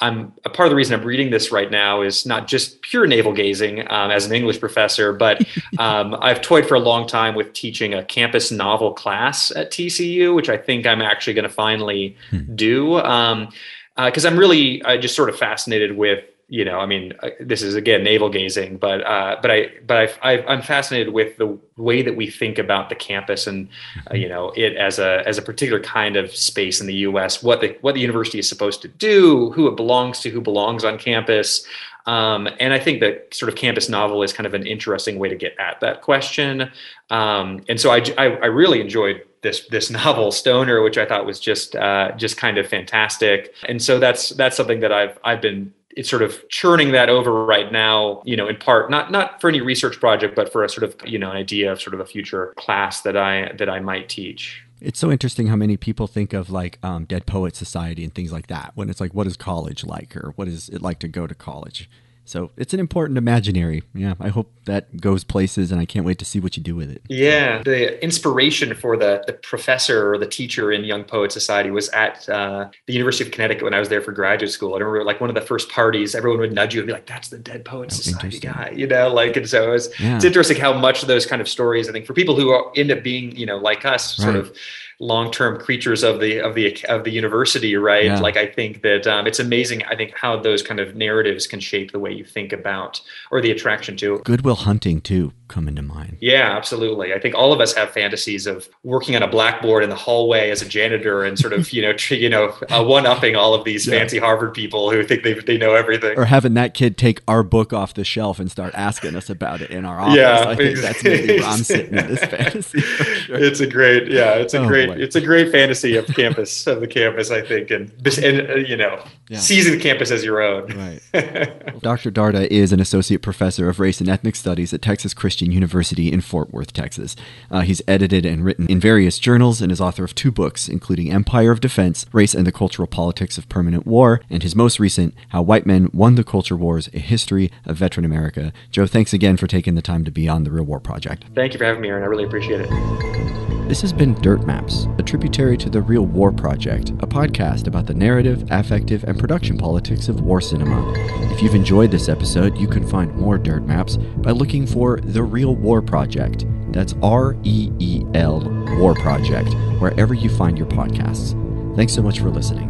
I'm 0.00 0.34
a 0.44 0.50
part 0.50 0.66
of 0.66 0.70
the 0.70 0.76
reason 0.76 0.98
I'm 0.98 1.06
reading 1.06 1.30
this 1.30 1.50
right 1.50 1.70
now 1.70 2.02
is 2.02 2.26
not 2.26 2.48
just 2.48 2.82
pure 2.82 3.06
navel 3.06 3.32
gazing 3.32 3.80
um, 3.90 4.10
as 4.10 4.26
an 4.26 4.34
English 4.34 4.60
professor, 4.60 5.14
but 5.14 5.42
um, 5.78 6.14
I've 6.20 6.42
toyed 6.42 6.66
for 6.66 6.74
a 6.74 6.80
long 6.80 7.06
time 7.06 7.34
with 7.34 7.54
teaching 7.54 7.94
a 7.94 8.04
campus 8.04 8.50
novel 8.50 8.92
class 8.92 9.50
at 9.52 9.70
TCU, 9.70 10.34
which 10.34 10.50
I 10.50 10.58
think 10.58 10.86
I'm 10.86 11.00
actually 11.00 11.34
going 11.34 11.48
to 11.48 11.54
finally 11.54 12.14
hmm. 12.28 12.54
do. 12.54 12.98
Um, 12.98 13.48
because 13.96 14.24
uh, 14.24 14.28
I'm 14.28 14.38
really 14.38 14.82
uh, 14.82 14.96
just 14.96 15.16
sort 15.16 15.28
of 15.28 15.38
fascinated 15.38 15.96
with 15.96 16.24
you 16.48 16.64
know 16.64 16.78
I 16.78 16.86
mean 16.86 17.12
uh, 17.22 17.30
this 17.40 17.62
is 17.62 17.74
again 17.74 18.04
navel 18.04 18.28
gazing 18.28 18.76
but 18.76 19.04
uh, 19.04 19.36
but 19.42 19.50
I 19.50 19.70
but 19.86 19.96
I, 20.22 20.36
I 20.38 20.52
am 20.52 20.62
fascinated 20.62 21.12
with 21.12 21.36
the 21.38 21.58
way 21.76 22.02
that 22.02 22.16
we 22.16 22.30
think 22.30 22.58
about 22.58 22.88
the 22.88 22.94
campus 22.94 23.46
and 23.46 23.68
uh, 23.68 24.10
mm-hmm. 24.10 24.16
you 24.16 24.28
know 24.28 24.52
it 24.56 24.76
as 24.76 24.98
a 24.98 25.26
as 25.26 25.38
a 25.38 25.42
particular 25.42 25.82
kind 25.82 26.16
of 26.16 26.34
space 26.34 26.80
in 26.80 26.86
the 26.86 26.94
U.S. 26.94 27.42
what 27.42 27.60
the 27.60 27.76
what 27.80 27.94
the 27.94 28.00
university 28.00 28.38
is 28.38 28.48
supposed 28.48 28.82
to 28.82 28.88
do 28.88 29.50
who 29.52 29.66
it 29.66 29.76
belongs 29.76 30.20
to 30.20 30.30
who 30.30 30.40
belongs 30.40 30.84
on 30.84 30.98
campus 30.98 31.66
um, 32.06 32.48
and 32.60 32.72
I 32.72 32.78
think 32.78 33.00
that 33.00 33.34
sort 33.34 33.48
of 33.48 33.56
campus 33.56 33.88
novel 33.88 34.22
is 34.22 34.32
kind 34.32 34.46
of 34.46 34.54
an 34.54 34.64
interesting 34.64 35.18
way 35.18 35.28
to 35.28 35.34
get 35.34 35.58
at 35.58 35.80
that 35.80 36.02
question. 36.02 36.70
Um, 37.10 37.64
and 37.68 37.80
so 37.80 37.90
I, 37.90 37.96
I, 38.16 38.26
I, 38.26 38.46
really 38.46 38.80
enjoyed 38.80 39.22
this 39.42 39.66
this 39.68 39.90
novel 39.90 40.30
Stoner, 40.32 40.82
which 40.82 40.98
I 40.98 41.06
thought 41.06 41.26
was 41.26 41.40
just 41.40 41.76
uh, 41.76 42.12
just 42.16 42.36
kind 42.36 42.58
of 42.58 42.66
fantastic. 42.66 43.54
And 43.68 43.82
so 43.82 43.98
that's 43.98 44.30
that's 44.30 44.56
something 44.56 44.80
that 44.80 44.92
I've 44.92 45.18
I've 45.24 45.40
been 45.40 45.72
it's 45.90 46.10
sort 46.10 46.20
of 46.20 46.46
churning 46.50 46.92
that 46.92 47.08
over 47.08 47.42
right 47.46 47.72
now 47.72 48.20
you 48.26 48.36
know 48.36 48.46
in 48.48 48.56
part 48.56 48.90
not 48.90 49.10
not 49.10 49.40
for 49.40 49.48
any 49.48 49.62
research 49.62 49.98
project 49.98 50.36
but 50.36 50.52
for 50.52 50.62
a 50.62 50.68
sort 50.68 50.82
of 50.82 50.94
you 51.08 51.18
know 51.18 51.30
an 51.30 51.38
idea 51.38 51.72
of 51.72 51.80
sort 51.80 51.94
of 51.94 52.00
a 52.00 52.04
future 52.04 52.52
class 52.58 53.00
that 53.00 53.16
i 53.16 53.50
that 53.56 53.70
i 53.70 53.80
might 53.80 54.06
teach 54.06 54.62
it's 54.80 54.98
so 54.98 55.10
interesting 55.10 55.46
how 55.46 55.56
many 55.56 55.76
people 55.76 56.06
think 56.06 56.32
of 56.32 56.50
like 56.50 56.78
um, 56.82 57.04
Dead 57.06 57.26
Poet 57.26 57.56
Society 57.56 58.04
and 58.04 58.14
things 58.14 58.30
like 58.30 58.48
that 58.48 58.72
when 58.74 58.90
it's 58.90 59.00
like, 59.00 59.14
what 59.14 59.26
is 59.26 59.36
college 59.36 59.84
like, 59.84 60.14
or 60.16 60.32
what 60.36 60.48
is 60.48 60.68
it 60.68 60.82
like 60.82 60.98
to 60.98 61.08
go 61.08 61.26
to 61.26 61.34
college? 61.34 61.88
So 62.26 62.50
it's 62.56 62.74
an 62.74 62.80
important 62.80 63.18
imaginary. 63.18 63.84
Yeah, 63.94 64.14
I 64.20 64.28
hope 64.28 64.52
that 64.64 65.00
goes 65.00 65.24
places, 65.24 65.70
and 65.70 65.80
I 65.80 65.84
can't 65.84 66.04
wait 66.04 66.18
to 66.18 66.24
see 66.24 66.40
what 66.40 66.56
you 66.56 66.62
do 66.62 66.74
with 66.74 66.90
it. 66.90 67.02
Yeah, 67.08 67.62
the 67.62 68.02
inspiration 68.02 68.74
for 68.74 68.96
the 68.96 69.22
the 69.26 69.32
professor 69.32 70.12
or 70.12 70.18
the 70.18 70.26
teacher 70.26 70.72
in 70.72 70.84
Young 70.84 71.04
Poet 71.04 71.30
Society 71.32 71.70
was 71.70 71.88
at 71.90 72.28
uh, 72.28 72.68
the 72.86 72.92
University 72.92 73.24
of 73.24 73.32
Connecticut 73.32 73.62
when 73.62 73.74
I 73.74 73.78
was 73.78 73.88
there 73.88 74.02
for 74.02 74.12
graduate 74.12 74.50
school. 74.50 74.74
I 74.74 74.78
remember 74.78 75.04
like 75.04 75.20
one 75.20 75.30
of 75.30 75.34
the 75.34 75.40
first 75.40 75.70
parties, 75.70 76.14
everyone 76.14 76.40
would 76.40 76.52
nudge 76.52 76.74
you 76.74 76.80
and 76.80 76.86
be 76.86 76.92
like, 76.92 77.06
"That's 77.06 77.28
the 77.28 77.38
Dead 77.38 77.64
Poet 77.64 77.90
oh, 77.92 77.94
Society 77.94 78.40
guy," 78.40 78.72
you 78.74 78.86
know, 78.86 79.08
like. 79.08 79.36
And 79.36 79.48
so 79.48 79.68
it 79.68 79.72
was, 79.72 80.00
yeah. 80.00 80.16
it's 80.16 80.24
interesting 80.24 80.60
how 80.60 80.72
much 80.72 81.02
of 81.02 81.08
those 81.08 81.26
kind 81.26 81.40
of 81.40 81.48
stories, 81.48 81.88
I 81.88 81.92
think, 81.92 82.06
for 82.06 82.14
people 82.14 82.34
who 82.34 82.70
end 82.74 82.90
up 82.90 83.02
being, 83.02 83.36
you 83.36 83.46
know, 83.46 83.56
like 83.56 83.84
us, 83.84 84.16
sort 84.16 84.34
right. 84.34 84.36
of 84.36 84.56
long-term 84.98 85.58
creatures 85.58 86.02
of 86.02 86.20
the 86.20 86.38
of 86.40 86.54
the 86.54 86.74
of 86.88 87.04
the 87.04 87.10
university 87.10 87.76
right 87.76 88.06
yeah. 88.06 88.18
like 88.18 88.38
i 88.38 88.46
think 88.46 88.80
that 88.80 89.06
um, 89.06 89.26
it's 89.26 89.38
amazing 89.38 89.82
i 89.84 89.94
think 89.94 90.14
how 90.16 90.38
those 90.38 90.62
kind 90.62 90.80
of 90.80 90.96
narratives 90.96 91.46
can 91.46 91.60
shape 91.60 91.92
the 91.92 91.98
way 91.98 92.10
you 92.10 92.24
think 92.24 92.50
about 92.50 93.02
or 93.30 93.42
the 93.42 93.50
attraction 93.50 93.94
to 93.96 94.18
Good 94.20 94.42
Will 94.42 94.54
Hunting 94.54 95.02
too 95.02 95.34
come 95.48 95.68
into 95.68 95.82
mind 95.82 96.16
yeah 96.20 96.56
absolutely 96.56 97.12
i 97.12 97.20
think 97.20 97.34
all 97.34 97.52
of 97.52 97.60
us 97.60 97.74
have 97.74 97.90
fantasies 97.90 98.46
of 98.46 98.68
working 98.84 99.14
on 99.14 99.22
a 99.22 99.28
blackboard 99.28 99.84
in 99.84 99.90
the 99.90 99.96
hallway 99.96 100.50
as 100.50 100.62
a 100.62 100.68
janitor 100.68 101.24
and 101.24 101.38
sort 101.38 101.52
of 101.52 101.70
you 101.72 101.82
know 101.82 101.92
tr- 101.92 102.14
you 102.14 102.28
know 102.28 102.56
uh, 102.70 102.82
one-upping 102.82 103.36
all 103.36 103.52
of 103.52 103.64
these 103.64 103.86
yeah. 103.86 103.98
fancy 103.98 104.18
harvard 104.18 104.54
people 104.54 104.90
who 104.90 105.04
think 105.04 105.22
they, 105.22 105.34
they 105.34 105.58
know 105.58 105.74
everything 105.74 106.18
or 106.18 106.24
having 106.24 106.54
that 106.54 106.72
kid 106.72 106.96
take 106.96 107.20
our 107.28 107.42
book 107.42 107.72
off 107.72 107.92
the 107.94 108.04
shelf 108.04 108.40
and 108.40 108.50
start 108.50 108.74
asking 108.74 109.14
us 109.14 109.28
about 109.28 109.60
it 109.60 109.70
in 109.70 109.84
our 109.84 110.00
office 110.00 110.16
yeah 110.16 110.44
i 110.48 110.56
think 110.56 110.78
that's 110.78 111.04
maybe 111.04 111.38
where 111.38 111.48
i'm 111.48 111.58
sitting 111.58 111.94
in 111.94 112.08
this 112.08 112.24
fantasy 112.24 112.80
sure. 112.80 113.36
it's 113.36 113.60
a 113.60 113.66
great 113.66 114.10
yeah 114.10 114.34
it's 114.34 114.54
a 114.54 114.58
oh, 114.58 114.66
great 114.66 114.85
great. 114.86 115.00
It's 115.00 115.16
a 115.16 115.20
great 115.20 115.52
fantasy 115.52 115.96
of 115.96 116.06
campus 116.06 116.66
of 116.66 116.80
the 116.80 116.86
campus, 116.86 117.30
I 117.30 117.42
think, 117.42 117.70
and 117.70 117.90
and 118.22 118.50
uh, 118.50 118.54
you 118.56 118.76
know, 118.76 119.02
yeah. 119.28 119.38
seizing 119.38 119.74
the 119.74 119.80
campus 119.80 120.10
as 120.10 120.24
your 120.24 120.40
own. 120.40 120.66
Right. 120.66 121.00
Dr. 121.80 122.10
Darda 122.10 122.46
is 122.48 122.72
an 122.72 122.80
associate 122.80 123.22
professor 123.22 123.68
of 123.68 123.80
race 123.80 124.00
and 124.00 124.08
ethnic 124.08 124.36
studies 124.36 124.72
at 124.72 124.82
Texas 124.82 125.14
Christian 125.14 125.50
University 125.50 126.12
in 126.12 126.20
Fort 126.20 126.52
Worth, 126.52 126.72
Texas. 126.72 127.16
Uh, 127.50 127.60
he's 127.60 127.82
edited 127.86 128.24
and 128.24 128.44
written 128.44 128.66
in 128.68 128.80
various 128.80 129.18
journals 129.18 129.60
and 129.60 129.70
is 129.70 129.80
author 129.80 130.04
of 130.04 130.14
two 130.14 130.30
books, 130.30 130.68
including 130.68 131.10
Empire 131.10 131.50
of 131.50 131.60
Defense: 131.60 132.06
Race 132.12 132.34
and 132.34 132.46
the 132.46 132.52
Cultural 132.52 132.88
Politics 132.88 133.38
of 133.38 133.48
Permanent 133.48 133.86
War, 133.86 134.20
and 134.30 134.42
his 134.42 134.56
most 134.56 134.78
recent, 134.80 135.14
How 135.30 135.42
White 135.42 135.66
Men 135.66 135.90
Won 135.92 136.14
the 136.14 136.24
Culture 136.24 136.56
Wars: 136.56 136.88
A 136.92 136.98
History 136.98 137.50
of 137.64 137.76
Veteran 137.76 138.04
America. 138.04 138.52
Joe, 138.70 138.86
thanks 138.86 139.12
again 139.12 139.36
for 139.36 139.46
taking 139.46 139.74
the 139.74 139.82
time 139.82 140.04
to 140.04 140.10
be 140.10 140.28
on 140.28 140.44
the 140.44 140.50
Reel 140.50 140.64
War 140.64 140.80
Project. 140.80 141.24
Thank 141.34 141.52
you 141.52 141.58
for 141.58 141.64
having 141.64 141.80
me, 141.80 141.88
Aaron. 141.88 142.02
I 142.02 142.06
really 142.06 142.24
appreciate 142.24 142.60
it. 142.62 143.55
This 143.66 143.80
has 143.80 143.92
been 143.92 144.14
Dirt 144.22 144.46
Maps, 144.46 144.86
a 144.96 145.02
tributary 145.02 145.56
to 145.58 145.68
the 145.68 145.82
Reel 145.82 146.06
War 146.06 146.30
Project, 146.30 146.90
a 147.00 147.06
podcast 147.06 147.66
about 147.66 147.86
the 147.86 147.94
narrative, 147.94 148.44
affective, 148.48 149.02
and 149.02 149.18
production 149.18 149.58
politics 149.58 150.08
of 150.08 150.20
war 150.20 150.40
cinema. 150.40 150.92
If 151.32 151.42
you've 151.42 151.56
enjoyed 151.56 151.90
this 151.90 152.08
episode, 152.08 152.56
you 152.56 152.68
can 152.68 152.86
find 152.86 153.12
more 153.16 153.38
Dirt 153.38 153.64
Maps 153.64 153.96
by 153.96 154.30
looking 154.30 154.68
for 154.68 155.00
The 155.00 155.24
Reel 155.24 155.56
War 155.56 155.82
Project. 155.82 156.46
That's 156.70 156.94
R 157.02 157.36
E 157.42 157.72
E 157.80 158.04
L 158.14 158.48
War 158.78 158.94
Project, 158.94 159.52
wherever 159.80 160.14
you 160.14 160.30
find 160.30 160.56
your 160.56 160.68
podcasts. 160.68 161.34
Thanks 161.74 161.92
so 161.92 162.02
much 162.02 162.20
for 162.20 162.30
listening. 162.30 162.68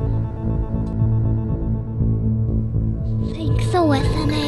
Thanks 3.34 3.70
for 3.70 3.80
listening. 3.80 4.45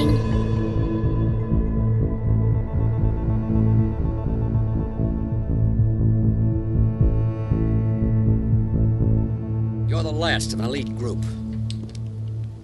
Last 10.18 10.52
of 10.52 10.58
an 10.58 10.66
elite 10.66 10.96
group. 10.98 11.24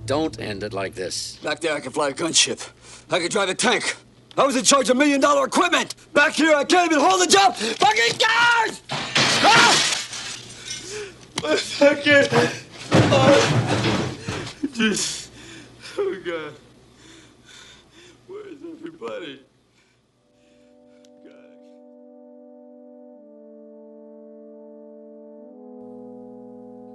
Don't 0.07 0.39
end 0.41 0.65
it 0.65 0.73
like 0.73 0.95
this. 0.95 1.37
Back 1.37 1.61
there, 1.61 1.75
I 1.75 1.81
can 1.81 1.93
fly 1.93 2.09
a 2.09 2.13
gunship. 2.13 2.69
I 3.11 3.21
can 3.21 3.31
drive 3.31 3.49
a 3.49 3.55
tank. 3.55 3.97
I 4.37 4.45
was 4.45 4.57
in 4.57 4.65
charge 4.65 4.91
of 4.91 4.97
million 4.97 5.21
dollar 5.21 5.47
equipment. 5.47 5.95
Back 6.13 6.33
here, 6.33 6.55
I 6.55 6.65
can't 6.65 6.91
even 6.91 7.03
hold 7.03 7.23
a 7.23 7.27
job. 7.27 7.55
Fucking 7.55 8.19
guards! 8.19 8.83
Ah! 8.91 10.01
I 11.45 11.95
can't. 12.03 12.29
Oh. 12.93 14.17
Just. 14.73 15.31
Oh, 15.97 16.17
God. 16.25 16.55
Where's 18.27 18.57
everybody? 18.77 19.44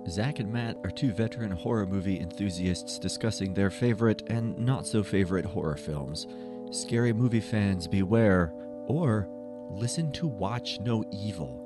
Zach 0.09 0.39
and 0.39 0.51
Matt 0.51 0.77
are 0.83 0.89
two 0.89 1.11
veteran 1.11 1.51
horror 1.51 1.85
movie 1.85 2.19
enthusiasts 2.19 2.97
discussing 2.97 3.53
their 3.53 3.69
favorite 3.69 4.23
and 4.27 4.57
not 4.57 4.87
so 4.87 5.03
favorite 5.03 5.45
horror 5.45 5.77
films. 5.77 6.25
Scary 6.71 7.13
movie 7.13 7.39
fans 7.39 7.87
beware, 7.87 8.51
or 8.87 9.27
listen 9.69 10.11
to 10.13 10.27
Watch 10.27 10.79
No 10.79 11.03
Evil. 11.11 11.65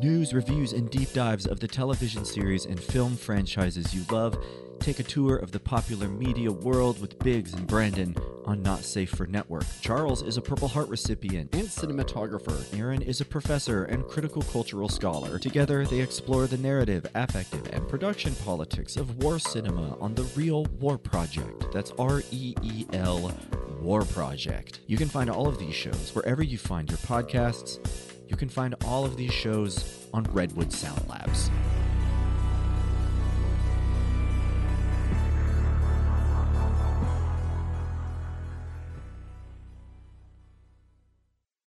News, 0.00 0.34
reviews, 0.34 0.74
and 0.74 0.90
deep 0.90 1.12
dives 1.12 1.46
of 1.46 1.60
the 1.60 1.68
television 1.68 2.24
series 2.24 2.66
and 2.66 2.78
film 2.78 3.16
franchises 3.16 3.94
you 3.94 4.04
love 4.10 4.36
take 4.78 4.98
a 4.98 5.02
tour 5.02 5.36
of 5.36 5.52
the 5.52 5.60
popular 5.60 6.08
media 6.08 6.50
world 6.50 7.00
with 7.00 7.18
Biggs 7.18 7.52
and 7.52 7.66
Brandon 7.66 8.16
on 8.44 8.62
Not 8.62 8.84
Safe 8.84 9.10
for 9.10 9.26
Network. 9.26 9.64
Charles 9.80 10.22
is 10.22 10.36
a 10.36 10.42
Purple 10.42 10.68
Heart 10.68 10.88
recipient 10.88 11.54
and 11.54 11.68
cinematographer. 11.68 12.64
Aaron 12.78 13.02
is 13.02 13.20
a 13.20 13.24
professor 13.24 13.84
and 13.84 14.06
critical 14.06 14.42
cultural 14.42 14.88
scholar. 14.88 15.38
Together, 15.38 15.84
they 15.84 16.00
explore 16.00 16.46
the 16.46 16.56
narrative, 16.56 17.06
affective, 17.14 17.68
and 17.72 17.88
production 17.88 18.34
politics 18.36 18.96
of 18.96 19.22
war 19.22 19.38
cinema 19.38 19.96
on 20.00 20.14
the 20.14 20.24
Reel 20.34 20.64
War 20.80 20.98
Project. 20.98 21.66
That's 21.72 21.92
R 21.98 22.22
E 22.30 22.54
E 22.62 22.86
L 22.92 23.34
War 23.80 24.02
Project. 24.02 24.80
You 24.86 24.96
can 24.96 25.08
find 25.08 25.30
all 25.30 25.46
of 25.46 25.58
these 25.58 25.74
shows 25.74 26.14
wherever 26.14 26.42
you 26.42 26.58
find 26.58 26.88
your 26.88 26.98
podcasts. 26.98 27.78
You 28.28 28.36
can 28.36 28.48
find 28.48 28.74
all 28.84 29.04
of 29.04 29.16
these 29.16 29.32
shows 29.32 30.08
on 30.12 30.24
Redwood 30.24 30.72
Sound 30.72 31.08
Labs. 31.08 31.50